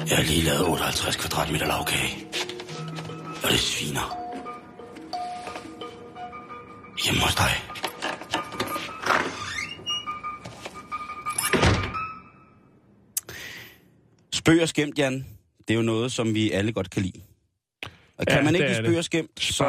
Jeg 0.09 0.17
har 0.17 0.23
lige 0.23 0.41
lavet 0.43 0.67
58 0.67 1.15
kvadratmeter 1.15 1.67
lavkage. 1.67 2.27
Og 3.43 3.49
det 3.51 3.59
sviner. 3.59 4.15
Hjemme 7.05 7.21
hos 7.21 7.35
dig. 7.35 7.51
Spøg 14.33 14.61
og 14.61 14.69
skæmt, 14.69 14.97
Jan. 14.97 15.25
Det 15.67 15.73
er 15.73 15.77
jo 15.77 15.81
noget, 15.81 16.11
som 16.11 16.33
vi 16.33 16.51
alle 16.51 16.71
godt 16.71 16.89
kan 16.89 17.01
lide. 17.01 17.21
Og 18.17 18.25
kan 18.27 18.37
Ja, 18.37 18.43
man 18.43 18.55
ikke 18.55 18.67
lide 18.67 18.77
spøg 18.85 18.97
og 18.97 19.03
skæmt, 19.03 19.39
så, 19.39 19.65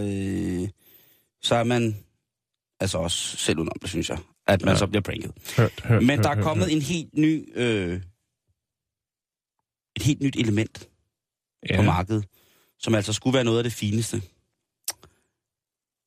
øh, 0.00 0.68
så 1.46 1.54
er 1.54 1.64
man 1.64 2.04
altså 2.80 2.98
også 2.98 3.36
selv 3.36 3.58
udenom 3.58 3.76
det, 3.80 3.88
synes 3.90 4.08
jeg, 4.10 4.18
at 4.46 4.62
man 4.62 4.74
Ja. 4.74 4.78
så 4.78 4.86
bliver 4.86 5.02
pranket. 5.02 5.32
Hørt, 5.56 5.80
hørt, 5.80 6.02
Men 6.02 6.18
der 6.18 6.28
hørt, 6.28 6.38
er 6.38 6.42
kommet 6.42 6.66
hørt. 6.66 6.76
en 6.76 6.82
helt 6.82 7.14
ny, 7.14 7.52
øh, 7.54 8.00
et 9.96 10.02
helt 10.02 10.20
nyt 10.22 10.36
element 10.36 10.88
ja. 11.70 11.76
på 11.76 11.82
markedet, 11.82 12.26
som 12.78 12.94
altså 12.94 13.12
skulle 13.12 13.34
være 13.34 13.44
noget 13.44 13.58
af 13.58 13.64
det 13.64 13.72
fineste. 13.72 14.22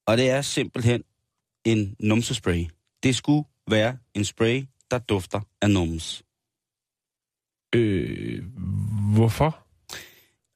Og 0.07 0.17
det 0.17 0.29
er 0.29 0.41
simpelthen 0.41 1.03
en 1.65 1.95
numsespray. 1.99 2.65
Det 3.03 3.15
skulle 3.15 3.47
være 3.69 3.97
en 4.13 4.25
spray, 4.25 4.65
der 4.91 4.99
dufter 4.99 5.41
af 5.61 5.69
nums. 5.71 6.23
Øh, 7.75 8.43
hvorfor? 9.15 9.65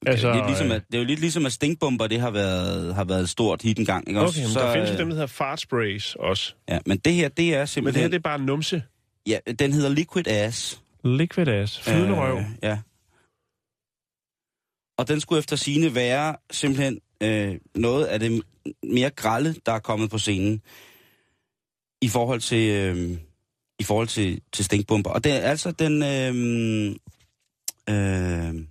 Altså, 0.08 0.28
det, 0.28 0.34
er 0.34 0.38
lidt 0.38 0.48
ligesom, 0.48 0.68
øh, 0.68 0.76
at, 0.76 0.82
det 0.88 0.96
er 0.96 1.00
jo 1.00 1.06
lidt 1.06 1.20
ligesom, 1.20 1.46
at 1.46 1.52
stinkbomber, 1.52 2.08
det 2.08 2.20
har 2.20 2.32
været, 2.32 2.96
har 2.96 3.04
været 3.04 3.22
et 3.22 3.30
stort 3.30 3.62
hit 3.62 3.80
en 3.80 3.86
gang. 3.86 4.08
Ikke? 4.08 4.20
Okay, 4.20 4.28
også? 4.28 4.42
men 4.42 4.50
så, 4.50 4.60
der 4.60 4.74
findes 4.74 4.90
jo 4.90 4.94
øh, 4.94 5.00
dem, 5.00 5.08
der 5.08 5.16
hedder 5.16 5.28
fart 5.28 5.60
sprays 5.60 6.16
også. 6.16 6.54
Ja, 6.70 6.80
men 6.86 6.98
det 6.98 7.14
her, 7.14 7.30
det 7.30 7.30
er 7.30 7.30
Men 7.30 7.38
det 7.38 7.58
her, 7.58 7.66
simpelthen... 7.66 8.12
det 8.12 8.18
er 8.18 8.22
bare 8.22 8.40
numse. 8.40 8.84
Ja, 9.28 9.38
den 9.60 9.74
hedder 9.74 9.90
Liquid 9.90 10.28
Ass. 10.28 10.82
Liquid 11.04 11.48
ass. 11.48 11.82
Flydende 11.82 12.18
røv. 12.18 12.38
Øh, 12.38 12.46
ja. 12.64 12.80
Og 14.98 15.08
den 15.08 15.20
skulle 15.20 15.40
efter 15.40 15.56
sine 15.56 15.96
være 15.96 16.36
simpelthen 16.52 17.00
øh, 17.24 17.56
noget 17.76 18.06
af 18.06 18.20
det 18.20 18.42
mere 18.84 19.10
grælde, 19.10 19.56
der 19.66 19.72
er 19.72 19.80
kommet 19.80 20.10
på 20.10 20.18
scenen 20.18 20.62
i 22.02 22.08
forhold 22.08 22.40
til 22.40 22.70
øh, 22.70 23.18
i 23.80 23.84
forhold 23.84 24.08
til, 24.08 24.42
til 24.52 24.66
stinkbomber. 24.66 25.10
Og 25.10 25.24
det 25.24 25.32
er 25.32 25.40
altså 25.40 25.72
den 25.72 26.04
øh, 26.04 26.96
øh, 27.90 28.66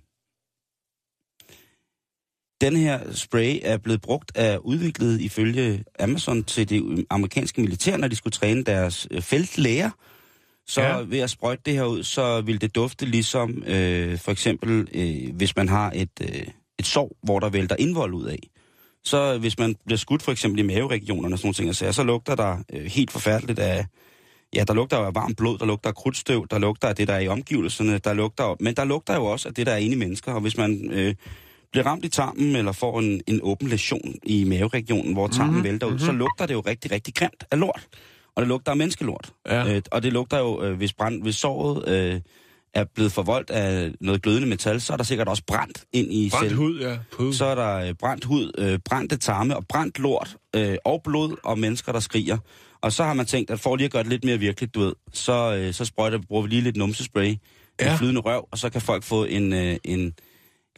den 2.63 2.77
her 2.77 2.99
spray 3.13 3.59
er 3.63 3.77
blevet 3.77 4.01
brugt 4.01 4.31
af 4.35 4.57
udviklet 4.57 5.21
ifølge 5.21 5.83
Amazon 5.99 6.43
til 6.43 6.69
det 6.69 7.05
amerikanske 7.09 7.61
militær, 7.61 7.97
når 7.97 8.07
de 8.07 8.15
skulle 8.15 8.31
træne 8.31 8.63
deres 8.63 9.07
øh, 9.11 9.21
feltlæger. 9.21 9.89
Så 10.67 10.81
Ja. 10.81 10.97
ved 11.07 11.19
at 11.19 11.29
sprøjte 11.29 11.61
det 11.65 11.73
her 11.73 11.83
ud, 11.83 12.03
så 12.03 12.41
vil 12.41 12.61
det 12.61 12.75
dufte 12.75 13.05
ligesom 13.05 13.63
øh, 13.67 14.19
for 14.19 14.31
eksempel, 14.31 14.87
øh, 14.93 15.35
hvis 15.35 15.55
man 15.55 15.69
har 15.69 15.91
et, 15.95 16.09
øh, 16.21 16.47
et 16.79 16.85
sår, 16.85 17.11
hvor 17.23 17.39
der 17.39 17.49
vælter 17.49 17.75
indvold 17.79 18.13
ud 18.13 18.25
af. 18.25 18.39
Så 19.03 19.37
hvis 19.37 19.59
man 19.59 19.75
bliver 19.85 19.97
skudt 19.97 20.21
for 20.21 20.31
eksempel 20.31 20.59
i 20.59 20.63
maveregionerne 20.63 21.35
og 21.35 21.39
sådan 21.39 21.47
nogle 21.47 21.53
ting, 21.53 21.75
sager, 21.75 21.91
så 21.91 22.03
lugter 22.03 22.35
der 22.35 22.57
øh, 22.73 22.85
helt 22.85 23.11
forfærdeligt 23.11 23.59
af, 23.59 23.85
ja, 24.55 24.63
der 24.67 24.73
lugter 24.73 24.99
jo 24.99 25.05
af 25.05 25.15
varmt 25.15 25.37
blod, 25.37 25.57
der 25.57 25.65
lugter 25.65 25.89
af 25.89 25.95
krudtstøv, 25.95 26.47
der 26.51 26.59
lugter 26.59 26.87
af 26.87 26.95
det, 26.95 27.07
der 27.07 27.13
er 27.13 27.19
i 27.19 27.27
omgivelserne, 27.27 27.97
der 27.97 28.13
lugter, 28.13 28.55
men 28.59 28.75
der 28.75 28.83
lugter 28.85 29.15
jo 29.15 29.25
også 29.25 29.47
af 29.49 29.53
det, 29.53 29.65
der 29.65 29.71
er 29.71 29.77
inde 29.77 29.95
i 29.95 29.99
mennesker, 29.99 30.31
og 30.33 30.41
hvis 30.41 30.57
man 30.57 30.91
øh, 30.91 31.15
bliver 31.73 31.85
ramt 31.85 32.05
i 32.05 32.09
tarmen, 32.09 32.55
eller 32.55 32.71
får 32.71 32.99
en, 32.99 33.21
en 33.27 33.39
åben 33.43 33.67
læsion 33.67 34.15
i 34.23 34.43
maveregionen, 34.43 35.13
hvor 35.13 35.27
tarmen 35.27 35.45
Mhm, 35.47 35.53
mm-hmm, 35.53 35.63
vælter 35.63 35.87
ud, 35.87 35.91
mhm. 35.91 35.99
så 35.99 36.11
lugter 36.11 36.45
det 36.45 36.53
jo 36.53 36.59
rigtig, 36.59 36.91
rigtig 36.91 37.13
grimt 37.15 37.43
af 37.51 37.59
lort. 37.59 37.87
Og 38.35 38.41
det 38.41 38.47
lugter 38.47 38.71
af 38.71 38.77
menneskelort. 38.77 39.29
Ja. 39.49 39.75
Øh, 39.75 39.81
og 39.91 40.03
det 40.03 40.13
lugter 40.13 40.39
jo, 40.39 40.63
øh, 40.63 40.77
hvis, 40.77 40.93
brand, 40.93 41.21
hvis 41.23 41.35
såret 41.35 41.87
øh, 41.87 42.21
er 42.73 42.83
blevet 42.95 43.11
forvoldt 43.11 43.49
af 43.49 43.91
noget 44.01 44.21
glødende 44.21 44.47
metal, 44.47 44.81
så 44.81 44.93
er 44.93 44.97
der 44.97 45.03
sikkert 45.03 45.27
også 45.27 45.43
brændt 45.47 45.83
ind 45.93 46.13
i 46.13 46.29
Brændt 46.29 46.49
selv. 46.49 46.57
hud, 46.57 46.79
ja. 46.79 46.97
Puh. 47.11 47.33
Så 47.33 47.45
er 47.45 47.55
der 47.55 47.75
øh, 47.75 47.93
brændt 47.99 48.25
hud, 48.25 48.51
øh, 48.57 48.79
brændte 48.85 49.17
tarme 49.17 49.57
og 49.57 49.65
brændt 49.69 49.99
lort 49.99 50.35
øh, 50.55 50.75
og 50.85 51.01
blod 51.03 51.35
og 51.43 51.59
mennesker, 51.59 51.91
der 51.91 51.99
skriger. 51.99 52.37
Og 52.81 52.91
så 52.93 53.03
har 53.03 53.13
man 53.13 53.25
tænkt, 53.25 53.51
at 53.51 53.59
for 53.59 53.75
lige 53.75 53.85
at 53.85 53.91
gøre 53.91 54.03
det 54.03 54.09
lidt 54.09 54.23
mere 54.23 54.37
virkeligt, 54.37 54.75
du 54.75 54.79
ved, 54.79 54.93
så, 55.13 55.55
øh, 55.55 55.73
så 55.73 55.85
sprøjter, 55.85 56.17
bruger 56.27 56.41
vi 56.43 56.49
lige 56.49 56.61
lidt 56.61 56.77
numsespray 56.77 57.35
ja. 57.81 57.89
Med 57.89 57.97
flydende 57.97 58.21
røv, 58.21 58.47
og 58.51 58.57
så 58.57 58.69
kan 58.69 58.81
folk 58.81 59.03
få 59.03 59.23
en... 59.23 59.53
Øh, 59.53 59.77
en 59.83 60.13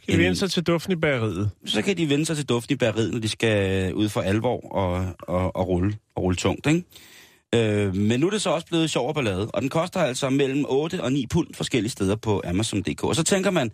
Kan 0.08 0.18
vi 0.18 0.24
vende 0.24 0.36
sig 0.36 0.50
til 0.50 0.62
duften 0.62 0.92
i 0.92 0.96
bageriet? 0.96 1.50
så 1.64 1.82
kan 1.82 1.96
de 1.96 2.08
vende 2.08 2.26
sig 2.26 2.36
til 2.36 2.46
duften 2.48 2.72
i 2.74 2.76
bæreriet, 2.76 3.12
når 3.12 3.18
de 3.20 3.28
skal 3.28 3.94
ud 3.94 4.08
for 4.08 4.20
alvor 4.20 4.72
og, 4.72 5.06
og, 5.18 5.56
og, 5.56 5.68
rulle, 5.68 5.96
og 6.14 6.22
rulle 6.22 6.36
tungt, 6.36 6.66
ikke? 6.66 6.84
Øh, 7.54 7.94
men 7.94 8.20
nu 8.20 8.26
er 8.26 8.30
det 8.30 8.42
så 8.42 8.50
også 8.50 8.66
blevet 8.66 8.90
sjov 8.90 9.08
og 9.08 9.14
ballade, 9.14 9.50
og 9.50 9.62
den 9.62 9.68
koster 9.70 10.00
altså 10.00 10.30
mellem 10.30 10.64
8 10.68 11.02
og 11.02 11.12
9 11.12 11.26
pund 11.26 11.54
forskellige 11.54 11.90
steder 11.90 12.16
på 12.16 12.42
Amazon.dk. 12.44 13.04
Og 13.04 13.16
så 13.16 13.22
tænker 13.22 13.50
man, 13.50 13.70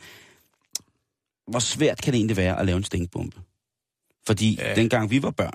hvor 1.51 1.59
svært 1.59 2.03
kan 2.03 2.13
det 2.13 2.19
egentlig 2.19 2.37
være 2.37 2.59
at 2.61 2.67
lave 2.67 2.77
en 2.77 2.85
stinkbombe? 2.85 3.37
Fordi 4.27 4.59
Ja. 4.61 4.75
dengang 4.75 5.11
vi 5.11 5.23
var 5.23 5.31
børn, 5.31 5.55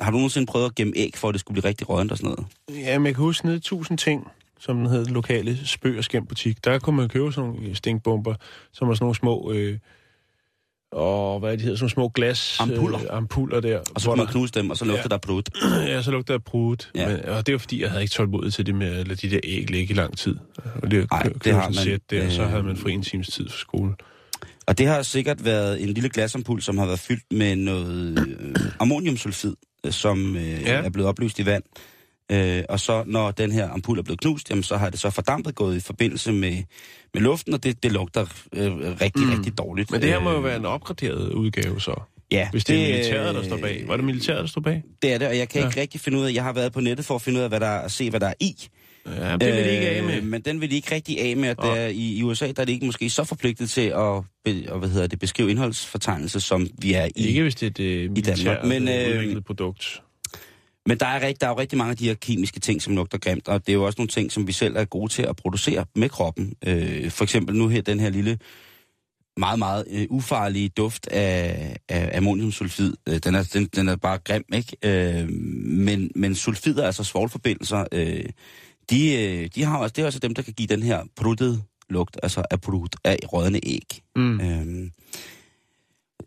har 0.00 0.10
du 0.10 0.16
nogensinde 0.16 0.46
prøvet 0.46 0.66
at 0.66 0.74
gemme 0.74 0.92
æg, 0.96 1.12
for 1.16 1.28
at 1.28 1.32
det 1.32 1.40
skulle 1.40 1.54
blive 1.60 1.68
rigtig 1.68 1.88
rådent 1.88 2.12
og 2.12 2.18
sådan 2.18 2.30
noget? 2.30 2.46
Ja, 2.86 2.98
men 2.98 3.06
jeg 3.06 3.14
kan 3.14 3.24
huske 3.24 3.46
nede 3.46 3.56
i 3.56 3.58
1000 3.58 3.98
ting, 3.98 4.26
som 4.60 4.76
den 4.76 4.86
hed, 4.86 5.06
lokale 5.06 5.66
spøg- 5.66 5.98
og 5.98 6.04
skæmbutik. 6.04 6.64
Der 6.64 6.78
kunne 6.78 6.96
man 6.96 7.08
købe 7.08 7.32
sådan 7.32 7.50
nogle 7.50 7.74
stinkbomber, 7.74 8.34
som 8.72 8.88
var 8.88 8.94
sådan 8.94 9.04
nogle 9.04 9.14
små... 9.16 9.52
Øh, 9.52 9.78
og 10.92 11.40
hvad 11.40 11.52
er 11.52 11.56
de 11.56 11.62
hedder, 11.62 11.76
sådan 11.76 11.88
små 11.88 12.08
glas... 12.08 12.56
Ampuller. 12.60 12.98
Øh, 13.00 13.06
ampuller 13.10 13.60
der. 13.60 13.78
Og 13.94 14.00
så 14.00 14.08
kunne 14.08 14.16
man 14.16 14.26
der- 14.26 14.32
knuse 14.32 14.52
dem, 14.52 14.70
og 14.70 14.76
så 14.76 14.84
lugter 14.84 15.02
Ja. 15.02 15.08
der 15.08 15.18
blod. 15.18 15.42
Ja, 15.92 16.02
så 16.02 16.10
lugter 16.10 16.34
jeg 16.34 16.42
prudet. 16.44 16.90
Ja. 16.94 17.08
Men, 17.08 17.24
og 17.24 17.46
det 17.46 17.52
var 17.52 17.58
fordi, 17.58 17.82
jeg 17.82 17.90
havde 17.90 18.02
ikke 18.02 18.12
tålmodighed 18.12 18.50
til 18.50 18.66
det 18.66 18.74
med 18.74 18.86
at 18.96 19.08
lade 19.08 19.28
de 19.28 19.34
der 19.34 19.40
æg 19.44 19.70
ligge 19.70 19.94
i 19.94 19.96
lang 19.96 20.18
tid. 20.18 20.36
Og 20.82 20.90
det, 20.90 21.06
Ej, 21.12 21.22
kø- 21.22 21.32
det 21.44 21.52
har 21.54 21.62
man, 21.62 21.74
Sæt 21.74 22.00
der, 22.10 22.30
så 22.30 22.42
øh, 22.42 22.48
havde 22.48 22.62
man 22.62 22.76
fri 22.76 22.92
en 22.92 23.02
times 23.02 23.28
tid 23.28 23.48
for 23.48 23.58
skole. 23.58 23.94
Og 24.66 24.78
det 24.78 24.86
har 24.86 25.02
sikkert 25.02 25.44
været 25.44 25.82
en 25.82 25.88
lille 25.88 26.08
glasampul, 26.08 26.62
som 26.62 26.78
har 26.78 26.86
været 26.86 26.98
fyldt 26.98 27.24
med 27.32 27.56
noget 27.56 28.18
øh, 28.40 28.56
ammoniumsulfid, 28.80 29.54
øh, 29.86 29.92
som 29.92 30.36
øh, 30.36 30.42
Ja. 30.62 30.72
er 30.74 30.90
blevet 30.90 31.08
oplyst 31.08 31.38
i 31.38 31.46
vand. 31.46 31.62
Øh, 32.32 32.62
og 32.68 32.80
så 32.80 33.02
når 33.06 33.30
den 33.30 33.52
her 33.52 33.70
ampul 33.70 33.98
er 33.98 34.02
blevet 34.02 34.20
knust, 34.20 34.50
jamen, 34.50 34.62
så 34.62 34.76
har 34.76 34.90
det 34.90 35.00
så 35.00 35.10
fordampet 35.10 35.54
gået 35.54 35.76
i 35.76 35.80
forbindelse 35.80 36.32
med, 36.32 36.62
med 37.14 37.22
luften, 37.22 37.54
og 37.54 37.62
det, 37.64 37.82
det 37.82 37.92
lugter 37.92 38.26
øh, 38.52 38.72
rigtig, 38.76 39.24
Mm. 39.26 39.30
rigtig 39.32 39.58
dårligt. 39.58 39.90
Men 39.90 40.00
det 40.02 40.08
her 40.08 40.20
må 40.20 40.30
jo 40.30 40.38
Øh, 40.38 40.44
være 40.44 40.56
en 40.56 40.64
opgraderet 40.66 41.32
udgave 41.32 41.80
så, 41.80 42.00
ja, 42.32 42.48
hvis 42.50 42.64
det 42.64 42.76
er 42.76 42.92
militæret, 42.92 43.34
der 43.34 43.42
står 43.42 43.56
bag. 43.56 43.84
Var 43.86 43.96
det 43.96 44.04
militæret, 44.04 44.40
der 44.40 44.46
står 44.46 44.60
bag? 44.60 44.82
Det 45.02 45.12
er 45.12 45.18
det, 45.18 45.28
og 45.28 45.38
jeg 45.38 45.48
kan 45.48 45.60
Ja. 45.60 45.66
ikke 45.68 45.80
rigtig 45.80 46.00
finde 46.00 46.18
ud 46.18 46.24
af, 46.24 46.32
jeg 46.34 46.42
har 46.44 46.52
været 46.52 46.72
på 46.72 46.80
nettet 46.80 47.06
for 47.06 47.14
at 47.14 47.22
finde 47.22 47.38
ud 47.38 47.42
af, 47.42 47.48
hvad 47.48 47.60
der, 47.60 47.70
at 47.70 47.92
se, 47.92 48.10
hvad 48.10 48.20
der 48.20 48.26
er 48.26 48.34
i. 48.40 48.54
Ja, 49.06 49.32
det 49.32 49.46
vil 49.56 49.64
de 49.64 49.70
ikke 49.72 49.88
af 49.90 50.02
med. 50.02 50.16
Øh, 50.16 50.24
Men 50.24 50.40
den 50.42 50.60
vil 50.60 50.70
de 50.70 50.74
ikke 50.76 50.94
rigtig 50.94 51.20
af 51.20 51.36
med, 51.36 51.48
at 51.48 51.58
Nå. 51.58 51.64
der, 51.74 51.86
i, 51.86 52.16
i 52.16 52.22
USA 52.22 52.46
der 52.52 52.60
er 52.62 52.64
de 52.64 52.72
ikke 52.72 52.86
måske 52.86 53.10
så 53.10 53.24
forpligtet 53.24 53.70
til 53.70 53.80
at, 53.80 53.94
og, 53.96 54.24
hvad 54.78 54.88
hedder 54.88 55.06
det, 55.06 55.18
beskrive 55.18 55.50
indholdsfortegnelse, 55.50 56.40
som 56.40 56.68
vi 56.82 56.92
er 56.92 57.04
i. 57.16 57.26
Ikke 57.26 57.42
hvis 57.42 57.54
det 57.54 57.66
er 57.66 57.70
det 57.70 58.10
militært 58.10 58.64
men, 58.66 58.84
men, 58.84 59.36
øh, 59.36 59.42
produkt. 59.42 60.02
Men 60.88 60.98
der 60.98 61.06
er, 61.06 61.26
rigt, 61.26 61.40
der 61.40 61.46
er 61.46 61.50
jo 61.50 61.58
rigtig 61.58 61.78
mange 61.78 61.90
af 61.90 61.96
de 61.96 62.04
her 62.04 62.14
kemiske 62.14 62.60
ting, 62.60 62.82
som 62.82 62.94
lugter 62.94 63.18
grimt, 63.18 63.48
og 63.48 63.66
det 63.66 63.72
er 63.72 63.74
jo 63.74 63.84
også 63.84 63.96
nogle 63.98 64.08
ting, 64.08 64.32
som 64.32 64.46
vi 64.46 64.52
selv 64.52 64.76
er 64.76 64.84
gode 64.84 65.12
til 65.12 65.22
at 65.22 65.36
producere 65.36 65.84
med 65.94 66.08
kroppen. 66.08 66.54
Øh, 66.66 67.10
for 67.10 67.24
eksempel 67.24 67.56
nu 67.56 67.68
her, 67.68 67.82
den 67.82 68.00
her 68.00 68.10
lille, 68.10 68.38
meget, 69.36 69.58
meget 69.58 69.84
øh, 69.90 70.06
ufarlige 70.10 70.68
duft 70.68 71.06
af, 71.06 71.76
af 71.88 72.16
ammoniumsulfid. 72.16 72.94
Øh, 73.08 73.18
den, 73.18 73.34
er, 73.34 73.50
den, 73.52 73.66
den 73.76 73.88
er 73.88 73.96
bare 73.96 74.18
grim, 74.18 74.44
ikke? 74.54 74.76
Øh, 74.82 75.28
men, 75.64 76.10
men 76.14 76.34
sulfider, 76.34 76.86
altså 76.86 77.04
svovlforbindelser, 77.04 77.84
øh, 77.92 78.24
de, 78.90 79.24
øh, 79.24 79.48
de 79.54 79.64
har 79.64 79.78
også, 79.78 79.92
det 79.96 80.02
er 80.02 80.06
også 80.06 80.18
dem, 80.18 80.34
der 80.34 80.42
kan 80.42 80.52
give 80.52 80.68
den 80.68 80.82
her 80.82 81.02
pruttet 81.16 81.62
lugt, 81.90 82.16
altså 82.22 82.42
af 82.50 82.60
prut, 82.60 82.96
af 83.04 83.16
rådne 83.32 83.60
æg. 83.62 84.02
Mm. 84.16 84.40
Øhm, 84.40 84.90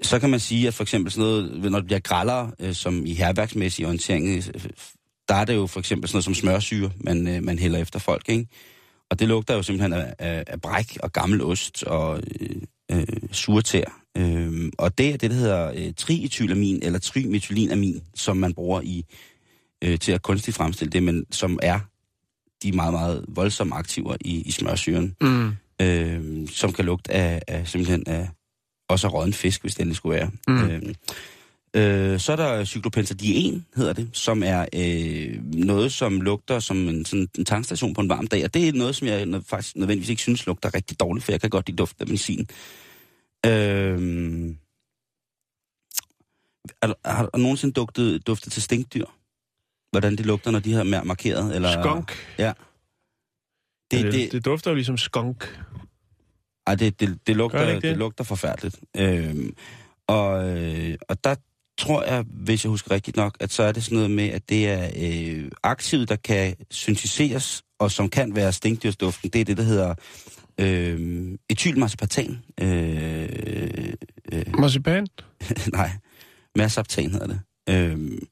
så 0.02 0.20
kan 0.20 0.30
man 0.30 0.40
sige, 0.40 0.68
at 0.68 0.74
for 0.74 0.84
eksempel 0.84 1.12
sådan 1.12 1.24
noget, 1.24 1.72
når 1.72 1.80
det 1.80 1.86
bliver 1.86 2.00
grællere, 2.00 2.52
øh, 2.60 2.74
som 2.74 3.06
i 3.06 3.14
herværksmæssig 3.14 3.86
orientering, 3.86 4.28
øh, 4.38 4.44
der 5.28 5.36
er 5.36 5.46
det 5.46 5.56
jo 5.56 5.68
for 5.68 5.80
eksempel 5.80 6.08
sådan 6.10 6.16
noget 6.16 6.26
som 6.26 6.34
smørsyre, 6.34 6.92
man, 7.04 7.28
øh, 7.28 7.44
man 7.44 7.60
hælder 7.60 7.80
efter 7.80 8.00
folk, 8.00 8.30
ikke? 8.30 8.48
Og 9.10 9.20
det 9.20 9.28
lugter 9.28 9.54
jo 9.56 9.64
simpelthen 9.64 9.94
af, 9.94 10.14
af, 10.20 10.44
af 10.48 10.62
bræk 10.62 10.98
og 11.04 11.12
gammel 11.12 11.42
ost 11.42 11.84
og 11.84 12.22
øh, 12.42 12.62
øh, 12.92 13.06
surtær. 13.32 13.84
Øhm, 14.18 14.72
og 14.78 14.98
det 14.98 15.10
er 15.10 15.18
det, 15.18 15.32
der 15.32 15.36
hedder 15.38 15.72
øh, 15.76 15.94
trietylamin 15.98 16.80
eller 16.84 17.00
trimethylinamin, 17.00 18.02
som 18.16 18.38
man 18.38 18.54
bruger 18.54 18.82
i 18.82 19.06
øh, 19.84 20.00
til 20.00 20.12
at 20.12 20.22
kunstigt 20.22 20.58
fremstille 20.58 20.92
det, 20.92 21.04
men 21.04 21.26
som 21.32 21.60
er 21.62 21.80
de 22.64 22.72
meget, 22.72 22.94
meget 22.94 23.26
voldsomme 23.28 23.76
aktiver 23.76 24.16
i, 24.22 24.42
i 24.42 24.52
smørsyren, 24.52 25.16
Mm. 25.22 25.52
øh, 25.82 26.48
som 26.48 26.74
kan 26.74 26.86
lugte 26.86 27.12
af, 27.12 27.42
af 27.48 27.68
simpelthen 27.68 28.04
af, 28.08 28.30
også 28.92 29.08
af 29.08 29.14
rådden 29.14 29.34
fisk, 29.34 29.62
hvis 29.62 29.74
det 29.76 29.82
endelig 29.82 29.96
skulle 29.96 30.16
være. 30.20 30.32
Mm. 30.48 30.70
Øh, 30.70 32.14
øh, 32.14 32.20
så 32.20 32.32
er 32.32 32.36
der 32.36 32.66
cyklopentadien, 32.66 33.66
hedder 33.76 33.94
det, 33.94 34.10
som 34.14 34.44
er 34.46 34.66
øh, 34.76 35.44
noget, 35.44 35.92
som 35.94 36.22
lugter 36.22 36.60
som 36.60 36.78
en, 36.78 37.06
sådan 37.06 37.28
en 37.38 37.46
tankstation 37.46 37.94
på 37.94 38.02
en 38.02 38.10
varm 38.10 38.28
dag, 38.28 38.44
og 38.44 38.54
det 38.54 38.68
er 38.68 38.74
noget, 38.74 38.96
som 38.96 39.08
jeg 39.08 39.26
nød- 39.26 39.44
faktisk 39.48 39.76
nødvendigvis 39.76 40.10
ikke 40.10 40.22
synes 40.22 40.46
lugter 40.46 40.74
rigtig 40.74 41.00
dårligt, 41.00 41.26
for 41.26 41.32
jeg 41.32 41.42
kan 41.42 41.50
godt 41.50 41.68
lide 41.68 41.78
duften 41.78 42.02
af 42.04 42.08
benzin. 42.08 42.48
Øh, 43.46 44.56
er, 46.82 47.10
har 47.10 47.26
du 47.34 47.40
nogensinde 47.40 47.74
duftet, 47.74 48.28
duftet 48.28 48.52
til 48.54 48.62
stinkdyr? 48.62 49.06
Hvordan 49.92 50.16
de 50.16 50.24
lugter, 50.24 50.52
når 50.52 50.60
de 50.60 50.74
har 50.74 50.84
mar- 50.84 51.04
markeret? 51.04 51.56
Eller, 51.56 51.84
Skunk. 51.84 52.12
Ja. 52.38 52.54
Det, 53.92 54.04
Det, 54.04 54.04
det, 54.04 54.14
det, 54.14 54.32
det 54.32 54.46
dufter 54.46 54.72
jo 54.72 54.76
ligesom 54.76 54.98
skunk. 54.98 55.60
Ej, 56.68 56.76
det, 56.76 57.00
det, 57.00 57.20
det, 57.28 57.36
lugter, 57.36 57.66
det 57.66 57.76
det, 57.76 57.84
det? 57.84 57.98
lugter 57.98 58.24
forfærdeligt. 58.24 58.80
Øhm, 58.98 59.56
og, 60.08 60.58
øh, 60.58 60.98
og 61.10 61.24
der 61.24 61.36
tror 61.78 62.04
jeg, 62.04 62.26
hvis 62.28 62.64
jeg 62.64 62.70
husker 62.70 62.92
rigtigt 62.92 63.18
nok, 63.18 63.38
at 63.40 63.52
så 63.52 63.64
er 63.64 63.72
det 63.72 63.84
sådan 63.84 63.96
noget 63.96 64.12
med, 64.12 64.30
at 64.30 64.50
det 64.50 64.70
er 64.70 64.90
øh, 64.98 65.52
aktivet, 65.64 66.10
der 66.10 66.16
kan 66.16 66.56
syntetiseres, 66.72 67.64
og 67.80 67.92
som 67.92 68.10
kan 68.10 68.36
være 68.36 68.54
stinkdyrsduften. 68.54 69.30
Det 69.30 69.42
er 69.42 69.46
det, 69.46 69.58
der 69.58 69.64
hedder 69.64 69.96
øh, 70.60 71.38
etylmarcipan. 71.50 72.40
Øh, 72.62 73.94
øh, 74.34 74.60
Marcipan? 74.60 75.08
nej, 75.74 75.92
massaptan 76.56 77.12
hedder 77.12 77.28
det. 77.28 77.42
Øhm, 77.70 78.28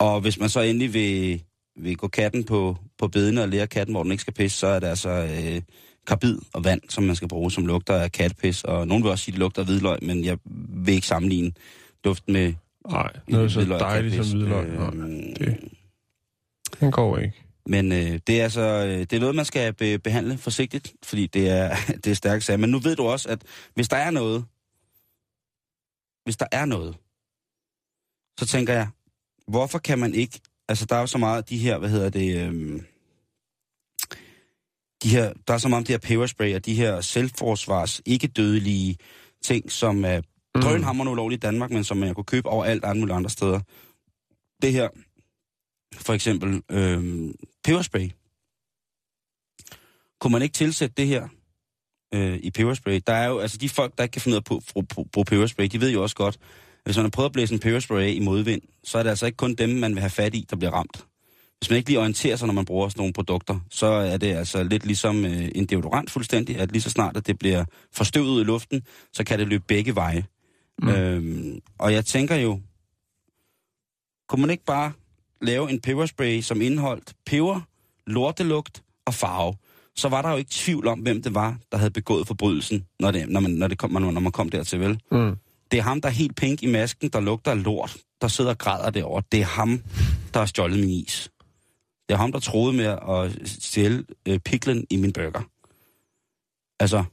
og 0.00 0.20
hvis 0.20 0.40
man 0.40 0.48
så 0.48 0.60
endelig 0.60 0.94
vil, 0.94 1.42
vil 1.76 1.96
gå 1.96 2.08
katten 2.08 2.44
på, 2.44 2.76
på 2.98 3.08
bedene 3.08 3.42
og 3.42 3.48
lære 3.48 3.66
katten, 3.66 3.94
hvor 3.94 4.02
den 4.02 4.12
ikke 4.12 4.22
skal 4.22 4.34
pisse, 4.34 4.58
så 4.58 4.66
er 4.66 4.80
det 4.80 4.86
altså 4.86 5.08
øh, 5.10 5.62
karbid 6.10 6.38
og 6.52 6.64
vand, 6.64 6.80
som 6.88 7.04
man 7.04 7.16
skal 7.16 7.28
bruge, 7.28 7.50
som 7.50 7.66
lugter 7.66 7.94
af 7.94 8.12
katpis. 8.12 8.64
Og 8.64 8.88
nogen 8.88 9.02
vil 9.02 9.10
også 9.10 9.24
sige, 9.24 9.32
at 9.32 9.34
det 9.34 9.40
lugter 9.40 9.62
af 9.62 9.66
hvidløg, 9.66 9.98
men 10.02 10.24
jeg 10.24 10.38
vil 10.84 10.94
ikke 10.94 11.06
sammenligne 11.06 11.52
duften 12.04 12.32
med 12.32 12.54
Nej, 12.90 13.12
noget 13.28 13.52
så 13.52 13.58
hvidløg 13.58 13.80
dejligt 13.80 14.26
som 14.26 14.38
hvidløg. 14.38 14.66
Øhm, 14.66 14.94
Nej, 14.94 15.34
det, 15.38 15.56
den 16.80 16.90
går 16.90 17.18
ikke. 17.18 17.44
Men 17.66 17.92
øh, 17.92 18.20
det 18.26 18.40
er 18.40 18.42
altså 18.42 18.60
øh, 18.60 18.98
det 18.98 19.12
er 19.12 19.20
noget, 19.20 19.34
man 19.34 19.44
skal 19.44 19.72
be- 19.72 19.98
behandle 19.98 20.38
forsigtigt, 20.38 20.92
fordi 21.02 21.26
det 21.26 21.48
er, 21.48 21.76
det 22.04 22.06
er 22.06 22.14
stærkt 22.14 22.44
sag. 22.44 22.60
Men 22.60 22.70
nu 22.70 22.78
ved 22.78 22.96
du 22.96 23.06
også, 23.06 23.28
at 23.28 23.42
hvis 23.74 23.88
der 23.88 23.96
er 23.96 24.10
noget, 24.10 24.44
hvis 26.24 26.36
der 26.36 26.46
er 26.52 26.64
noget, 26.64 26.96
så 28.38 28.46
tænker 28.46 28.72
jeg, 28.72 28.88
hvorfor 29.48 29.78
kan 29.78 29.98
man 29.98 30.14
ikke, 30.14 30.40
altså 30.68 30.86
der 30.86 30.96
er 30.96 31.00
jo 31.00 31.06
så 31.06 31.18
meget 31.18 31.36
af 31.36 31.44
de 31.44 31.58
her, 31.58 31.78
hvad 31.78 31.88
hedder 31.88 32.08
det, 32.10 32.36
øhm, 32.46 32.84
de 35.02 35.08
her, 35.08 35.32
der 35.48 35.54
er 35.54 35.58
så 35.58 35.68
meget 35.68 35.80
om 35.80 35.84
de 35.84 35.92
her 35.92 35.98
peberspray 35.98 36.54
og 36.54 36.66
de 36.66 36.74
her 36.74 37.00
selvforsvars, 37.00 38.00
ikke 38.06 38.26
dødelige 38.26 38.96
ting, 39.42 39.72
som 39.72 40.04
er 40.04 40.20
Mm. 40.54 40.60
drønhammerende 40.62 41.12
ulovlige 41.12 41.36
i 41.36 41.40
Danmark, 41.40 41.70
men 41.70 41.84
som 41.84 41.96
man 41.96 42.14
kunne 42.14 42.24
købe 42.24 42.48
overalt 42.48 42.84
mulige 42.96 43.14
andre 43.16 43.30
steder. 43.30 43.60
Det 44.62 44.72
her, 44.72 44.88
for 45.94 46.12
eksempel 46.12 46.62
øhm, 46.70 47.34
peberspray. 47.64 48.10
Kunne 50.20 50.32
man 50.32 50.42
ikke 50.42 50.52
tilsætte 50.52 50.94
det 50.96 51.06
her 51.06 51.28
øh, 52.14 52.38
i 52.42 52.50
peberspray? 52.50 53.00
Der 53.06 53.12
er 53.12 53.28
jo, 53.28 53.38
altså 53.38 53.58
de 53.58 53.68
folk, 53.68 53.96
der 53.98 54.02
ikke 54.04 54.12
kan 54.12 54.22
finde 54.22 54.34
ud 54.36 54.42
af 54.50 54.56
at 54.76 54.88
bruge- 54.88 55.24
peberspray, 55.24 55.64
de 55.72 55.80
ved 55.80 55.90
jo 55.90 56.02
også 56.02 56.16
godt, 56.16 56.38
hvis 56.84 56.96
man 56.96 57.04
har 57.04 57.10
prøvet 57.10 57.28
at 57.28 57.32
blæse 57.32 57.54
en 57.54 57.60
peberspray 57.60 58.02
af 58.02 58.10
i 58.10 58.20
modvind, 58.20 58.62
så 58.84 58.98
er 58.98 59.02
det 59.02 59.10
altså 59.10 59.26
ikke 59.26 59.36
kun 59.36 59.54
dem, 59.54 59.68
man 59.70 59.92
vil 59.94 60.00
have 60.00 60.10
fat 60.10 60.34
i, 60.34 60.46
der 60.50 60.56
bliver 60.56 60.70
ramt. 60.70 61.06
Hvis 61.60 61.70
man 61.70 61.76
ikke 61.76 61.90
lige 61.90 61.98
orienterer 61.98 62.36
sig, 62.36 62.46
når 62.46 62.54
man 62.54 62.64
bruger 62.64 62.88
sådan 62.88 63.00
nogle 63.00 63.12
produkter, 63.12 63.60
så 63.70 63.86
er 63.86 64.16
det 64.16 64.34
altså 64.34 64.62
lidt 64.62 64.86
ligesom 64.86 65.24
øh, 65.24 65.48
en 65.54 65.66
deodorant 65.66 66.10
fuldstændig, 66.10 66.58
at 66.58 66.72
lige 66.72 66.82
så 66.82 66.90
snart, 66.90 67.16
at 67.16 67.26
det 67.26 67.38
bliver 67.38 67.64
forstøvet 67.92 68.40
i 68.40 68.44
luften, 68.44 68.82
så 69.12 69.24
kan 69.24 69.38
det 69.38 69.48
løbe 69.48 69.64
begge 69.66 69.94
veje. 69.94 70.24
Mm. 70.82 70.88
Øhm, 70.88 71.60
og 71.78 71.92
jeg 71.92 72.04
tænker 72.04 72.34
jo, 72.34 72.60
kunne 74.28 74.40
man 74.40 74.50
ikke 74.50 74.64
bare 74.64 74.92
lave 75.42 75.70
en 75.70 75.80
peberspray, 75.80 76.40
som 76.40 76.60
indeholdt 76.60 77.14
peber, 77.26 77.60
lortelugt 78.06 78.82
og 79.06 79.14
farve, 79.14 79.54
så 79.96 80.08
var 80.08 80.22
der 80.22 80.30
jo 80.30 80.36
ikke 80.36 80.50
tvivl 80.50 80.86
om, 80.86 80.98
hvem 80.98 81.22
det 81.22 81.34
var, 81.34 81.56
der 81.72 81.78
havde 81.78 81.90
begået 81.90 82.26
forbrydelsen, 82.26 82.86
når, 83.00 83.10
det, 83.10 83.28
når, 83.28 83.40
man, 83.40 83.50
når, 83.50 83.68
det 83.68 83.78
kom, 83.78 83.90
når 83.90 84.20
man 84.20 84.32
kom 84.32 84.48
dertil, 84.48 84.80
vel? 84.80 85.00
Mm. 85.10 85.36
Det 85.70 85.78
er 85.78 85.82
ham, 85.82 86.00
der 86.00 86.08
er 86.08 86.12
helt 86.12 86.36
pink 86.36 86.62
i 86.62 86.66
masken, 86.66 87.08
der 87.08 87.20
lugter 87.20 87.50
af 87.50 87.64
lort, 87.64 87.96
der 88.20 88.28
sidder 88.28 88.50
og 88.50 88.58
græder 88.58 88.90
derovre. 88.90 89.22
Det 89.32 89.40
er 89.40 89.44
ham, 89.44 89.82
der 90.34 90.38
har 90.40 90.46
stjålet 90.46 90.78
min 90.78 90.88
is. 90.90 91.30
Det 92.10 92.14
er 92.14 92.20
ham, 92.20 92.32
der 92.32 92.38
troede 92.38 92.72
med 92.76 92.84
at 92.84 93.48
stjæle 93.48 94.04
øh, 94.28 94.38
piklen 94.38 94.86
i 94.90 94.96
min 94.96 95.12
burger. 95.12 95.42
Altså, 96.80 97.04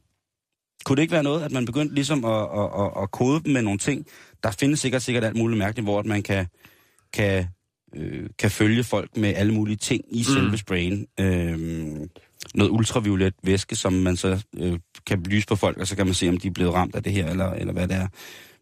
kunne 0.85 0.95
det 0.95 1.01
ikke 1.01 1.11
være 1.11 1.23
noget, 1.23 1.43
at 1.43 1.51
man 1.51 1.65
begyndte 1.65 1.95
ligesom 1.95 2.25
at, 2.25 2.41
at, 2.41 2.69
at, 2.81 3.03
at 3.03 3.11
kode 3.11 3.43
dem 3.43 3.53
med 3.53 3.61
nogle 3.61 3.79
ting? 3.79 4.05
Der 4.43 4.51
findes 4.51 4.79
sikkert 4.79 5.01
sikkert 5.01 5.23
alt 5.23 5.37
muligt 5.37 5.57
mærkeligt, 5.57 5.85
hvor 5.85 5.99
at 5.99 6.05
man 6.05 6.23
kan, 6.23 6.47
kan, 7.13 7.47
øh, 7.95 8.29
kan 8.39 8.51
følge 8.51 8.83
folk 8.83 9.17
med 9.17 9.33
alle 9.35 9.53
mulige 9.53 9.75
ting 9.75 10.03
i 10.09 10.17
mm. 10.17 10.23
selve 10.23 10.57
sprayen. 10.57 11.07
Øh, 11.19 11.59
noget 12.55 12.71
ultraviolet 12.71 13.33
væske, 13.43 13.75
som 13.75 13.93
man 13.93 14.15
så 14.15 14.45
øh, 14.57 14.79
kan 15.07 15.23
lyse 15.23 15.47
på 15.47 15.55
folk, 15.55 15.77
og 15.77 15.87
så 15.87 15.95
kan 15.95 16.05
man 16.05 16.15
se, 16.15 16.29
om 16.29 16.37
de 16.37 16.47
er 16.47 16.51
blevet 16.51 16.73
ramt 16.73 16.95
af 16.95 17.03
det 17.03 17.13
her, 17.13 17.29
eller, 17.29 17.51
eller 17.51 17.73
hvad 17.73 17.87
det 17.87 17.95
er. 17.95 18.07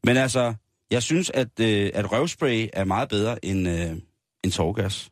Men 0.03 0.17
altså, 0.17 0.53
jeg 0.91 1.03
synes, 1.03 1.29
at, 1.29 1.59
øh, 1.59 1.89
at 1.93 2.11
røvspray 2.11 2.67
er 2.73 2.83
meget 2.83 3.09
bedre 3.09 3.45
end, 3.45 3.67
øh, 3.67 3.91
end 4.43 4.51
tårgas. 4.51 5.11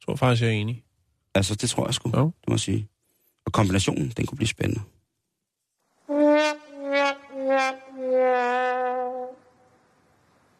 Jeg 0.00 0.06
tror 0.06 0.16
faktisk, 0.16 0.42
jeg 0.42 0.48
er 0.48 0.54
enig. 0.54 0.84
Altså, 1.34 1.54
det 1.54 1.70
tror 1.70 1.86
jeg 1.86 1.94
sgu, 1.94 2.10
Jo. 2.16 2.24
det 2.24 2.48
må 2.48 2.54
jeg 2.54 2.60
sige. 2.60 2.88
Og 3.46 3.52
kombinationen, 3.52 4.12
den 4.16 4.26
kunne 4.26 4.36
blive 4.36 4.48
spændende. 4.48 4.80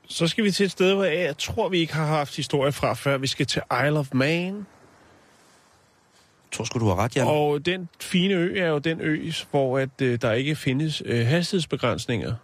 Så 0.09 0.27
skal 0.27 0.45
vi 0.45 0.51
til 0.51 0.65
et 0.67 0.71
sted, 0.71 0.95
hvor 0.95 1.05
jeg 1.05 1.39
tror, 1.39 1.69
vi 1.69 1.79
ikke 1.79 1.95
har 1.95 2.07
haft 2.07 2.37
historie 2.37 2.73
fra 2.73 2.95
før. 2.95 3.19
Vi 3.19 3.27
skal 3.27 3.47
til 3.47 3.63
Isle 3.87 3.99
of 3.99 4.09
Man. 4.15 4.55
Jeg 4.55 6.53
tror 6.53 6.65
sgu, 6.65 6.79
du 6.79 6.85
har 6.89 6.97
ret, 6.97 7.17
Jan. 7.17 7.27
Og 7.27 7.67
den 7.67 7.89
fine 8.01 8.35
ø 8.35 8.59
er 8.59 8.69
jo 8.69 8.79
den 8.79 9.01
ø, 9.01 9.31
hvor 9.51 9.79
at, 9.79 10.01
øh, 10.03 10.19
der 10.23 10.33
ikke 10.33 10.57
findes 10.57 11.03
øh, 11.05 11.27
hastighedsbegrænsninger. 11.27 12.35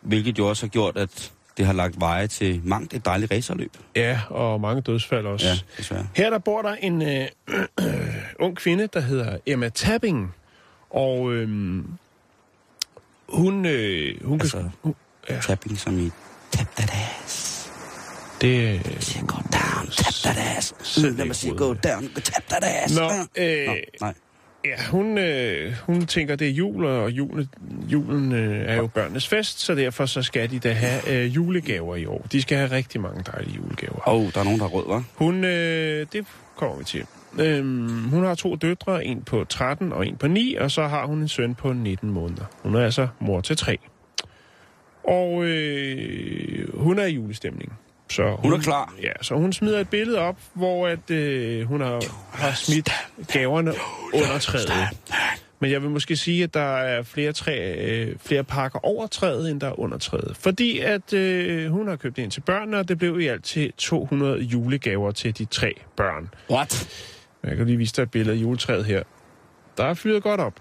Hvilket 0.00 0.38
jo 0.38 0.48
også 0.48 0.66
har 0.66 0.68
gjort, 0.68 0.96
at 0.96 1.32
det 1.60 1.66
har 1.66 1.74
lagt 1.74 2.00
veje 2.00 2.26
til 2.26 2.60
mangt 2.64 2.94
et 2.94 3.04
dejligt 3.04 3.32
racerløb. 3.32 3.76
Ja, 3.96 4.20
og 4.28 4.60
mange 4.60 4.82
dødsfald 4.82 5.26
også. 5.26 5.46
Ja, 5.46 5.54
desværre. 5.78 6.06
Her 6.14 6.30
der 6.30 6.38
bor 6.38 6.62
der 6.62 6.74
en 6.74 7.02
øh, 7.02 7.26
ung 8.44 8.56
kvinde, 8.56 8.88
der 8.92 9.00
hedder 9.00 9.38
Emma 9.46 9.68
Tapping. 9.68 10.34
Og 10.90 11.32
øhm, 11.32 11.86
hun, 13.28 13.66
øh, 13.66 14.24
hun 14.24 14.40
Altså, 14.40 14.56
kan... 14.56 14.70
Hun, 14.82 14.94
ja, 15.30 15.40
tapping 15.40 15.78
som 15.78 15.98
i 15.98 16.10
tap 16.52 16.74
that 16.76 16.92
ass. 17.24 17.70
det, 18.40 18.74
øh, 18.74 18.84
go 19.26 19.36
down, 19.36 19.90
tap 19.90 20.14
that 20.24 20.56
ass. 20.56 20.74
Lad 20.96 21.24
mig 21.26 21.36
sige, 21.36 21.56
go 21.56 21.66
down, 21.74 22.08
tap 22.14 22.44
that 22.48 22.64
ass. 22.64 22.96
Nå, 22.96 23.10
Ja. 23.36 23.62
øh, 23.62 23.66
Nå, 23.66 23.74
nej. 24.00 24.14
Ja, 24.64 24.84
hun, 24.90 25.18
øh, 25.18 25.72
hun 25.86 26.06
tænker, 26.06 26.36
det 26.36 26.48
er 26.48 26.52
jul, 26.52 26.84
og 26.84 27.10
julen, 27.10 27.48
julen 27.88 28.32
øh, 28.32 28.64
er 28.66 28.76
jo 28.76 28.86
børnenes 28.86 29.28
fest, 29.28 29.60
så 29.60 29.74
derfor 29.74 30.06
så 30.06 30.22
skal 30.22 30.50
de 30.50 30.58
da 30.58 30.72
have 30.72 31.24
øh, 31.24 31.34
julegaver 31.36 31.96
i 31.96 32.06
år. 32.06 32.26
De 32.32 32.42
skal 32.42 32.58
have 32.58 32.70
rigtig 32.70 33.00
mange 33.00 33.22
dejlige 33.32 33.56
julegaver. 33.56 34.08
Åh, 34.08 34.14
oh, 34.14 34.32
der 34.34 34.40
er 34.40 34.44
nogen, 34.44 34.58
der 34.58 34.68
har 34.68 34.72
rød, 34.72 34.84
hva'? 34.84 35.02
Hun, 35.14 35.44
øh, 35.44 36.06
det 36.12 36.26
kommer 36.56 36.76
vi 36.76 36.84
til. 36.84 37.06
Øhm, 37.38 38.08
hun 38.08 38.24
har 38.24 38.34
to 38.34 38.54
døtre, 38.54 39.04
en 39.04 39.22
på 39.22 39.44
13 39.44 39.92
og 39.92 40.06
en 40.06 40.16
på 40.16 40.26
9, 40.26 40.54
og 40.54 40.70
så 40.70 40.86
har 40.86 41.06
hun 41.06 41.18
en 41.18 41.28
søn 41.28 41.54
på 41.54 41.72
19 41.72 42.10
måneder. 42.10 42.44
Hun 42.62 42.74
er 42.74 42.84
altså 42.84 43.08
mor 43.18 43.40
til 43.40 43.56
tre. 43.56 43.78
Og 45.04 45.44
øh, 45.44 46.80
hun 46.80 46.98
er 46.98 47.04
i 47.04 47.12
julestemning. 47.12 47.72
Så 48.10 48.36
Hun 48.38 48.52
er 48.52 48.58
klar. 48.58 48.94
Ja, 49.02 49.12
så 49.22 49.34
hun 49.34 49.52
smider 49.52 49.80
et 49.80 49.88
billede 49.88 50.18
op, 50.18 50.36
hvor 50.54 50.88
at, 50.88 51.10
øh, 51.10 51.66
hun 51.66 51.80
har, 51.80 52.04
har 52.32 52.54
smidt 52.54 52.90
gaverne 53.32 53.72
under 54.14 54.38
træet. 54.38 54.72
Men 55.60 55.70
jeg 55.70 55.82
vil 55.82 55.90
måske 55.90 56.16
sige, 56.16 56.44
at 56.44 56.54
der 56.54 56.76
er 56.76 57.02
flere, 57.02 57.32
træ, 57.32 57.74
øh, 57.78 58.16
flere 58.18 58.44
pakker 58.44 58.78
over 58.82 59.06
træet, 59.06 59.50
end 59.50 59.60
der 59.60 59.66
er 59.66 59.80
under 59.80 59.98
træet. 59.98 60.36
Fordi 60.36 60.78
at 60.78 61.12
øh, 61.12 61.70
hun 61.70 61.88
har 61.88 61.96
købt 61.96 62.18
ind 62.18 62.30
til 62.30 62.40
børnene, 62.40 62.78
og 62.78 62.88
det 62.88 62.98
blev 62.98 63.20
i 63.20 63.26
alt 63.26 63.44
til 63.44 63.72
200 63.78 64.40
julegaver 64.40 65.10
til 65.10 65.38
de 65.38 65.44
tre 65.44 65.74
børn. 65.96 66.30
What? 66.50 66.88
Jeg 67.42 67.56
kan 67.56 67.66
lige 67.66 67.76
vise 67.78 67.96
dig 67.96 68.02
et 68.02 68.10
billede 68.10 68.36
af 68.36 68.42
juletræet 68.42 68.84
her. 68.84 69.02
Der 69.76 69.84
er 69.84 69.94
fyret 69.94 70.22
godt 70.22 70.40
op. 70.40 70.54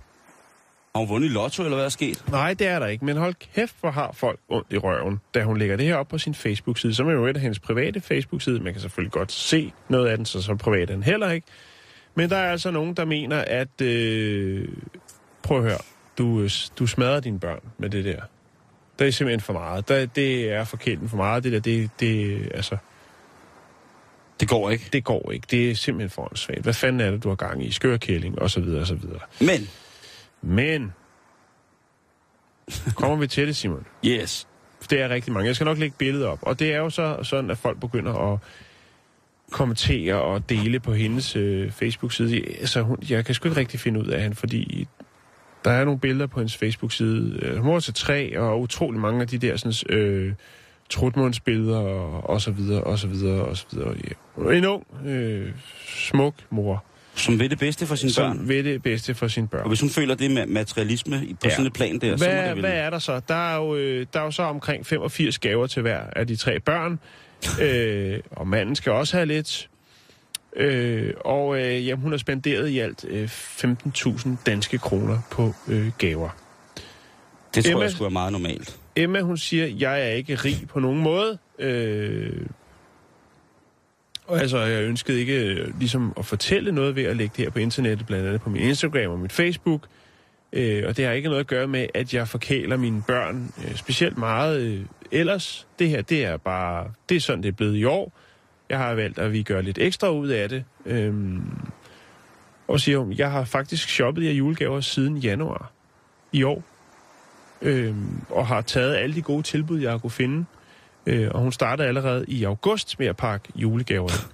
Har 0.95 0.99
hun 0.99 1.09
vundet 1.09 1.31
lotto, 1.31 1.63
eller 1.63 1.75
hvad 1.75 1.85
er 1.85 1.89
sket? 1.89 2.23
Nej, 2.31 2.53
det 2.53 2.67
er 2.67 2.79
der 2.79 2.87
ikke, 2.87 3.05
men 3.05 3.17
hold 3.17 3.35
kæft, 3.55 3.75
hvor 3.79 3.91
har 3.91 4.11
folk 4.11 4.39
ondt 4.49 4.67
i 4.73 4.77
røven, 4.77 5.19
da 5.33 5.43
hun 5.43 5.57
lægger 5.57 5.77
det 5.77 5.85
her 5.85 5.95
op 5.95 6.07
på 6.07 6.17
sin 6.17 6.35
Facebook-side, 6.35 6.93
som 6.93 7.07
er 7.07 7.11
jo 7.11 7.25
et 7.27 7.35
af 7.35 7.41
hendes 7.41 7.59
private 7.59 8.01
Facebook-side. 8.01 8.59
Man 8.59 8.73
kan 8.73 8.81
selvfølgelig 8.81 9.11
godt 9.11 9.31
se 9.31 9.73
noget 9.89 10.07
af 10.07 10.17
den, 10.17 10.25
så 10.25 10.41
så 10.41 10.55
privat 10.55 10.89
er 10.89 10.93
den 10.93 11.03
heller 11.03 11.31
ikke. 11.31 11.47
Men 12.15 12.29
der 12.29 12.37
er 12.37 12.51
altså 12.51 12.71
nogen, 12.71 12.93
der 12.93 13.05
mener, 13.05 13.37
at... 13.47 13.81
Øh, 13.81 14.67
prøv 15.43 15.57
at 15.57 15.63
høre. 15.63 15.77
du, 16.17 16.41
øh, 16.41 16.49
du 16.79 16.87
smadrer 16.87 17.19
dine 17.19 17.39
børn 17.39 17.59
med 17.77 17.89
det 17.89 18.05
der. 18.05 18.21
Det 18.99 19.07
er 19.07 19.11
simpelthen 19.11 19.41
for 19.41 19.53
meget. 19.53 19.89
Det, 19.89 20.15
det 20.15 20.51
er 20.51 20.63
forkert 20.63 20.99
for 21.07 21.17
meget. 21.17 21.43
Det 21.43 21.51
der, 21.51 21.59
det, 21.59 21.89
det, 21.99 22.41
altså, 22.53 22.77
Det 24.39 24.49
går 24.49 24.69
ikke. 24.69 24.89
det 24.93 25.03
går 25.03 25.31
ikke. 25.31 25.47
Det 25.51 25.71
er 25.71 25.75
simpelthen 25.75 26.09
for 26.09 26.31
svagt. 26.35 26.61
Hvad 26.61 26.73
fanden 26.73 27.01
er 27.01 27.11
det, 27.11 27.23
du 27.23 27.29
har 27.29 27.35
gang 27.35 27.65
i? 27.65 27.71
Skørkælling, 27.71 28.41
og 28.41 28.49
så 28.49 28.59
videre, 28.61 28.81
og 28.81 28.87
så 28.87 28.95
videre. 28.95 29.19
Men, 29.41 29.69
Men, 30.41 30.93
kommer 32.95 33.15
vi 33.15 33.27
til 33.27 33.47
det, 33.47 33.55
Simon? 33.55 33.85
yes. 34.05 34.47
Det 34.89 35.01
er 35.01 35.09
rigtig 35.09 35.33
mange. 35.33 35.47
Jeg 35.47 35.55
skal 35.55 35.65
nok 35.65 35.77
lægge 35.77 35.95
billedet 35.97 36.27
op. 36.27 36.39
Og 36.41 36.59
det 36.59 36.73
er 36.73 36.77
jo 36.77 36.89
så 36.89 37.17
sådan, 37.23 37.51
at 37.51 37.57
folk 37.57 37.79
begynder 37.79 38.33
at 38.33 38.39
kommentere 39.51 40.21
og 40.21 40.49
dele 40.49 40.79
på 40.79 40.93
hendes 40.93 41.35
øh, 41.35 41.71
Facebook-side. 41.71 42.47
Altså, 42.59 42.81
hun, 42.81 42.97
jeg 43.09 43.25
kan 43.25 43.35
sgu 43.35 43.47
ikke 43.49 43.59
rigtig 43.59 43.79
finde 43.79 43.99
ud 43.99 44.05
af 44.05 44.21
hende, 44.21 44.35
fordi 44.35 44.87
der 45.65 45.71
er 45.71 45.85
nogle 45.85 45.99
billeder 45.99 46.27
på 46.27 46.39
hendes 46.39 46.57
Facebook-side. 46.57 47.39
Øh, 47.41 47.57
Hun 47.57 47.73
var 47.73 47.79
til 47.79 47.93
tre, 47.93 48.39
og 48.39 48.61
utrolig 48.61 49.01
mange 49.01 49.21
af 49.21 49.27
de 49.27 49.37
der 49.37 49.57
sådan, 49.57 49.97
øh, 49.97 50.33
trutmundsbilleder, 50.89 51.77
og, 51.77 52.29
og 52.29 52.41
så 52.41 52.51
videre, 52.51 52.83
og 52.83 52.99
så 52.99 53.07
videre, 53.07 53.45
og 53.45 53.57
så 53.57 53.65
videre. 53.71 53.95
Ja. 54.43 54.57
En 54.57 54.65
ung, 54.65 54.87
øh, 55.05 55.51
smuk 55.87 56.33
mor, 56.49 56.83
Som 57.19 57.39
ved 57.39 57.49
det 57.49 57.59
bedste 57.59 57.85
for 57.85 57.95
sine 57.95 58.11
børn. 58.17 58.37
som 58.37 58.47
ved 58.49 58.63
det 58.63 58.83
bedste 58.83 59.13
for 59.13 59.27
sine 59.27 59.47
børn. 59.47 59.61
Og 59.61 59.67
hvis 59.67 59.81
hun 59.81 59.89
føler 59.89 60.15
det 60.15 60.31
med 60.31 60.45
materialisme 60.45 61.17
på 61.19 61.35
Ja. 61.43 61.49
sådan 61.49 61.65
et 61.65 61.73
plan 61.73 61.99
der, 61.99 62.17
så 62.17 62.25
må 62.25 62.31
Hvad, 62.31 62.43
det 62.47 62.51
vel... 62.51 62.59
hvad 62.59 62.71
er 62.73 62.89
der 62.89 62.99
så? 62.99 63.21
Der 63.27 63.53
er, 63.53 63.55
jo, 63.57 63.75
øh, 63.75 64.05
der 64.13 64.19
er 64.19 64.23
jo 64.23 64.31
så 64.31 64.43
omkring 64.43 64.85
85 64.85 65.39
gaver 65.39 65.67
til 65.67 65.81
hver 65.81 65.99
af 66.15 66.27
de 66.27 66.35
tre 66.35 66.59
børn. 66.59 66.99
øh, 67.61 68.19
og 68.31 68.47
manden 68.47 68.75
skal 68.75 68.91
også 68.91 69.17
have 69.17 69.25
lidt. 69.25 69.69
Øh, 70.55 71.13
og 71.25 71.59
øh, 71.61 71.87
jamen, 71.87 72.01
hun 72.03 72.11
har 72.11 72.17
spenderet 72.17 72.69
i 72.69 72.79
alt 72.79 73.05
øh, 73.07 73.29
15.000 73.33 74.29
danske 74.45 74.77
kroner 74.77 75.19
på 75.31 75.53
øh, 75.67 75.91
gaver. 75.97 76.29
Det 77.55 77.65
tror 77.65 77.79
Emma- 77.79 77.81
jeg 77.81 77.91
skulle 77.91 78.03
være 78.05 78.11
meget 78.11 78.31
normalt. 78.31 78.77
Emma, 78.95 79.21
hun 79.21 79.37
siger, 79.37 79.67
jeg 79.67 80.01
er 80.01 80.11
ikke 80.11 80.35
rig 80.35 80.57
på 80.69 80.79
nogen 80.79 80.99
måde. 80.99 81.37
Øh, 81.59 82.31
altså, 84.29 84.59
jeg 84.59 84.83
ønskede 84.83 85.19
ikke 85.19 85.45
øh, 85.45 85.79
ligesom 85.79 86.13
at 86.17 86.25
fortælle 86.25 86.71
noget 86.71 86.95
ved 86.95 87.03
at 87.03 87.17
lægge 87.17 87.33
det 87.37 87.45
her 87.45 87.51
på 87.51 87.59
internettet, 87.59 88.07
blandt 88.07 88.27
andet 88.27 88.41
på 88.41 88.49
min 88.49 88.61
Instagram 88.61 89.11
og 89.11 89.19
mit 89.19 89.31
Facebook. 89.31 89.81
Øh, 90.53 90.83
og 90.87 90.97
det 90.97 91.05
har 91.05 91.11
ikke 91.11 91.29
noget 91.29 91.39
at 91.39 91.47
gøre 91.47 91.67
med, 91.67 91.87
at 91.93 92.13
jeg 92.13 92.27
forkæler 92.27 92.77
mine 92.77 93.03
børn 93.07 93.53
øh, 93.57 93.75
specielt 93.75 94.17
meget 94.17 94.61
øh, 94.61 94.81
ellers. 95.11 95.67
Det 95.79 95.89
her, 95.89 96.01
det 96.01 96.25
er 96.25 96.37
bare, 96.37 96.91
det 97.09 97.17
er 97.17 97.21
sådan, 97.21 97.43
det 97.43 97.49
er 97.49 97.53
blevet 97.53 97.75
i 97.75 97.83
år. 97.83 98.13
Jeg 98.69 98.77
har 98.77 98.93
valgt, 98.93 99.19
at 99.19 99.33
vi 99.33 99.43
gør 99.43 99.61
lidt 99.61 99.77
ekstra 99.77 100.09
ud 100.09 100.27
af 100.27 100.49
det. 100.49 100.63
Øh, 100.85 101.13
og 102.67 102.79
siger 102.79 102.97
hun, 102.97 103.13
jeg 103.13 103.31
har 103.31 103.43
faktisk 103.43 103.89
shoppet 103.89 104.25
jer 104.25 104.31
julegaver 104.31 104.81
siden 104.81 105.17
januar 105.17 105.71
i 106.31 106.43
år 106.43 106.63
Øh, 107.61 107.95
og 108.29 108.47
har 108.47 108.61
taget 108.61 108.95
alle 108.95 109.15
de 109.15 109.21
gode 109.21 109.43
tilbud, 109.43 109.79
jeg 109.79 109.91
har 109.91 109.97
kunne 109.97 110.11
finde. 110.11 110.45
Øh, 111.09 111.31
og 111.31 111.41
hun 111.41 111.51
startede 111.51 111.87
allerede 111.87 112.25
i 112.27 112.43
august 112.43 112.99
med 112.99 113.07
at 113.07 113.17
pakke 113.17 113.49
julegaver 113.55 114.09
ind. 114.09 114.31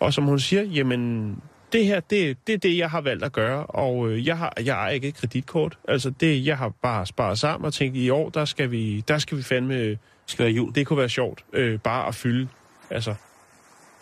Og 0.00 0.14
som 0.14 0.24
hun 0.24 0.38
siger, 0.38 0.62
jamen, 0.62 1.32
det 1.72 1.86
her, 1.86 2.00
det, 2.00 2.46
det 2.46 2.52
er 2.52 2.58
det, 2.58 2.78
jeg 2.78 2.90
har 2.90 3.00
valgt 3.00 3.24
at 3.24 3.32
gøre, 3.32 3.66
og 3.66 4.08
øh, 4.08 4.26
jeg 4.26 4.38
har 4.38 4.52
jeg 4.64 4.74
har 4.74 4.88
ikke 4.88 5.08
et 5.08 5.14
kreditkort. 5.14 5.78
Altså, 5.88 6.10
det, 6.10 6.46
jeg 6.46 6.58
har 6.58 6.68
bare 6.82 7.06
sparet 7.06 7.38
sammen 7.38 7.66
og 7.66 7.74
tænkt, 7.74 7.96
i 7.96 8.10
år, 8.10 8.28
der 8.28 8.44
skal 8.44 8.70
vi, 8.70 9.04
der 9.08 9.18
skal 9.18 9.38
vi 9.38 9.42
fandme, 9.42 9.98
skal 10.26 10.44
være 10.44 10.54
jul. 10.54 10.74
det 10.74 10.86
kunne 10.86 10.98
være 10.98 11.08
sjovt, 11.08 11.44
øh, 11.52 11.78
bare 11.80 12.08
at 12.08 12.14
fylde, 12.14 12.48
altså, 12.90 13.14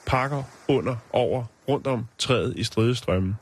pakker 0.06 0.42
under, 0.68 0.96
over, 1.12 1.44
rundt 1.68 1.86
om 1.86 2.06
træet 2.18 2.54
i 2.56 2.64
stridestrømmen. 2.64 3.36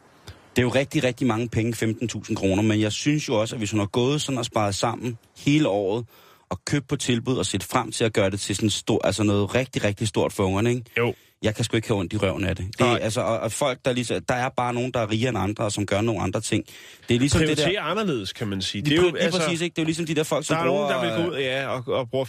Det 0.56 0.62
er 0.62 0.66
jo 0.66 0.68
rigtig, 0.68 1.04
rigtig 1.04 1.26
mange 1.26 1.48
penge, 1.48 1.86
15.000 1.86 2.34
kroner, 2.34 2.62
men 2.62 2.80
jeg 2.80 2.92
synes 2.92 3.28
jo 3.28 3.40
også, 3.40 3.54
at 3.54 3.60
hvis 3.60 3.70
hun 3.70 3.80
har 3.80 3.86
gået 3.86 4.20
sådan 4.20 4.38
og 4.38 4.44
sparet 4.44 4.74
sammen 4.74 5.18
hele 5.36 5.68
året, 5.68 6.04
og 6.50 6.64
købe 6.64 6.84
på 6.88 6.96
tilbud 6.96 7.36
og 7.36 7.46
sætte 7.46 7.66
frem 7.66 7.92
til 7.92 8.04
at 8.04 8.12
gøre 8.12 8.30
det 8.30 8.40
til 8.40 8.56
sådan 8.56 8.70
stor, 8.70 9.06
altså 9.06 9.22
noget 9.22 9.54
rigtig, 9.54 9.84
rigtig 9.84 10.08
stort 10.08 10.32
for 10.32 10.44
ungerne, 10.44 10.70
ikke? 10.70 10.84
Jo. 10.98 11.14
Jeg 11.44 11.54
kan 11.54 11.64
sgu 11.64 11.76
ikke 11.76 11.88
have 11.88 11.98
ondt 12.00 12.12
i 12.12 12.16
røven 12.16 12.44
af 12.44 12.56
det. 12.56 12.66
det 12.78 12.86
er, 12.86 12.96
altså, 12.96 13.20
og, 13.20 13.38
og 13.40 13.52
folk, 13.52 13.78
der, 13.84 13.92
ligesom, 13.92 14.22
der 14.28 14.34
er 14.34 14.48
bare 14.48 14.74
nogen, 14.74 14.92
der 14.92 15.00
er 15.00 15.10
rigere 15.10 15.28
end 15.28 15.38
andre, 15.38 15.64
og 15.64 15.72
som 15.72 15.86
gør 15.86 16.00
nogle 16.00 16.20
andre 16.22 16.40
ting. 16.40 16.64
Det 17.08 17.14
er 17.14 17.18
ligesom 17.18 17.38
det 17.38 17.46
Prioriterer 17.48 17.82
der... 17.82 17.90
anderledes, 17.90 18.32
kan 18.32 18.48
man 18.48 18.62
sige. 18.62 18.82
Det 18.82 18.92
er 18.92 18.96
jo 18.96 19.02
lige 19.02 19.20
altså, 19.20 19.40
præcis, 19.40 19.60
ikke? 19.60 19.74
Det 19.74 19.78
er 19.78 19.82
jo 19.82 19.86
ligesom 19.86 20.06
de 20.06 20.14
der 20.14 20.22
folk, 20.22 20.46
som 20.46 20.56
Der 20.56 20.62
er 20.62 20.66
bruger... 20.68 20.90
nogen, 20.92 21.10
der 21.10 21.16
vil 21.16 21.24
gå 21.24 21.30
ud 21.32 21.38
ja, 21.38 21.66
og, 21.66 21.82
og 21.88 22.10
bruge 22.10 22.26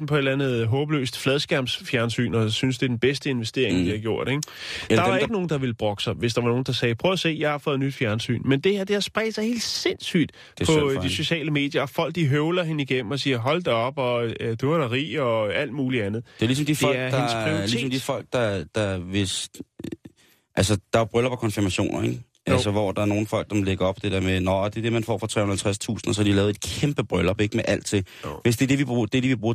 15.000 0.00 0.06
på 0.06 0.14
et 0.14 0.18
eller 0.18 0.32
andet 0.32 0.66
håbløst 0.66 1.18
fladskærmsfjernsyn, 1.18 2.34
og 2.34 2.50
synes, 2.52 2.78
det 2.78 2.86
er 2.86 2.88
den 2.88 2.98
bedste 2.98 3.30
investering, 3.30 3.78
mm. 3.78 3.84
de 3.84 3.90
har 3.90 3.98
gjort. 3.98 4.28
Ikke? 4.28 4.40
Eller 4.90 5.02
der 5.02 5.08
var 5.10 5.16
dem, 5.16 5.16
ikke 5.16 5.26
der- 5.26 5.32
nogen, 5.32 5.48
der 5.48 5.58
ville 5.58 5.74
brokke 5.74 6.02
sig, 6.02 6.12
hvis 6.12 6.34
der 6.34 6.40
var 6.40 6.48
nogen, 6.48 6.64
der 6.64 6.72
sagde, 6.72 6.94
prøv 6.94 7.12
at 7.12 7.18
se, 7.18 7.36
jeg 7.40 7.50
har 7.50 7.58
fået 7.58 7.74
et 7.74 7.80
nyt 7.80 7.94
fjernsyn. 7.94 8.40
Men 8.44 8.60
det 8.60 8.72
her, 8.76 8.84
det 8.84 8.94
har 8.96 9.00
spredt 9.00 9.34
sig 9.34 9.44
helt 9.44 9.62
sindssygt 9.62 10.32
Det 10.58 10.68
er 10.68 10.94
på 10.96 11.02
de 11.02 11.10
sociale 11.10 11.50
medier, 11.50 11.82
og 11.82 11.88
folk 11.90 12.14
de 12.14 12.26
høvler 12.26 12.64
hende 12.64 12.82
igennem 12.84 13.10
og 13.12 13.20
siger, 13.20 13.38
hold 13.38 13.62
da 13.62 13.70
op, 13.70 13.98
og 13.98 14.26
øh, 14.40 14.56
du 14.60 14.72
er 14.72 14.78
da 14.78 14.86
rig, 14.90 15.20
og 15.20 15.54
alt 15.54 15.72
muligt 15.72 16.04
andet. 16.04 16.24
Det 16.40 16.42
er 16.42 16.46
ligesom 16.46 16.66
de 16.66 16.76
folk, 16.76 16.96
er 16.98 17.10
der, 17.10 17.60
ligesom 17.66 17.90
de 17.90 18.00
folk, 18.00 18.26
der, 18.32 18.53
der 18.74 18.98
hvis... 18.98 19.48
Altså, 20.56 20.78
der 20.92 21.00
er 21.00 21.04
bryllup 21.04 21.32
og 21.32 21.38
konfirmationer, 21.38 22.02
ikke? 22.02 22.22
Jo. 22.48 22.52
Altså, 22.52 22.70
hvor 22.70 22.92
der 22.92 23.02
er 23.02 23.06
nogle 23.06 23.26
folk, 23.26 23.50
der 23.50 23.64
lægger 23.64 23.86
op 23.86 24.02
det 24.02 24.12
der 24.12 24.20
med, 24.20 24.40
nå, 24.40 24.68
det 24.68 24.76
er 24.76 24.82
det, 24.82 24.92
man 24.92 25.04
får 25.04 25.18
for 25.18 25.26
350.000, 25.26 26.08
og 26.08 26.14
så 26.14 26.20
har 26.22 26.24
de 26.24 26.32
lavet 26.32 26.50
et 26.50 26.60
kæmpe 26.60 27.04
bryllup, 27.04 27.40
ikke 27.40 27.56
med 27.56 27.64
alt 27.68 27.86
til. 27.86 28.06
Jo. 28.24 28.40
Hvis 28.42 28.56
det 28.56 28.64
er 28.64 28.68
det, 28.68 28.78
vi 28.78 28.84
bruger, 28.84 29.06
det 29.06 29.18
er 29.18 29.22
det, 29.22 29.30
vi 29.30 29.36
bruger 29.36 29.54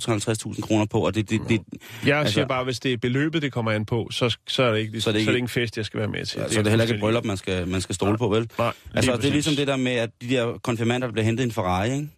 350.000 0.56 0.62
kroner 0.62 0.86
på, 0.86 1.06
og 1.06 1.16
det, 1.16 1.30
det, 1.30 1.42
det, 1.50 1.62
Jeg 2.06 2.20
altså, 2.20 2.34
siger 2.34 2.46
bare, 2.46 2.64
hvis 2.64 2.80
det 2.80 2.94
er 2.94 2.98
beløbet, 2.98 3.42
det 3.42 3.52
kommer 3.52 3.72
an 3.72 3.86
på, 3.86 4.08
så, 4.12 4.38
så, 4.48 4.64
er, 4.64 4.72
det 4.72 4.80
ikke, 4.80 5.02
så, 5.02 5.10
er 5.10 5.14
det 5.14 5.20
ikke, 5.20 5.26
så 5.26 5.30
er 5.30 5.34
det 5.34 5.38
ikke 5.38 5.44
en 5.44 5.50
fest, 5.50 5.78
jeg 5.78 5.86
skal 5.86 6.00
være 6.00 6.10
med 6.10 6.26
til. 6.26 6.44
så 6.50 6.60
er 6.60 6.64
det 6.64 6.72
heller 6.72 6.86
ikke 6.86 6.96
et 6.96 7.02
bryllup, 7.02 7.26
man 7.26 7.38
skal, 7.38 7.68
man 7.68 7.82
skal 7.82 7.96
stole 7.96 8.18
på, 8.18 8.28
vel? 8.28 8.50
Nej, 8.58 8.74
Altså, 8.96 9.16
det 9.16 9.26
er 9.26 9.32
ligesom 9.32 9.56
det 9.56 9.68
der 9.68 9.76
med, 9.76 9.92
at 9.92 10.10
de 10.22 10.30
der 10.30 10.58
konfirmander, 10.64 11.08
der 11.08 11.12
bliver 11.12 11.26
hentet 11.26 11.44
i 11.44 11.46
en 11.46 11.52
Ferrari, 11.52 11.92
ikke? 11.92 12.10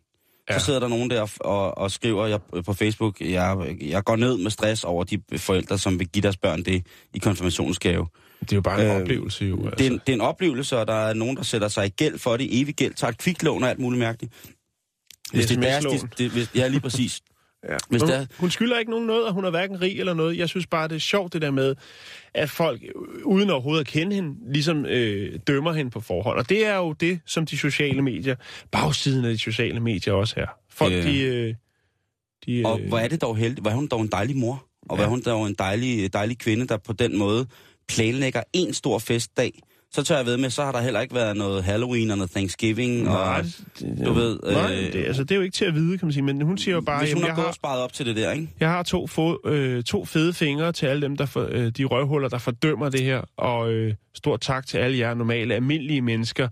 Ja. 0.54 0.60
Så 0.60 0.66
sidder 0.66 0.80
der 0.80 0.88
nogen 0.88 1.10
der 1.10 1.32
og, 1.40 1.78
og 1.78 1.92
skriver 1.92 2.28
jeg, 2.28 2.40
på 2.66 2.74
Facebook, 2.74 3.22
jeg, 3.22 3.76
jeg 3.82 4.04
går 4.04 4.16
ned 4.16 4.38
med 4.38 4.52
stress 4.52 4.84
over 4.84 5.04
de 5.04 5.22
forældre, 5.38 5.78
som 5.78 6.00
vil 6.00 6.08
give 6.08 6.22
deres 6.22 6.38
børn 6.38 6.64
det 6.64 6.86
i 7.14 7.18
konfirmationsgave. 7.20 8.08
Det 8.40 8.52
er 8.52 8.56
jo 8.56 8.62
bare 8.62 8.86
en 8.86 8.92
Øh, 8.96 9.02
oplevelse, 9.02 9.46
jo. 9.46 9.56
Altså. 9.66 9.76
Det, 9.78 9.86
er, 9.88 9.92
en- 9.92 10.00
det 10.06 10.10
er 10.10 10.14
en 10.14 10.22
oplevelse, 10.22 10.78
og 10.78 10.88
der 10.88 10.94
er 10.94 11.14
nogen, 11.14 11.38
der 11.38 11.44
sætter 11.44 11.68
sig 11.68 11.86
i 11.86 11.90
gæld 11.90 12.20
for 12.20 12.38
det, 12.38 12.62
evig 12.62 12.76
gæld, 12.76 12.94
tager 12.94 13.12
et 13.12 13.18
kviklån 13.18 13.64
og 13.64 13.70
alt 13.70 13.80
muligt 13.80 14.00
mærkeligt. 14.00 14.34
Hvis 15.34 15.46
det 15.46 15.58
er 15.58 15.62
deres, 15.62 15.86
det, 16.02 16.18
det, 16.18 16.32
hvis, 16.32 16.50
ja, 16.56 16.68
lige 16.68 16.80
præcis. 16.82 17.22
Ja. 17.70 17.78
Hvis 17.90 18.02
Hun, 18.02 18.10
der- 18.12 18.26
hun 18.40 18.52
skylder 18.52 18.80
ikke 18.80 18.92
nogen 18.92 19.08
noget, 19.08 19.26
og 19.28 19.34
hun 19.34 19.46
er 19.46 19.50
hverken 19.50 19.82
rig 19.82 20.00
eller 20.00 20.14
noget. 20.14 20.38
Jeg 20.38 20.50
synes 20.50 20.68
bare, 20.68 20.88
det 20.88 20.96
er 20.96 21.00
sjovt 21.00 21.34
det 21.34 21.42
der 21.42 21.52
med, 21.52 21.76
at 22.34 22.50
folk, 22.50 22.84
øh, 22.84 23.26
uden 23.26 23.50
overhovedet 23.50 23.82
at 23.82 23.88
kende 23.88 24.16
hende, 24.16 24.54
ligesom 24.54 24.86
øh, 24.86 25.40
dømmer 25.48 25.74
hende 25.74 25.92
på 25.92 26.00
forhånd. 26.00 26.38
Og 26.40 26.50
det 26.50 26.66
er 26.66 26.76
jo 26.76 26.94
det, 26.94 27.20
som 27.26 27.46
de 27.46 27.58
sociale 27.58 28.02
medier, 28.02 28.36
bagsiden 28.72 29.26
af 29.26 29.32
de 29.32 29.38
sociale 29.40 29.80
medier 29.80 30.14
også 30.14 30.36
her. 30.38 30.48
Folk, 30.70 30.94
Ja. 30.94 31.02
de... 31.02 31.20
Øh, 31.22 31.56
de 32.46 32.62
Og 32.66 32.80
øh, 32.82 32.88
hvor 32.88 32.98
er 33.00 33.08
det 33.08 33.22
dog 33.22 33.38
heldigt, 33.38 33.62
hvor 33.62 33.72
er 33.72 33.76
hun 33.76 33.88
dog 33.88 34.02
en 34.02 34.08
dejlig 34.08 34.38
mor, 34.38 34.66
og 34.82 34.96
hvor 34.96 34.98
er 34.98 35.02
Ja. 35.02 35.10
hun 35.10 35.22
dog 35.22 35.48
en 35.48 35.54
dejlig, 35.60 36.14
dejlig 36.14 36.38
kvinde, 36.38 36.68
der 36.68 36.78
på 36.78 36.94
den 36.94 37.18
måde 37.18 37.48
planlægger 37.88 38.44
en 38.54 38.74
stor 38.74 39.00
festdag. 39.00 39.60
Så 39.94 40.04
tør 40.04 40.16
jeg 40.16 40.26
ved 40.26 40.38
med, 40.38 40.50
så 40.50 40.64
har 40.64 40.72
der 40.72 40.82
heller 40.82 41.02
ikke 41.02 41.16
været 41.16 41.38
noget 41.38 41.64
Halloween 41.64 42.12
og 42.12 42.18
noget 42.18 42.32
Thanksgiving. 42.32 43.04
Nej, 43.04 43.40
og, 43.40 43.44
det, 43.80 44.06
du 44.06 44.14
ved, 44.14 44.40
nej 44.44 44.74
øh, 44.74 44.94
det, 44.94 45.06
altså, 45.06 45.24
det 45.24 45.32
er 45.32 45.36
jo 45.36 45.42
ikke 45.42 45.54
til 45.54 45.66
at 45.66 45.76
vide, 45.76 45.98
kan 45.98 46.06
man 46.06 46.14
sige. 46.14 46.24
Men 46.24 46.42
hun 46.42 46.58
siger 46.58 46.76
jo 46.76 46.82
bare, 46.82 47.00
hvis 47.00 47.14
hun 47.14 47.22
jamen, 47.22 47.36
har 47.36 47.42
jeg, 47.42 47.46
har, 47.46 47.52
sparet 47.52 47.82
op 47.82 47.94
til 47.94 48.06
det 48.06 48.16
der, 48.16 48.32
ikke? 48.32 48.50
jeg 48.60 48.70
har 48.70 48.84
to, 48.84 49.08
fo, 49.08 49.38
øh, 49.46 49.84
to 49.84 50.06
fede 50.06 50.34
fingre 50.34 50.72
til 50.72 50.86
alle 50.86 51.02
dem, 51.02 51.18
der 51.18 51.26
for, 51.26 51.48
øh, 51.52 51.70
de 51.70 51.86
røvhuller, 51.86 52.30
der 52.30 52.38
fordømmer 52.38 52.90
det 52.90 53.04
her. 53.04 53.22
Og 53.38 53.72
øh, 53.72 53.94
stort 54.14 54.42
tak 54.42 54.68
til 54.68 54.78
alle 54.78 54.98
jer 54.98 55.14
normale, 55.14 55.56
almindelige 55.56 56.02
mennesker, 56.02 56.48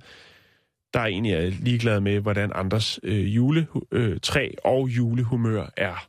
der 0.94 1.00
egentlig 1.00 1.34
er 1.34 1.50
ligeglade 1.50 2.02
med, 2.02 2.20
hvordan 2.20 2.52
andres 2.56 3.00
øh, 3.04 3.36
juletræ 3.36 4.46
øh, 4.46 4.54
og 4.64 4.88
julehumør 4.88 5.66
er. 5.78 6.08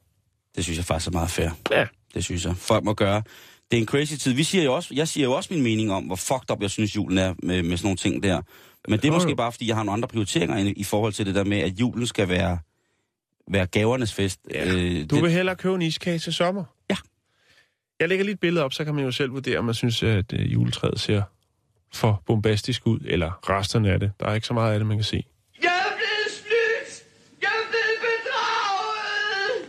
Det 0.57 0.65
synes 0.65 0.77
jeg 0.79 0.85
faktisk 0.85 1.09
er 1.09 1.13
meget 1.13 1.31
fair. 1.31 1.51
Ja. 1.71 1.87
Det 2.15 2.25
synes 2.25 2.45
jeg. 2.45 2.57
Folk 2.57 2.85
må 2.85 2.95
gøre. 2.95 3.23
Det 3.71 3.77
er 3.77 3.81
en 3.81 3.87
crazy 3.87 4.15
tid. 4.15 4.33
Vi 4.33 4.45
siger 4.45 4.65
jo 4.65 4.75
også, 4.75 4.95
jeg 4.95 5.09
siger 5.09 5.25
jo 5.25 5.33
også 5.33 5.55
min 5.55 5.63
mening 5.63 5.93
om, 5.93 6.05
hvor 6.05 6.17
fucked 6.17 6.51
up 6.51 6.63
jeg 6.63 6.71
synes, 6.71 6.97
julen 6.97 7.19
er 7.19 7.35
med, 7.43 7.63
med 7.63 7.77
sådan 7.77 7.87
nogle 7.87 7.97
ting 7.97 8.23
der. 8.23 8.41
Men 8.89 9.01
det 9.01 9.09
er 9.09 9.13
måske 9.13 9.37
bare, 9.37 9.53
fordi 9.53 9.69
jeg 9.69 9.77
har 9.77 9.83
nogle 9.83 9.97
andre 9.97 10.09
prioriteringer 10.09 10.57
i, 10.59 10.71
i 10.73 10.85
forhold 10.85 11.13
til 11.13 11.27
det 11.27 11.35
der 11.35 11.45
med, 11.45 11.59
at 11.59 11.81
julen 11.81 12.07
skal 12.07 12.29
være, 12.29 12.59
være 13.51 13.67
gavernes 13.67 14.13
fest. 14.13 14.41
Ja. 14.51 14.75
Øh, 14.75 15.01
Du 15.11 15.15
det, 15.15 15.23
vil 15.23 15.31
hellere 15.31 15.57
købe 15.57 15.75
en 15.75 15.83
iskage 15.83 16.19
til 16.19 16.33
sommer? 16.33 16.65
Ja. 16.91 16.97
Jeg 18.01 18.09
lægger 18.09 18.25
lige 18.25 18.33
et 18.35 18.41
billede 18.41 18.65
op, 18.65 18.73
så 18.73 18.85
kan 18.85 18.95
man 18.95 19.05
jo 19.05 19.11
selv 19.11 19.33
vurdere, 19.33 19.59
om 19.59 19.65
man 19.65 19.75
synes, 19.75 20.03
at 20.03 20.33
øh, 20.33 20.53
juletræet 20.53 21.01
ser 21.01 21.23
for 21.95 22.23
bombastisk 22.27 22.87
ud, 22.87 23.01
eller 23.05 23.51
resterne 23.51 23.93
af 23.93 24.01
det. 24.01 24.13
Der 24.21 24.27
er 24.27 24.35
ikke 24.35 24.47
så 24.47 24.55
meget 24.55 24.73
af 24.73 24.79
det, 24.79 24.87
man 24.87 24.97
kan 24.97 25.05
se. 25.05 25.25
Jeg 25.63 25.69
er 25.69 25.97
blevet 25.97 26.31
snydt! 26.41 27.05
Jeg 27.43 27.49
er 27.49 27.71
blevet 27.71 27.99
bedraget! 28.07 29.61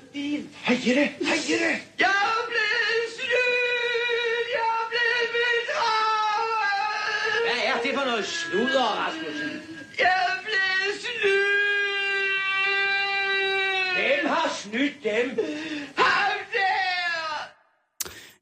Hej 0.65 0.77
Jette! 0.87 1.01
Hej 1.25 1.37
Jette! 1.49 1.75
Jeg 1.99 2.07
noget 8.21 8.33
sludder, 8.33 8.81
Rasmussen? 8.81 9.49
Jeg 9.99 10.23
blevet 10.43 10.95
snydt! 10.99 12.31
Hvem 13.95 14.29
har 14.29 14.49
snydt 14.61 15.03
dem? 15.03 15.45
Ham 15.97 16.39
der! 16.53 17.49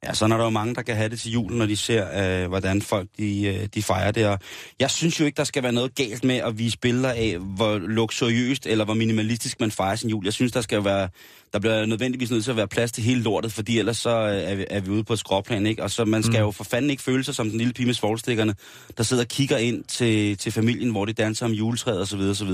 Ja, 0.03 0.13
så 0.13 0.25
er 0.25 0.29
der 0.29 0.43
jo 0.43 0.49
mange, 0.49 0.75
der 0.75 0.81
kan 0.81 0.95
have 0.95 1.09
det 1.09 1.19
til 1.19 1.31
jul, 1.31 1.51
når 1.51 1.65
de 1.65 1.77
ser, 1.77 2.41
øh, 2.43 2.47
hvordan 2.47 2.81
folk 2.81 3.09
de, 3.17 3.47
øh, 3.47 3.67
de 3.73 3.83
fejrer 3.83 4.11
det. 4.11 4.27
Og 4.27 4.39
jeg 4.79 4.91
synes 4.91 5.19
jo 5.19 5.25
ikke, 5.25 5.37
der 5.37 5.43
skal 5.43 5.63
være 5.63 5.71
noget 5.71 5.95
galt 5.95 6.23
med 6.23 6.35
at 6.35 6.57
vise 6.57 6.77
billeder 6.77 7.11
af, 7.11 7.37
hvor 7.37 7.77
luksuriøst 7.77 8.65
eller 8.65 8.85
hvor 8.85 8.93
minimalistisk 8.93 9.59
man 9.59 9.71
fejrer 9.71 9.95
sin 9.95 10.09
jul. 10.09 10.25
Jeg 10.25 10.33
synes, 10.33 10.51
der 10.51 10.61
skal 10.61 10.83
være, 10.83 11.09
der 11.53 11.59
bliver 11.59 11.85
nødvendigvis 11.85 12.31
nødt 12.31 12.43
til 12.43 12.51
at 12.51 12.57
være 12.57 12.67
plads 12.67 12.91
til 12.91 13.03
hele 13.03 13.21
lortet, 13.21 13.51
fordi 13.51 13.79
ellers 13.79 13.97
så 13.97 14.09
øh, 14.09 14.51
er 14.51 14.55
vi, 14.55 14.65
er 14.69 14.79
vi 14.79 14.89
ude 14.89 15.03
på 15.03 15.13
et 15.13 15.19
skråplan, 15.19 15.65
ikke? 15.65 15.83
Og 15.83 15.91
så 15.91 16.05
man 16.05 16.23
skal 16.23 16.39
mm. 16.39 16.45
jo 16.45 16.51
for 16.51 16.63
fanden 16.63 16.91
ikke 16.91 17.03
føle 17.03 17.23
sig 17.23 17.35
som 17.35 17.49
den 17.49 17.57
lille 17.57 17.73
pige 17.73 17.85
med 17.85 17.93
svovlstikkerne, 17.93 18.55
der 18.97 19.03
sidder 19.03 19.23
og 19.23 19.27
kigger 19.27 19.57
ind 19.57 19.83
til, 19.83 20.37
til 20.37 20.51
familien, 20.51 20.91
hvor 20.91 21.05
de 21.05 21.13
danser 21.13 21.45
om 21.45 21.51
juletræet 21.51 22.01
osv. 22.01 22.19
osv. 22.19 22.51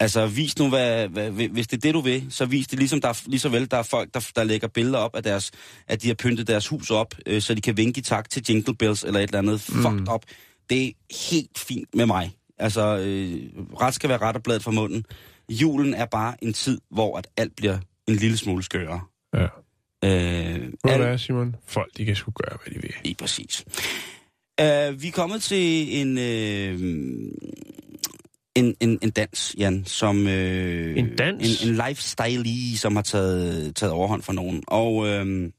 Altså, 0.00 0.26
vis 0.26 0.58
nu, 0.58 0.68
hvad, 0.68 1.08
hvad, 1.08 1.30
hvis 1.30 1.66
det 1.66 1.76
er 1.76 1.80
det, 1.80 1.94
du 1.94 2.00
vil, 2.00 2.26
så 2.30 2.46
vis 2.46 2.66
det 2.66 2.78
ligesom, 2.78 3.00
der 3.00 3.08
er, 3.08 3.22
lige 3.26 3.40
så 3.40 3.48
vel, 3.48 3.70
der 3.70 3.76
er 3.76 3.82
folk, 3.82 4.14
der, 4.14 4.30
der 4.36 4.44
lægger 4.44 4.68
billeder 4.68 4.98
op 4.98 5.16
af 5.16 5.22
deres, 5.22 5.50
at 5.88 6.02
de 6.02 6.06
har 6.06 6.14
pyntet 6.14 6.46
deres 6.46 6.68
hus 6.68 6.90
op, 6.90 7.14
øh, 7.26 7.42
så 7.42 7.54
de 7.54 7.60
kan 7.60 7.76
vinke 7.76 7.98
i 7.98 8.02
takt 8.02 8.30
til 8.30 8.44
Jingle 8.48 8.74
Bells 8.74 9.04
eller 9.04 9.20
et 9.20 9.24
eller 9.24 9.38
andet. 9.38 9.64
Mm. 9.68 9.82
Fucked 9.82 10.08
op. 10.08 10.24
Det 10.70 10.86
er 10.86 10.90
helt 11.30 11.58
fint 11.58 11.94
med 11.94 12.06
mig. 12.06 12.32
Altså, 12.58 12.98
øh, 12.98 13.42
ret 13.80 13.94
skal 13.94 14.08
være 14.08 14.18
ret 14.18 14.36
og 14.36 14.42
bladet 14.42 14.62
fra 14.62 14.70
munden. 14.70 15.04
Julen 15.48 15.94
er 15.94 16.06
bare 16.06 16.34
en 16.42 16.52
tid, 16.52 16.80
hvor 16.90 17.18
at 17.18 17.26
alt 17.36 17.56
bliver 17.56 17.78
en 18.08 18.14
lille 18.14 18.36
smule 18.36 18.62
skøre. 18.62 19.00
Ja. 19.34 19.42
Øh, 20.04 20.54
alt- 20.84 21.02
er 21.02 21.10
det, 21.10 21.20
Simon? 21.20 21.56
Folk, 21.66 21.96
de 21.96 22.04
kan 22.04 22.16
sgu 22.16 22.30
gøre, 22.30 22.58
hvad 22.64 22.74
de 22.74 22.80
vil. 22.82 22.94
Lige 23.04 23.14
præcis. 23.14 23.64
Uh, 24.60 25.02
vi 25.02 25.08
er 25.08 25.12
kommet 25.14 25.42
til 25.42 25.88
en, 26.00 26.18
uh, 26.18 26.80
en, 28.54 28.76
en, 28.80 28.98
en 29.02 29.10
dans, 29.10 29.54
Jan, 29.58 29.84
som... 29.84 30.16
Uh, 30.18 30.32
En 30.32 31.16
dans? 31.16 31.64
En, 31.64 31.68
en 31.68 31.74
lifestyle 31.88 32.78
som 32.78 32.96
har 32.96 33.02
taget, 33.02 33.76
taget 33.76 33.92
overhånd 33.92 34.22
for 34.22 34.32
nogen. 34.32 34.64
Og 34.66 34.94
uh, 34.94 35.50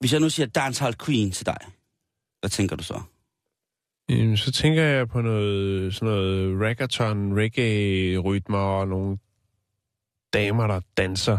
hvis 0.00 0.12
jeg 0.12 0.20
nu 0.20 0.30
siger 0.30 0.46
dancehall 0.46 0.94
queen 1.04 1.30
til 1.30 1.46
dig, 1.46 1.58
hvad 2.40 2.50
tænker 2.50 2.76
du 2.76 2.84
så? 2.84 3.00
Jamen, 4.08 4.36
så 4.36 4.52
tænker 4.52 4.82
jeg 4.82 5.08
på 5.08 5.20
noget, 5.20 5.94
sådan 5.94 6.08
noget 6.08 6.60
reggaeton, 6.60 7.32
reggae-rytmer 7.38 8.58
og 8.58 8.88
nogle 8.88 9.18
damer, 10.34 10.66
der 10.66 10.80
danser. 10.96 11.38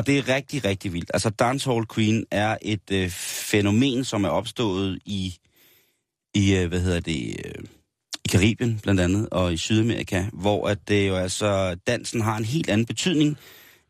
Og 0.00 0.06
det 0.06 0.18
er 0.18 0.34
rigtig, 0.34 0.64
rigtig 0.64 0.92
vildt. 0.92 1.10
Altså, 1.14 1.30
Dancehall 1.30 1.86
Queen 1.94 2.24
er 2.30 2.56
et 2.62 2.90
øh, 2.92 3.10
fænomen, 3.50 4.04
som 4.04 4.24
er 4.24 4.28
opstået 4.28 4.98
i, 5.04 5.38
i 6.34 6.56
øh, 6.56 6.68
hvad 6.68 6.80
hedder 6.80 7.00
det, 7.00 7.36
øh, 7.44 7.64
i 8.24 8.28
Karibien 8.28 8.80
blandt 8.82 9.00
andet, 9.00 9.28
og 9.30 9.52
i 9.52 9.56
Sydamerika, 9.56 10.24
hvor 10.32 10.68
at 10.68 10.78
det 10.88 11.08
jo 11.08 11.14
altså, 11.14 11.74
dansen 11.86 12.20
har 12.20 12.36
en 12.36 12.44
helt 12.44 12.70
anden 12.70 12.86
betydning 12.86 13.38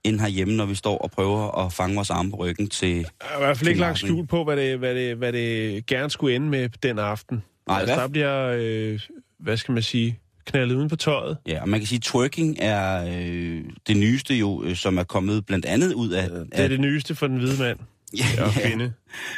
end 0.05 0.21
herhjemme, 0.21 0.57
når 0.57 0.67
vi 0.67 0.75
står 0.75 0.99
og 0.99 1.11
prøver 1.11 1.67
at 1.67 1.73
fange 1.73 1.95
vores 1.95 2.11
arme 2.11 2.31
på 2.31 2.37
ryggen 2.37 2.69
til... 2.69 2.97
Jeg 2.97 3.07
har 3.21 3.37
i 3.37 3.45
hvert 3.45 3.59
fald 3.59 3.69
ikke 3.69 3.81
lagt 3.81 3.99
skjul 3.99 4.27
på, 4.27 4.45
hvad 4.45 4.57
det, 4.57 4.79
hvad, 4.79 4.95
det, 4.95 5.17
hvad 5.17 5.33
det 5.33 5.87
gerne 5.87 6.11
skulle 6.11 6.37
ende 6.37 6.49
med 6.49 6.69
den 6.69 6.99
aften. 6.99 7.43
Nej, 7.67 7.81
altså, 7.81 7.95
hvad? 7.95 8.03
der 8.03 8.09
bliver, 8.09 8.57
øh, 8.59 9.01
hvad 9.39 9.57
skal 9.57 9.73
man 9.73 9.83
sige, 9.83 10.19
knaldet 10.51 10.75
uden 10.77 10.89
på 10.89 10.97
tøjet. 10.97 11.37
Ja, 11.47 11.63
og 11.63 11.69
man 11.69 11.81
kan 11.81 11.87
sige, 11.87 11.97
at 11.97 12.03
twerking 12.03 12.57
er 12.59 13.05
øh, 13.21 13.65
det 13.87 13.97
nyeste 13.97 14.35
jo, 14.35 14.63
øh, 14.65 14.77
som 14.77 14.99
er 14.99 15.05
kommet 15.05 15.47
blandt 15.47 15.67
andet 15.67 15.93
ud 15.93 16.11
af... 16.11 16.31
Det 16.31 16.49
er 16.53 16.69
det 16.69 16.81
nyeste 16.81 17.15
for 17.15 17.27
den 17.27 17.37
hvide 17.39 17.59
mand 17.63 17.79
ja, 18.39 18.45
og 18.45 18.53
kvinde. 18.53 18.93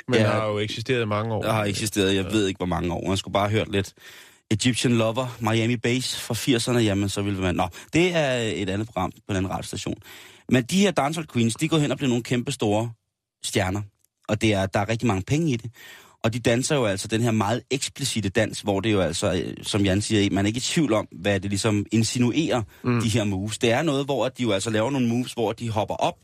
Men 0.08 0.14
Ja. 0.14 0.22
ja. 0.22 0.30
har 0.30 0.46
jo 0.46 0.58
eksisteret 0.58 1.02
i 1.02 1.06
mange 1.06 1.34
år. 1.34 1.42
der 1.42 1.52
har 1.52 1.64
eksisteret, 1.64 2.14
jeg 2.14 2.24
ved 2.32 2.46
ikke 2.46 2.58
hvor 2.58 2.66
mange 2.66 2.92
år. 2.94 3.08
Man 3.08 3.16
skulle 3.16 3.32
bare 3.32 3.48
have 3.48 3.58
hørt 3.58 3.72
lidt 3.72 3.94
Egyptian 4.50 4.92
Lover, 4.96 5.36
Miami 5.40 5.76
Bass 5.76 6.20
fra 6.20 6.34
80'erne, 6.34 6.78
jamen 6.78 7.08
så 7.08 7.22
ville 7.22 7.40
man... 7.40 7.54
Nå, 7.54 7.68
det 7.92 8.16
er 8.16 8.32
et 8.34 8.70
andet 8.70 8.86
program 8.86 9.10
på 9.12 9.18
en 9.30 9.36
anden 9.36 9.50
radiostation. 9.50 9.96
Men 10.48 10.62
de 10.62 10.80
her 10.80 10.90
dancehall 10.90 11.28
queens, 11.32 11.54
de 11.54 11.68
går 11.68 11.78
hen 11.78 11.90
og 11.90 11.96
bliver 11.96 12.08
nogle 12.08 12.22
kæmpe 12.22 12.52
store 12.52 12.90
stjerner. 13.44 13.82
Og 14.28 14.40
det 14.40 14.52
er, 14.54 14.66
der 14.66 14.80
er 14.80 14.88
rigtig 14.88 15.06
mange 15.06 15.22
penge 15.22 15.52
i 15.52 15.56
det. 15.56 15.70
Og 16.24 16.34
de 16.34 16.40
danser 16.40 16.76
jo 16.76 16.84
altså 16.84 17.08
den 17.08 17.22
her 17.22 17.30
meget 17.30 17.62
eksplicite 17.70 18.28
dans, 18.28 18.60
hvor 18.60 18.80
det 18.80 18.92
jo 18.92 19.00
altså, 19.00 19.32
øh, 19.32 19.54
som 19.62 19.84
Jan 19.84 20.00
siger, 20.02 20.30
man 20.32 20.44
er 20.44 20.46
ikke 20.46 20.58
i 20.58 20.60
tvivl 20.60 20.92
om, 20.92 21.08
hvad 21.12 21.40
det 21.40 21.50
ligesom 21.50 21.86
insinuerer, 21.92 22.62
mm. 22.84 23.00
de 23.00 23.08
her 23.08 23.24
moves. 23.24 23.58
Det 23.58 23.70
er 23.70 23.82
noget, 23.82 24.04
hvor 24.04 24.28
de 24.28 24.42
jo 24.42 24.52
altså 24.52 24.70
laver 24.70 24.90
nogle 24.90 25.08
moves, 25.08 25.32
hvor 25.32 25.52
de 25.52 25.70
hopper 25.70 25.94
op 25.94 26.14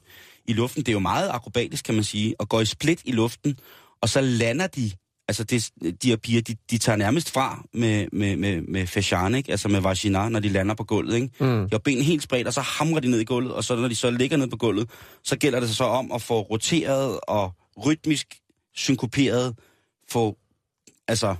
i 0.46 0.52
luften. 0.52 0.82
Det 0.82 0.88
er 0.88 0.92
jo 0.92 0.98
meget 0.98 1.30
akrobatisk, 1.32 1.84
kan 1.84 1.94
man 1.94 2.04
sige, 2.04 2.34
og 2.38 2.48
går 2.48 2.60
i 2.60 2.64
split 2.64 3.00
i 3.04 3.12
luften, 3.12 3.58
og 4.02 4.08
så 4.08 4.20
lander 4.20 4.66
de, 4.66 4.90
altså 5.28 5.44
det, 5.44 5.70
de 6.02 6.08
her 6.08 6.16
piger, 6.16 6.42
de, 6.42 6.56
de 6.70 6.78
tager 6.78 6.96
nærmest 6.96 7.30
fra 7.30 7.64
med, 7.74 8.06
med, 8.12 8.36
med, 8.36 8.62
med 8.62 8.86
fascian, 8.86 9.34
ikke? 9.34 9.50
altså 9.50 9.68
med 9.68 9.80
vagina, 9.80 10.28
når 10.28 10.40
de 10.40 10.48
lander 10.48 10.74
på 10.74 10.84
gulvet. 10.84 11.14
Ikke? 11.14 11.28
Mm. 11.40 11.46
De 11.46 11.68
har 11.72 11.78
benene 11.78 12.04
helt 12.04 12.22
spredt, 12.22 12.46
og 12.46 12.52
så 12.54 12.60
hamrer 12.60 13.00
de 13.00 13.10
ned 13.10 13.20
i 13.20 13.24
gulvet, 13.24 13.52
og 13.52 13.64
så 13.64 13.76
når 13.76 13.88
de 13.88 13.94
så 13.94 14.10
ligger 14.10 14.36
ned 14.36 14.48
på 14.48 14.56
gulvet, 14.56 14.90
så 15.24 15.36
gælder 15.36 15.60
det 15.60 15.76
så 15.76 15.84
om 15.84 16.12
at 16.12 16.22
få 16.22 16.40
roteret 16.40 17.20
og 17.22 17.52
rytmisk 17.86 18.26
synkoperet, 18.74 19.54
få 20.10 20.38
altså 21.08 21.36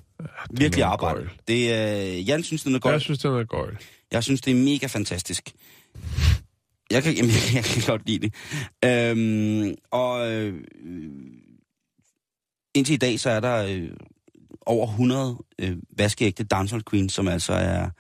virkelig 0.50 0.80
noget 0.80 0.92
arbejde. 0.92 1.14
gøjl. 1.14 1.30
Det 1.48 1.72
er, 1.72 2.18
Jan 2.18 2.42
synes, 2.42 2.62
det 2.62 2.74
er 2.74 2.78
godt. 2.78 2.92
Jeg 2.92 3.00
synes, 3.00 3.18
det 3.18 3.28
er 3.28 3.44
gøjl. 3.44 3.76
Jeg 4.12 4.24
synes, 4.24 4.40
det 4.40 4.50
er 4.50 4.64
mega 4.64 4.86
fantastisk. 4.86 5.52
Jeg 6.90 7.02
kan, 7.02 7.14
jamen, 7.18 7.30
jeg 7.54 7.64
kan 7.64 7.82
godt 7.86 8.06
lide 8.06 8.28
det. 8.28 8.34
Øhm, 8.84 9.74
og 9.90 10.32
øh, 10.32 10.64
indtil 12.74 12.94
i 12.94 12.96
dag, 12.96 13.20
så 13.20 13.30
er 13.30 13.40
der 13.40 13.66
øh, 13.68 13.90
over 14.66 14.86
100 14.86 15.38
øh, 15.58 15.76
vaskeægte 15.96 16.44
dancehall 16.44 16.84
queens, 16.90 17.12
som 17.12 17.28
altså 17.28 17.52
er, 17.52 17.90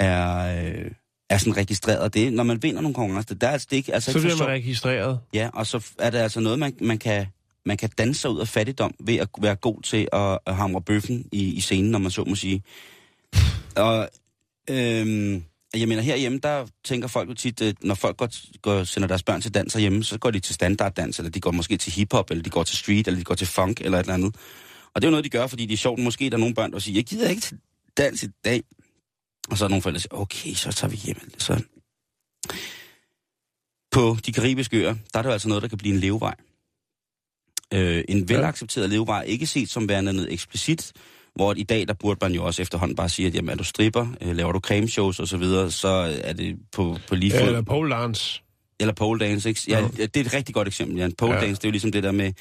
er, 0.00 0.38
øh, 0.64 0.90
er 1.30 1.38
sådan 1.38 1.56
registreret. 1.56 2.14
Det, 2.14 2.32
når 2.32 2.42
man 2.42 2.62
vinder 2.62 2.80
nogle 2.80 2.94
konkurrencer, 2.94 3.34
der 3.34 3.48
er 3.48 3.52
altså 3.52 3.66
det 3.70 3.76
ikke... 3.76 3.94
Altså 3.94 4.12
Så 4.12 4.18
ikke 4.18 4.28
bliver 4.28 4.38
man 4.38 4.54
registreret. 4.54 5.20
Ja, 5.34 5.50
og 5.52 5.66
så 5.66 5.92
er 5.98 6.10
det 6.10 6.18
altså 6.18 6.40
noget, 6.40 6.58
man, 6.58 6.76
man, 6.80 6.98
kan, 6.98 7.26
man 7.68 7.76
kan 7.76 7.90
danse 7.98 8.20
sig 8.20 8.30
ud 8.30 8.40
af 8.40 8.48
fattigdom 8.48 8.94
ved 9.00 9.16
at 9.16 9.28
være 9.38 9.54
god 9.54 9.82
til 9.82 10.08
at, 10.12 10.38
at 10.46 10.56
hamre 10.56 10.82
bøffen 10.82 11.28
i, 11.32 11.52
i 11.52 11.60
scenen, 11.60 11.90
når 11.90 11.98
man 11.98 12.10
så 12.10 12.24
må 12.24 12.34
sige. 12.34 12.62
Og 13.76 14.08
øhm, 14.70 15.44
jeg 15.74 15.88
mener, 15.88 16.02
herhjemme, 16.02 16.38
der 16.42 16.66
tænker 16.84 17.08
folk 17.08 17.28
jo 17.28 17.34
tit, 17.34 17.62
øh, 17.62 17.74
når 17.82 17.94
folk 17.94 18.16
går, 18.16 18.28
går, 18.62 18.84
sender 18.84 19.08
deres 19.08 19.22
børn 19.22 19.40
til 19.40 19.54
dans 19.54 19.74
hjemme, 19.74 20.04
så 20.04 20.18
går 20.18 20.30
de 20.30 20.40
til 20.40 20.54
standarddans, 20.54 21.18
eller 21.18 21.30
de 21.30 21.40
går 21.40 21.50
måske 21.50 21.76
til 21.76 21.92
hiphop, 21.92 22.30
eller 22.30 22.42
de 22.42 22.50
går 22.50 22.62
til 22.62 22.76
street, 22.76 23.06
eller 23.06 23.18
de 23.18 23.24
går 23.24 23.34
til 23.34 23.46
funk, 23.46 23.80
eller 23.80 23.98
et 23.98 24.02
eller 24.02 24.14
andet. 24.14 24.36
Og 24.94 25.02
det 25.02 25.06
er 25.06 25.08
jo 25.08 25.10
noget, 25.10 25.24
de 25.24 25.30
gør, 25.30 25.46
fordi 25.46 25.66
det 25.66 25.72
er 25.72 25.78
sjovt. 25.78 26.00
Måske 26.00 26.26
er 26.26 26.30
der 26.30 26.36
nogle 26.36 26.54
børn, 26.54 26.72
der 26.72 26.78
siger, 26.78 26.94
jeg 26.98 27.04
gider 27.04 27.28
ikke 27.28 27.42
til 27.42 27.58
dans 27.98 28.22
i 28.22 28.28
dag. 28.44 28.62
Og 29.50 29.58
så 29.58 29.64
er 29.64 29.68
nogle 29.68 29.82
forældre, 29.82 29.98
der 29.98 30.00
siger, 30.00 30.20
okay, 30.20 30.54
så 30.54 30.72
tager 30.72 30.90
vi 30.90 30.96
hjem. 30.96 31.20
Så 31.38 31.62
på 33.90 34.16
de 34.26 34.32
karibiske 34.32 34.76
øer, 34.76 34.94
der 35.12 35.18
er 35.18 35.22
det 35.22 35.28
jo 35.28 35.32
altså 35.32 35.48
noget, 35.48 35.62
der 35.62 35.68
kan 35.68 35.78
blive 35.78 35.94
en 35.94 36.00
levevej. 36.00 36.34
Øh, 37.74 38.04
en 38.08 38.28
velaccepteret 38.28 38.90
levevej, 38.90 39.22
ikke 39.26 39.46
set 39.46 39.70
som 39.70 39.88
værende 39.88 40.12
noget 40.12 40.32
eksplicit, 40.32 40.92
hvor 41.34 41.54
i 41.56 41.62
dag, 41.62 41.88
der 41.88 41.94
burde 41.94 42.18
man 42.22 42.32
jo 42.32 42.44
også 42.44 42.62
efterhånden 42.62 42.96
bare 42.96 43.08
sige, 43.08 43.28
at 43.28 43.34
jamen, 43.34 43.50
er 43.50 43.54
du 43.54 43.64
stripper, 43.64 44.06
øh, 44.20 44.36
laver 44.36 44.52
du 44.52 44.58
cremeshows 44.60 45.20
og 45.20 45.28
så 45.28 45.36
videre, 45.36 45.70
så 45.70 45.88
er 46.24 46.32
det 46.32 46.56
på, 46.72 46.98
på 47.08 47.14
lige 47.14 47.30
fod. 47.30 47.38
Ja, 47.38 47.44
Ja, 47.44 47.48
eller 47.50 47.62
pole 47.62 47.90
dance. 47.94 48.42
eller 48.80 48.94
pole 48.94 49.20
dance, 49.20 49.48
ikke? 49.48 49.60
Ja, 49.68 49.80
Ja. 49.80 50.06
det 50.06 50.16
er 50.16 50.20
et 50.20 50.34
rigtig 50.34 50.54
godt 50.54 50.68
eksempel, 50.68 50.96
Jan. 50.96 51.12
Pole 51.12 51.32
Ja. 51.32 51.38
ja. 51.40 51.46
dance, 51.46 51.58
det 51.60 51.64
er 51.64 51.68
jo 51.68 51.72
ligesom 51.72 51.92
det 51.92 52.02
der 52.02 52.12
med, 52.12 52.32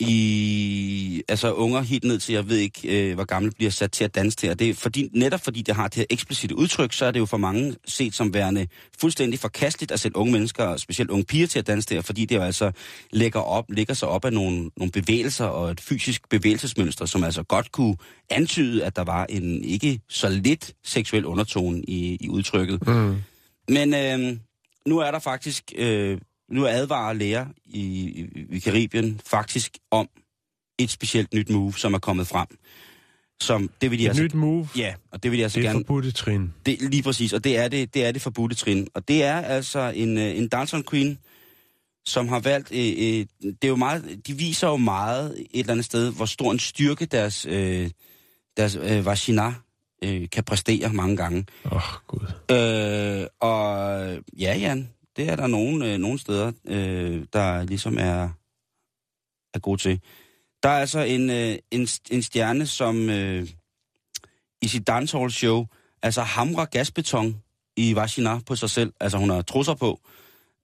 i, 0.00 1.22
altså 1.28 1.52
unger 1.52 1.80
helt 1.80 2.04
ned 2.04 2.18
til, 2.18 2.32
jeg 2.32 2.48
ved 2.48 2.56
ikke, 2.56 3.10
øh, 3.10 3.14
hvor 3.14 3.24
gamle 3.24 3.50
bliver 3.50 3.70
sat 3.70 3.92
til 3.92 4.04
at 4.04 4.14
danse 4.14 4.36
til. 4.36 4.50
Og 4.50 4.58
det 4.58 4.70
er 4.70 4.74
fordi, 4.74 5.08
netop 5.12 5.40
fordi 5.40 5.62
det 5.62 5.74
har 5.74 5.88
det 5.88 5.96
her 5.96 6.04
eksplicite 6.10 6.56
udtryk, 6.56 6.92
så 6.92 7.06
er 7.06 7.10
det 7.10 7.20
jo 7.20 7.26
for 7.26 7.36
mange 7.36 7.74
set 7.86 8.14
som 8.14 8.34
værende 8.34 8.66
fuldstændig 9.00 9.38
forkasteligt 9.38 9.92
at 9.92 10.00
sætte 10.00 10.16
unge 10.16 10.32
mennesker, 10.32 10.64
og 10.64 10.80
specielt 10.80 11.10
unge 11.10 11.24
piger 11.24 11.46
til 11.46 11.58
at 11.58 11.66
danse 11.66 11.94
der, 11.94 12.02
fordi 12.02 12.24
det 12.24 12.36
jo 12.36 12.42
altså 12.42 12.72
lægger, 13.12 13.40
op, 13.40 13.64
lægger 13.68 13.94
sig 13.94 14.08
op 14.08 14.24
af 14.24 14.32
nogle, 14.32 14.70
nogle 14.76 14.92
bevægelser 14.92 15.44
og 15.44 15.70
et 15.70 15.80
fysisk 15.80 16.28
bevægelsesmønster, 16.28 17.06
som 17.06 17.24
altså 17.24 17.42
godt 17.42 17.72
kunne 17.72 17.96
antyde, 18.30 18.84
at 18.84 18.96
der 18.96 19.04
var 19.04 19.26
en 19.28 19.64
ikke 19.64 20.00
så 20.08 20.28
lidt 20.28 20.72
seksuel 20.84 21.26
undertone 21.26 21.82
i, 21.82 22.16
i 22.20 22.28
udtrykket. 22.28 22.86
Mm. 22.86 23.16
Men 23.68 23.94
øh, 23.94 24.38
nu 24.86 24.98
er 24.98 25.10
der 25.10 25.18
faktisk, 25.18 25.72
øh, 25.76 26.18
nu 26.50 26.66
advarer 26.66 27.12
læger 27.12 27.46
i, 27.64 27.80
i, 27.80 28.46
i 28.50 28.58
Karibien 28.58 29.20
faktisk 29.26 29.78
om 29.90 30.08
et 30.78 30.90
specielt 30.90 31.34
nyt 31.34 31.50
move, 31.50 31.72
som 31.72 31.94
er 31.94 31.98
kommet 31.98 32.26
frem. 32.26 32.46
Som, 33.40 33.70
det 33.80 33.90
vil 33.90 33.98
de 33.98 34.04
Et 34.04 34.08
altså, 34.08 34.22
nyt 34.22 34.34
move. 34.34 34.68
Ja, 34.76 34.94
og 35.10 35.22
det 35.22 35.30
vil 35.30 35.38
de 35.38 35.42
altså 35.42 35.60
Det 35.60 35.66
er 35.66 35.72
gerne... 35.72 35.84
forbudte 35.84 36.12
trin. 36.12 36.54
Det, 36.66 36.82
lige 36.82 37.02
præcis, 37.02 37.32
og 37.32 37.44
det 37.44 37.58
er 37.58 37.68
det, 37.68 37.94
det, 37.94 38.04
er 38.04 38.12
det 38.12 38.22
forbudte 38.22 38.56
trin. 38.56 38.88
Og 38.94 39.08
det 39.08 39.24
er 39.24 39.40
altså 39.40 39.92
en, 39.94 40.18
øh, 40.18 40.38
en 40.38 40.48
dancehall 40.48 40.84
queen, 40.90 41.18
som 42.06 42.28
har 42.28 42.40
valgt... 42.40 42.72
Øh, 42.72 42.78
øh, 42.78 43.26
det 43.42 43.64
er 43.64 43.68
jo 43.68 43.76
meget, 43.76 44.20
de 44.26 44.32
viser 44.32 44.68
jo 44.68 44.76
meget 44.76 45.38
et 45.38 45.60
eller 45.60 45.72
andet 45.72 45.84
sted, 45.84 46.12
hvor 46.12 46.24
stor 46.24 46.52
en 46.52 46.58
styrke 46.58 47.06
deres, 47.06 47.46
øh, 47.46 47.90
deres 48.56 48.78
øh, 48.82 49.06
vagina 49.06 49.54
øh, 50.04 50.28
kan 50.32 50.44
præstere 50.44 50.92
mange 50.92 51.16
gange. 51.16 51.46
Åh, 51.64 51.72
oh, 51.72 51.82
gud. 52.06 52.26
Øh, 52.50 53.26
og 53.40 54.18
ja, 54.38 54.58
Jan, 54.58 54.88
det 55.16 55.28
er 55.28 55.36
der 55.36 55.46
nogen, 55.46 55.82
øh, 55.82 55.98
nogle 55.98 56.18
steder, 56.18 56.52
øh, 56.64 57.24
der 57.32 57.62
ligesom 57.62 57.98
er, 57.98 58.28
er 59.54 59.58
gode 59.58 59.80
til. 59.80 60.00
Der 60.62 60.68
er 60.68 60.78
altså 60.80 61.00
en, 61.00 61.30
øh, 61.30 61.56
en, 61.70 61.88
en 62.10 62.22
stjerne, 62.22 62.66
som 62.66 63.10
øh, 63.10 63.48
i 64.62 64.68
sit 64.68 64.86
dancehall 64.86 65.30
show, 65.30 65.66
altså 66.02 66.22
hamrer 66.22 66.64
gasbeton 66.64 67.42
i 67.76 67.94
vagina 67.94 68.38
på 68.46 68.56
sig 68.56 68.70
selv. 68.70 68.92
Altså 69.00 69.18
hun 69.18 69.30
har 69.30 69.42
trusser 69.42 69.74
på. 69.74 70.00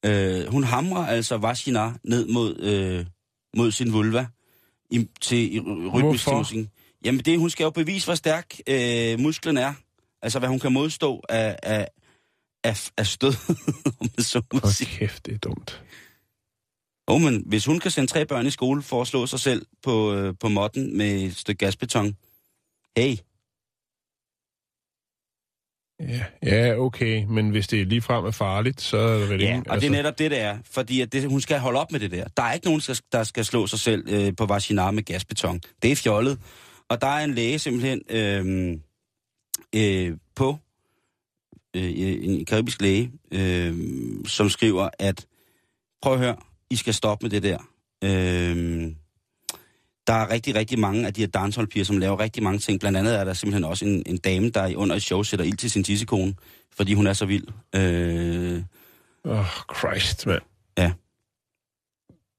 Øh, 0.04 0.46
hun 0.46 0.64
hamrer 0.64 1.06
altså 1.06 1.36
vagina 1.36 1.92
ned 2.04 2.26
mod, 2.26 2.60
øh, 2.60 3.06
mod 3.56 3.70
sin 3.70 3.92
vulva 3.92 4.26
i, 4.90 5.08
til 5.20 5.54
i 5.54 5.60
rytmisk 5.94 6.30
musik. 6.30 6.66
Jamen 7.04 7.20
det, 7.20 7.38
hun 7.38 7.50
skal 7.50 7.64
jo 7.64 7.70
bevise, 7.70 8.06
hvor 8.06 8.14
stærk 8.14 8.54
øh, 8.66 9.20
musklen 9.20 9.56
er. 9.56 9.74
Altså, 10.22 10.38
hvad 10.38 10.48
hun 10.48 10.58
kan 10.58 10.72
modstå 10.72 11.22
af, 11.28 11.56
af, 11.62 11.88
af, 12.64 12.90
af 12.96 13.06
stød, 13.06 13.34
om 14.00 14.08
det 14.08 14.26
så 14.26 14.42
må 14.54 14.70
sige. 14.70 14.98
kæft, 14.98 15.26
det 15.26 15.34
er 15.34 15.38
dumt. 15.38 15.82
Oh, 17.06 17.20
men 17.20 17.42
hvis 17.46 17.64
hun 17.66 17.78
kan 17.80 17.90
sende 17.90 18.10
tre 18.10 18.26
børn 18.26 18.46
i 18.46 18.50
skole 18.50 18.82
for 18.82 19.00
at 19.00 19.06
slå 19.06 19.26
sig 19.26 19.40
selv 19.40 19.66
på, 19.82 20.14
øh, 20.14 20.34
på 20.40 20.48
modden 20.48 20.96
med 20.96 21.22
et 21.22 21.36
stykke 21.36 21.64
gasbeton, 21.64 22.16
hey, 22.96 23.16
Ja, 26.08 26.24
ja, 26.42 26.78
okay, 26.78 27.24
men 27.24 27.50
hvis 27.50 27.68
det 27.68 27.86
ligefrem 27.88 28.24
er 28.24 28.30
farligt, 28.30 28.80
så 28.80 28.96
er 28.96 29.18
det 29.18 29.28
vel 29.28 29.40
Ja, 29.40 29.48
ingen... 29.48 29.70
og 29.70 29.80
det 29.80 29.86
er 29.86 29.90
netop 29.90 30.18
det, 30.18 30.30
det 30.30 30.40
er. 30.40 30.58
Fordi 30.70 31.00
at 31.00 31.12
det, 31.12 31.30
hun 31.30 31.40
skal 31.40 31.58
holde 31.58 31.80
op 31.80 31.92
med 31.92 32.00
det 32.00 32.10
der. 32.10 32.28
Der 32.36 32.42
er 32.42 32.52
ikke 32.52 32.66
nogen, 32.66 32.80
der 32.86 32.94
skal, 32.94 33.06
der 33.12 33.24
skal 33.24 33.44
slå 33.44 33.66
sig 33.66 33.78
selv 33.78 34.08
øh, 34.08 34.32
på 34.36 34.46
vaginar 34.46 34.90
med 34.90 35.02
gasbeton. 35.02 35.60
Det 35.82 35.92
er 35.92 35.96
fjollet. 35.96 36.38
Og 36.88 37.00
der 37.00 37.06
er 37.06 37.24
en 37.24 37.34
læge 37.34 37.58
simpelthen 37.58 38.02
øh, 38.10 38.78
øh, 39.74 40.16
på, 40.36 40.58
øh, 41.76 41.92
en 42.24 42.44
karibisk 42.44 42.82
læge, 42.82 43.12
øh, 43.32 43.74
som 44.26 44.48
skriver, 44.48 44.88
at 44.98 45.26
prøv 46.02 46.12
at 46.12 46.18
høre, 46.18 46.36
I 46.70 46.76
skal 46.76 46.94
stoppe 46.94 47.24
med 47.24 47.30
det 47.30 47.42
der. 47.42 47.58
Øh, 48.04 48.92
der 50.06 50.12
er 50.12 50.30
rigtig, 50.30 50.54
rigtig 50.54 50.78
mange 50.78 51.06
af 51.06 51.14
de 51.14 51.20
her 51.20 51.28
dancehall 51.28 51.84
som 51.84 51.98
laver 51.98 52.20
rigtig 52.20 52.42
mange 52.42 52.58
ting. 52.58 52.80
Blandt 52.80 52.98
andet 52.98 53.18
er 53.18 53.24
der 53.24 53.32
simpelthen 53.32 53.64
også 53.64 53.84
en, 53.84 54.02
en 54.06 54.18
dame, 54.18 54.50
der 54.50 54.76
under 54.76 54.96
et 54.96 55.02
show 55.02 55.22
sætter 55.22 55.44
ild 55.46 55.56
til 55.56 55.70
sin 55.70 55.84
tissekone, 55.84 56.34
fordi 56.76 56.94
hun 56.94 57.06
er 57.06 57.12
så 57.12 57.26
vild. 57.26 57.46
Øh, 57.74 58.62
Åh, 59.24 59.38
oh, 59.38 59.46
Christ, 59.76 60.26
mand. 60.26 60.42
Ja. 60.78 60.92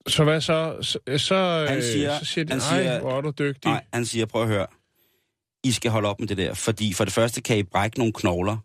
Så 0.07 0.23
hvad 0.23 0.41
så? 0.41 0.77
Så, 0.81 0.99
så, 1.17 1.65
Han 1.69 1.77
øh, 1.77 1.83
siger- 1.83 2.19
så 2.19 2.25
siger 2.25 2.45
de, 2.45 2.51
han 2.51 2.61
siger- 2.61 2.99
hvor 2.99 3.17
er 3.17 3.21
du 3.21 3.31
dygtig. 3.39 3.71
Nej, 3.71 3.83
han 3.93 4.05
siger, 4.05 4.25
prøv 4.25 4.41
at 4.41 4.47
høre. 4.47 4.67
I 5.63 5.71
skal 5.71 5.91
holde 5.91 6.09
op 6.09 6.19
med 6.19 6.27
det 6.27 6.37
der, 6.37 6.53
fordi 6.53 6.93
for 6.93 7.03
det 7.03 7.13
første 7.13 7.41
kan 7.41 7.57
I 7.57 7.63
brække 7.63 7.97
nogle 7.97 8.13
knogler. 8.13 8.57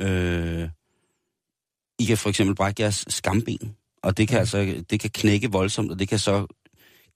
Øh, 0.00 0.68
I 1.98 2.04
kan 2.04 2.18
for 2.18 2.28
eksempel 2.28 2.56
brække 2.56 2.82
jeres 2.82 3.04
skamben, 3.08 3.76
og 4.02 4.16
det 4.16 4.28
kan 4.28 4.38
altså 4.38 4.84
det 4.90 5.00
kan 5.00 5.10
knække 5.10 5.50
voldsomt, 5.50 5.90
og 5.90 5.98
det 5.98 6.08
kan 6.08 6.18
så 6.18 6.46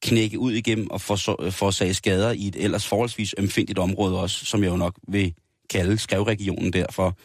knække 0.03 0.39
ud 0.39 0.53
igennem 0.53 0.91
og 0.91 1.01
forårsage 1.01 1.95
skader 1.95 2.31
i 2.31 2.49
et 2.49 2.57
ellers 2.57 2.87
forholdsvis 2.87 3.35
ømfindigt 3.39 3.79
område 3.79 4.21
også, 4.21 4.45
som 4.45 4.63
jeg 4.63 4.71
jo 4.71 4.77
nok 4.77 4.99
vil 5.09 5.35
kalde 5.71 5.99
skrevregionen 5.99 6.73
derfor. 6.73 7.17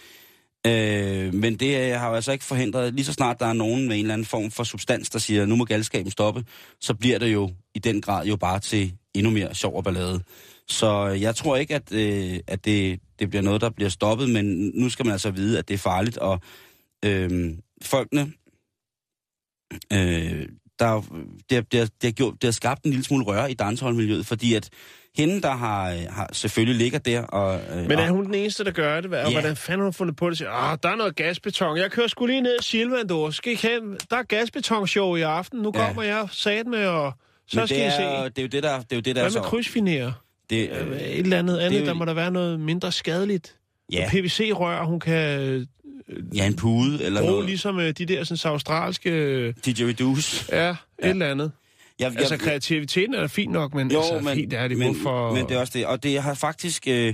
Øh, 0.67 1.33
men 1.33 1.55
det 1.55 1.77
øh, 1.77 1.99
har 1.99 2.09
jo 2.09 2.15
altså 2.15 2.31
ikke 2.31 2.45
forhindret, 2.45 2.93
lige 2.93 3.05
så 3.05 3.13
snart 3.13 3.39
der 3.39 3.45
er 3.45 3.53
nogen 3.53 3.87
med 3.87 3.95
en 3.95 4.01
eller 4.01 4.13
anden 4.13 4.25
form 4.25 4.51
for 4.51 4.63
substans, 4.63 5.09
der 5.09 5.19
siger, 5.19 5.45
nu 5.45 5.55
må 5.55 5.65
galskaben 5.65 6.11
stoppe, 6.11 6.43
så 6.81 6.93
bliver 6.93 7.19
det 7.19 7.33
jo 7.33 7.51
i 7.75 7.79
den 7.79 8.01
grad 8.01 8.25
jo 8.25 8.35
bare 8.35 8.59
til 8.59 8.93
endnu 9.13 9.31
mere 9.31 9.55
sjov 9.55 9.75
og 9.75 9.83
ballade. 9.83 10.23
Så 10.67 11.09
øh, 11.09 11.21
jeg 11.21 11.35
tror 11.35 11.55
ikke, 11.55 11.75
at, 11.75 11.91
øh, 11.91 12.39
at 12.47 12.65
det, 12.65 12.99
det 13.23 13.29
bliver 13.29 13.43
noget, 13.43 13.61
der 13.61 13.69
bliver 13.69 13.89
stoppet, 13.89 14.29
men 14.29 14.71
nu 14.75 14.89
skal 14.89 15.05
man 15.05 15.11
altså 15.13 15.31
vide, 15.31 15.59
at 15.59 15.67
det 15.67 15.73
er 15.73 15.77
farligt, 15.77 16.17
og 16.17 16.39
øh, 17.05 17.51
folkene, 17.83 18.21
øh, 19.93 20.47
der, 20.79 20.85
er 20.85 21.01
det, 21.49 21.55
har- 21.55 21.61
det, 21.61 21.79
har- 21.79 21.85
det, 21.85 22.03
har 22.03 22.11
gjort, 22.11 22.33
det 22.33 22.43
har 22.43 22.51
skabt 22.51 22.83
en 22.83 22.91
lille 22.91 23.03
smule 23.05 23.25
røre 23.25 23.51
i 23.51 23.53
dancehall-miljøet, 23.53 24.25
fordi 24.25 24.53
at 24.53 24.69
hende, 25.17 25.41
der 25.41 25.51
har, 25.51 25.89
har 26.09 26.29
selvfølgelig 26.33 26.75
ligger 26.77 26.99
der 26.99 27.21
og... 27.23 27.59
Øh, 27.71 27.87
Men 27.87 27.91
er 27.99 28.09
hun 28.11 28.25
den 28.25 28.33
eneste, 28.35 28.63
der 28.63 28.71
gør 28.71 29.01
det? 29.01 29.09
Hvad, 29.09 29.19
Ja. 29.19 29.23
yeah. 29.23 29.33
Hvordan 29.33 29.55
fanden 29.55 29.79
har 29.79 29.83
hun 29.85 29.93
fundet 29.93 30.15
på 30.15 30.29
det? 30.29 30.37
Siger, 30.37 30.49
ah, 30.51 30.77
der 30.83 30.89
er 30.89 30.95
noget 30.95 31.15
gasbeton. 31.15 31.77
Jeg 31.77 31.91
kører 31.91 32.07
sgu 32.07 32.25
lige 32.25 32.41
ned 32.41 32.57
i 32.59 32.63
Silvandor. 32.63 33.29
Skal 33.29 33.53
I 33.53 33.55
hen? 33.55 33.97
Der 34.09 34.17
er 34.17 34.23
gasbetonshow 34.23 35.15
i 35.15 35.21
aften. 35.21 35.59
Nu 35.59 35.71
Ja. 35.75 35.85
kommer 35.85 36.03
jeg 36.03 36.27
sat 36.31 36.67
med, 36.67 36.85
og 36.87 37.13
så 37.47 37.59
men 37.59 37.67
skal 37.67 37.79
det 37.79 37.87
I 37.87 37.91
se. 37.91 38.01
er, 38.03 38.23
det 38.29 38.37
er 38.37 38.41
jo 38.43 38.47
det, 38.47 38.63
der, 38.63 38.77
det 38.79 38.91
er 38.91 38.95
jo 38.95 39.01
det, 39.01 39.15
der 39.15 39.21
er 39.21 39.23
Hvad 39.23 39.31
så... 39.31 39.39
med 39.39 39.45
krydsfinere? 39.47 40.13
Det, 40.49 40.69
Øh, 40.69 40.87
øh, 40.91 40.97
Et 41.01 41.19
eller 41.19 41.39
andet 41.39 41.57
andet, 41.57 41.81
jo- 41.81 41.85
der 41.85 41.93
må 41.93 42.05
der 42.05 42.13
være 42.13 42.31
noget 42.31 42.59
mindre 42.59 42.91
skadeligt. 42.91 43.55
ja, 43.91 44.09
PVC-rør, 44.11 44.83
hun 44.85 44.99
kan 44.99 45.39
øh, 45.41 45.65
ja, 46.35 46.45
en 46.47 46.55
pude 46.55 47.03
eller 47.03 47.19
bruge 47.21 47.31
noget. 47.31 47.45
ligesom 47.45 47.79
øh, 47.79 47.91
de 47.97 48.05
der 48.05 48.23
sådan, 48.23 48.51
australske... 48.51 49.09
Øh, 49.09 49.53
Reduce. 49.67 50.55
ja, 50.55 50.69
et 50.69 50.75
eller 50.99 51.31
andet. 51.31 51.51
Jeg, 51.99 52.11
jeg, 52.11 52.19
Altså, 52.19 52.37
kreativiteten 52.37 53.13
er 53.13 53.19
da 53.19 53.25
fint 53.27 53.51
nok, 53.51 53.73
men 53.73 53.91
Jo, 53.91 53.99
altså, 53.99 54.19
men, 54.19 54.35
helt 54.37 54.53
ærligt, 54.53 54.77
men, 54.79 54.93
hvorfor... 54.93 55.33
men 55.33 55.45
det 55.49 55.55
er 55.55 55.59
også 55.59 55.73
det. 55.75 55.85
Og 55.85 56.03
det 56.03 56.21
har 56.21 56.33
faktisk, 56.33 56.83
øh, 56.87 57.13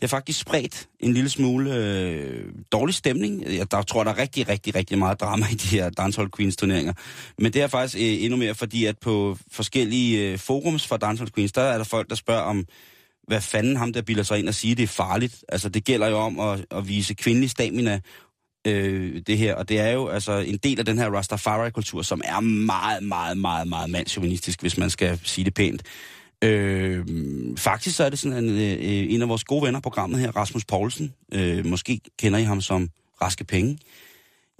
det 0.00 0.10
har 0.10 0.16
faktisk 0.16 0.40
spredt 0.40 0.88
en 1.00 1.12
lille 1.12 1.30
smule 1.30 1.74
øh, 1.74 2.44
dårlig 2.72 2.94
stemning. 2.94 3.44
Jeg 3.54 3.70
der 3.70 3.82
tror, 3.82 4.04
der 4.04 4.10
er 4.10 4.18
rigtig, 4.18 4.48
rigtig, 4.48 4.74
rigtig 4.74 4.98
meget 4.98 5.20
drama 5.20 5.46
i 5.52 5.54
de 5.54 5.76
her 5.76 5.90
Dancehall 5.90 6.30
Queens 6.36 6.56
turneringer. 6.56 6.92
Men 7.38 7.52
det 7.52 7.62
er 7.62 7.66
faktisk 7.66 7.96
øh, 7.96 8.24
endnu 8.24 8.36
mere, 8.36 8.54
fordi 8.54 8.84
at 8.84 8.98
på 8.98 9.36
forskellige 9.52 10.32
øh, 10.32 10.38
forums 10.38 10.86
for 10.86 10.96
Dancehall 10.96 11.32
Queens, 11.32 11.52
der 11.52 11.62
er 11.62 11.76
der 11.76 11.84
folk, 11.84 12.08
der 12.08 12.14
spørger 12.14 12.42
om, 12.42 12.64
hvad 13.26 13.40
fanden 13.40 13.76
ham 13.76 13.92
der 13.92 14.02
bilder 14.02 14.22
sig 14.22 14.38
ind 14.38 14.48
og 14.48 14.54
siger, 14.54 14.74
det 14.74 14.82
er 14.82 14.86
farligt. 14.86 15.44
Altså, 15.48 15.68
det 15.68 15.84
gælder 15.84 16.08
jo 16.08 16.16
om 16.16 16.40
at, 16.40 16.64
at 16.70 16.88
vise 16.88 17.14
kvindelig 17.14 17.50
stamina, 17.50 18.00
øh, 18.66 19.22
det 19.26 19.38
her. 19.38 19.54
Og 19.54 19.68
det 19.68 19.80
er 19.80 19.90
jo 19.90 20.08
altså 20.08 20.32
en 20.32 20.56
del 20.56 20.78
af 20.78 20.84
den 20.84 20.98
her 20.98 21.10
Rastafari-kultur, 21.10 22.02
som 22.02 22.20
er 22.24 22.40
meget, 22.40 23.02
meget, 23.02 23.38
meget, 23.38 23.68
meget 23.68 23.90
mandsjuvenistisk, 23.90 24.60
hvis 24.60 24.78
man 24.78 24.90
skal 24.90 25.20
sige 25.24 25.44
det 25.44 25.54
pænt. 25.54 25.82
Øh, 26.44 27.06
faktisk 27.56 27.96
så 27.96 28.04
er 28.04 28.10
det 28.10 28.18
sådan 28.18 28.44
en, 28.44 28.50
øh, 28.50 29.12
en 29.14 29.22
af 29.22 29.28
vores 29.28 29.44
gode 29.44 29.62
venner 29.62 29.80
på 29.80 29.82
programmet 29.82 30.20
her, 30.20 30.36
Rasmus 30.36 30.64
Poulsen, 30.64 31.14
øh, 31.34 31.66
måske 31.66 32.00
kender 32.18 32.38
I 32.38 32.42
ham 32.42 32.60
som 32.60 32.90
Raske 33.22 33.44
Penge, 33.44 33.78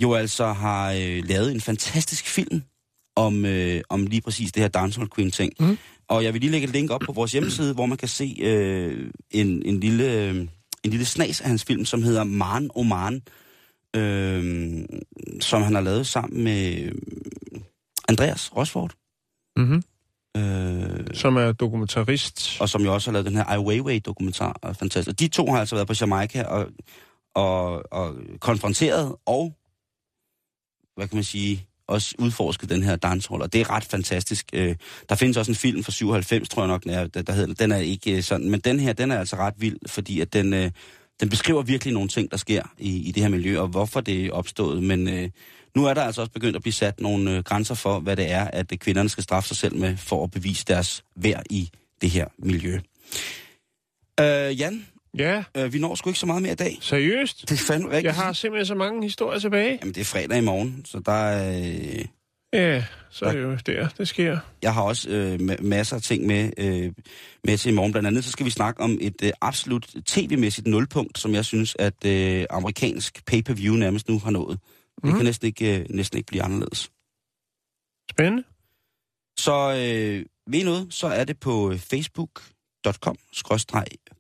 jo 0.03 0.15
altså 0.15 0.53
har 0.53 0.93
øh, 0.93 1.23
lavet 1.29 1.53
en 1.53 1.61
fantastisk 1.61 2.27
film 2.27 2.63
om, 3.17 3.45
øh, 3.45 3.81
om 3.89 4.07
lige 4.07 4.23
præcis 4.23 4.53
det 4.53 4.63
her 4.63 4.69
Dancehall 4.69 5.11
Queen 5.15 5.31
ting. 5.31 5.53
Mm. 5.61 5.79
Og 6.09 6.25
jeg 6.25 6.33
vil 6.33 6.41
lige 6.41 6.51
lægge 6.51 6.67
et 6.67 6.73
link 6.73 6.91
op 6.91 7.01
på 7.07 7.13
vores 7.13 7.33
hjemmeside, 7.33 7.75
hvor 7.75 7.87
man 7.87 7.99
kan 7.99 8.09
se 8.09 8.37
øh, 8.41 9.11
en, 9.31 9.63
en, 9.67 9.81
lille, 9.81 10.13
øh, 10.13 10.37
en 10.85 10.91
lille 10.91 11.05
snas 11.05 11.41
af 11.41 11.49
hans 11.49 11.65
film, 11.65 11.85
som 11.85 12.03
hedder 12.03 12.25
Man 12.25 12.71
Oman, 12.75 13.23
øh, 13.97 14.85
som 15.41 15.63
han 15.63 15.75
har 15.75 15.83
lavet 15.83 16.07
sammen 16.07 16.45
med 16.45 16.93
Andreas 18.09 18.57
Rosford. 18.57 18.93
Mm-hmm. 19.57 19.83
Øh, 20.37 21.07
Som 21.15 21.37
er 21.37 21.53
dokumentarist. 21.53 22.61
og 22.61 22.69
som 22.69 22.83
jo 22.83 22.95
også 22.95 23.11
har 23.11 23.13
lavet 23.13 23.27
den 23.27 23.37
her 23.37 23.45
Ai 23.45 23.59
Weiwei-dokumentar. 23.59 24.73
Fantastisk. 24.79 25.19
De 25.19 25.29
to 25.29 25.51
har 25.53 25.61
altså 25.61 25.75
været 25.77 25.89
på 25.89 25.95
Jamaica 26.01 26.43
og, 26.43 26.67
og, 27.35 27.93
og 27.93 28.15
konfronteret 28.41 29.15
og, 29.27 29.55
hvad 30.97 31.09
kan 31.09 31.17
man 31.17 31.25
sige, 31.25 31.67
også 31.89 32.15
udforsket 32.19 32.69
den 32.69 32.83
her 32.83 32.97
dancehall, 32.97 33.43
og 33.43 33.53
det 33.53 33.61
er 33.61 33.71
ret 33.71 33.85
fantastisk. 33.85 34.47
Øh, 34.53 34.77
der 35.09 35.15
findes 35.15 35.37
også 35.37 35.51
en 35.53 35.57
film 35.57 35.85
fra 35.85 35.93
97, 35.93 36.49
tror 36.49 36.63
jeg 36.63 36.69
nok, 36.69 36.87
er, 36.87 37.07
der, 37.07 37.23
der 37.23 37.33
hedder, 37.33 37.55
den 37.55 37.73
er 37.73 37.77
ikke 37.77 38.17
øh, 38.17 38.23
sådan, 38.23 38.51
men 38.51 38.61
den 38.61 38.81
her, 38.81 38.93
den 38.93 39.11
er 39.11 39.19
altså 39.19 39.37
ret 39.37 39.55
vild, 39.59 39.77
fordi 39.87 40.21
at 40.21 40.33
den, 40.33 40.55
øh, 40.55 40.71
den 41.21 41.29
beskriver 41.29 41.63
virkelig 41.63 41.95
nogle 41.95 42.09
ting, 42.09 42.31
der 42.31 42.37
sker 42.37 42.63
i, 42.79 43.09
i 43.09 43.13
det 43.13 43.23
her 43.23 43.31
miljø, 43.31 43.61
og 43.61 43.69
hvorfor 43.69 44.01
det 44.01 44.27
er 44.27 44.33
opstået, 44.33 44.83
men 44.83 45.09
øh, 45.09 45.31
nu 45.77 45.87
er 45.87 45.95
der 45.95 46.03
altså 46.03 46.21
også 46.21 46.33
begyndt 46.33 46.57
at 46.57 46.63
blive 46.63 46.73
sat 46.73 47.01
nogle 47.01 47.37
øh, 47.37 47.43
grænser 47.43 47.75
for, 47.75 48.01
hvad 48.01 48.17
det 48.17 48.31
er, 48.31 48.45
at 48.45 48.73
øh, 48.73 48.79
kvinderne 48.79 49.09
skal 49.09 49.23
straffe 49.25 49.49
sig 49.49 49.57
selv 49.57 49.77
med, 49.77 49.97
for 49.97 50.25
at 50.25 50.31
bevise 50.31 50.65
deres 50.65 51.05
værd 51.17 51.43
i 51.51 51.71
det 52.01 52.11
her 52.11 52.27
miljø. 52.39 52.81
Øh, 54.21 54.61
Jan, 54.61 54.87
Ja, 55.19 55.45
øh, 55.57 55.73
vi 55.73 55.79
når 55.79 55.95
sgu 55.95 56.11
ikke 56.11 56.21
så 56.21 56.27
meget 56.27 56.43
mere 56.43 56.53
i 56.53 56.57
dag. 56.57 56.79
seriøst? 56.81 57.41
Det 57.49 57.61
er 57.61 57.65
fandme 57.65 57.89
rigtigt. 57.89 58.05
Jeg 58.05 58.15
har 58.15 58.33
simpelthen 58.33 58.67
så 58.67 58.75
mange 58.75 59.03
historier 59.03 59.39
tilbage. 59.39 59.79
Jamen, 59.81 59.95
det 59.95 60.01
er 60.01 60.05
fredag 60.05 60.39
i 60.39 60.41
morgen, 60.41 60.85
så 60.85 61.03
der 61.07 61.13
er... 61.13 61.61
Øh, 61.99 62.05
Ja, 62.53 62.85
så 63.11 63.25
er 63.25 63.33
det 63.33 63.43
jo 63.43 63.59
der, 63.67 63.89
det 63.89 64.09
sker. 64.09 64.39
jeg 64.63 64.75
har 64.75 64.83
også 64.83 65.11
øh, 65.11 65.35
ma- 65.35 65.63
masser 65.63 65.97
af 65.97 66.03
ting 66.03 66.27
med, 66.27 66.51
øh, 66.59 66.93
med 67.45 67.59
til 67.59 67.73
i 67.73 67.75
morgen. 67.75 67.93
Blandt 67.93 68.07
andet 68.07 68.25
så 68.25 68.31
skal 68.31 68.47
vi 68.47 68.51
snakke 68.51 68.81
om 68.81 68.99
et 69.01 69.23
øh, 69.23 69.31
absolut 69.41 69.95
tv-mæssigt 70.07 70.67
nulpunkt, 70.67 71.19
som 71.19 71.35
jeg 71.35 71.45
synes, 71.45 71.77
at 71.79 72.05
øh, 72.07 72.47
amerikansk 72.51 73.27
pay-per-view 73.27 73.75
nærmest 73.75 74.09
nu 74.09 74.19
har 74.19 74.31
nået. 74.31 74.59
Det 74.97 75.05
Mhm. 75.05 75.17
kan 75.17 75.25
næsten 75.25 75.47
ikke, 75.47 75.79
øh, 75.81 75.87
næsten 75.91 76.17
ikke 76.19 76.27
blive 76.27 76.43
anderledes. 76.43 76.91
Spændende. 78.11 78.43
Så 79.39 79.53
øh, 79.73 80.25
ved 80.53 80.61
I 80.61 80.63
noget, 80.65 80.87
så 80.95 81.07
er 81.07 81.25
det 81.25 81.41
på 81.41 81.73
øh, 81.73 81.79
facebook.com 82.87 83.17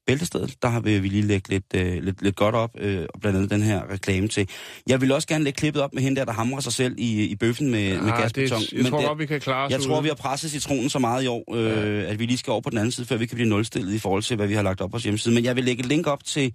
bæltestedet. 0.06 0.62
Der 0.62 0.68
har 0.68 0.80
vi, 0.80 0.98
lige 0.98 1.22
lægget 1.22 1.48
lidt, 1.48 1.64
øh, 1.74 2.02
lidt, 2.02 2.22
lidt 2.22 2.36
godt 2.36 2.54
op, 2.54 2.70
øh, 2.78 3.06
og 3.14 3.20
blandt 3.20 3.36
andet 3.36 3.50
den 3.50 3.62
her 3.62 3.90
reklame 3.90 4.28
til. 4.28 4.48
Jeg 4.86 5.00
vil 5.00 5.12
også 5.12 5.28
gerne 5.28 5.44
lægge 5.44 5.56
klippet 5.56 5.82
op 5.82 5.94
med 5.94 6.02
hende 6.02 6.16
der, 6.16 6.24
der 6.24 6.32
hamrer 6.32 6.60
sig 6.60 6.72
selv 6.72 6.94
i, 6.98 7.24
i 7.24 7.36
bøffen 7.36 7.70
med, 7.70 7.88
ja, 7.88 8.00
med 8.00 8.12
gasbeton. 8.12 8.60
det, 8.60 8.72
jeg 8.72 8.86
tror 8.86 8.98
det, 8.98 9.06
godt, 9.06 9.18
vi 9.18 9.26
kan 9.26 9.40
klare 9.40 9.66
os 9.66 9.72
jeg 9.72 9.80
tror, 9.80 9.94
ude. 9.94 10.02
vi 10.02 10.08
har 10.08 10.14
presset 10.14 10.50
citronen 10.50 10.90
så 10.90 10.98
meget 10.98 11.24
i 11.24 11.26
år, 11.26 11.54
øh, 11.54 12.10
at 12.10 12.18
vi 12.18 12.26
lige 12.26 12.38
skal 12.38 12.50
over 12.50 12.60
på 12.60 12.70
den 12.70 12.78
anden 12.78 12.92
side, 12.92 13.06
før 13.06 13.16
vi 13.16 13.26
kan 13.26 13.34
blive 13.34 13.48
nulstillet 13.48 13.94
i 13.94 13.98
forhold 13.98 14.22
til, 14.22 14.36
hvad 14.36 14.46
vi 14.46 14.54
har 14.54 14.62
lagt 14.62 14.80
op 14.80 14.90
på 14.90 14.92
vores 14.92 15.04
hjemmeside. 15.04 15.34
Men 15.34 15.44
jeg 15.44 15.56
vil 15.56 15.64
lægge 15.64 15.80
et 15.80 15.86
link 15.86 16.06
op 16.06 16.24
til 16.24 16.54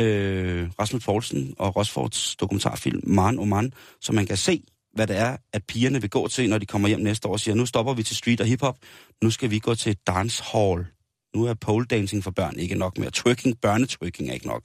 øh, 0.00 0.68
Rasmus 0.80 1.04
Poulsen 1.04 1.54
og 1.58 1.76
Rosfords 1.76 2.36
dokumentarfilm 2.36 3.00
Man 3.06 3.38
o 3.38 3.44
Man, 3.44 3.72
så 4.00 4.12
man 4.12 4.26
kan 4.26 4.36
se, 4.36 4.62
hvad 4.94 5.06
det 5.06 5.16
er, 5.16 5.36
at 5.52 5.62
pigerne 5.68 6.00
vil 6.00 6.10
gå 6.10 6.28
til, 6.28 6.50
når 6.50 6.58
de 6.58 6.66
kommer 6.66 6.88
hjem 6.88 7.00
næste 7.00 7.28
år 7.28 7.32
og 7.32 7.40
siger, 7.40 7.54
nu 7.54 7.66
stopper 7.66 7.94
vi 7.94 8.02
til 8.02 8.16
street 8.16 8.40
og 8.40 8.46
hiphop, 8.46 8.76
nu 9.22 9.30
skal 9.30 9.50
vi 9.50 9.58
gå 9.58 9.74
til 9.74 9.96
dance 10.06 10.42
hall. 10.52 10.86
Nu 11.34 11.44
er 11.44 11.54
pole 11.54 11.86
dancing 11.86 12.24
for 12.24 12.30
børn 12.30 12.58
ikke 12.58 12.74
nok 12.74 12.98
mere. 12.98 13.10
Twerking, 13.10 13.60
børnetwerking 13.60 14.28
er 14.28 14.34
ikke 14.34 14.46
nok. 14.46 14.64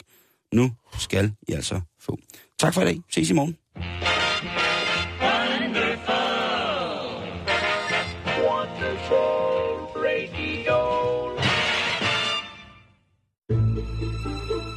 Nu 0.54 0.72
skal 1.00 1.34
I 1.48 1.54
altså 1.54 1.82
få. 2.00 2.20
Tak 2.60 2.74
for 2.74 2.82
i 2.82 2.86
dag. 2.86 3.02
Ses 3.12 3.30
i 3.30 3.34
morgen. 3.34 3.58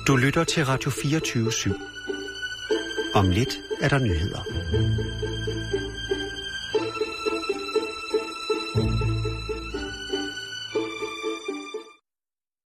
Du 0.07 0.16
lytter 0.16 0.45
til 0.45 0.64
Radio 0.66 0.91
24 0.91 1.49
/7. 1.49 1.72
Om 3.14 3.30
lidt 3.30 3.59
er 3.80 3.89
der 3.89 3.99
nyheder. 3.99 4.41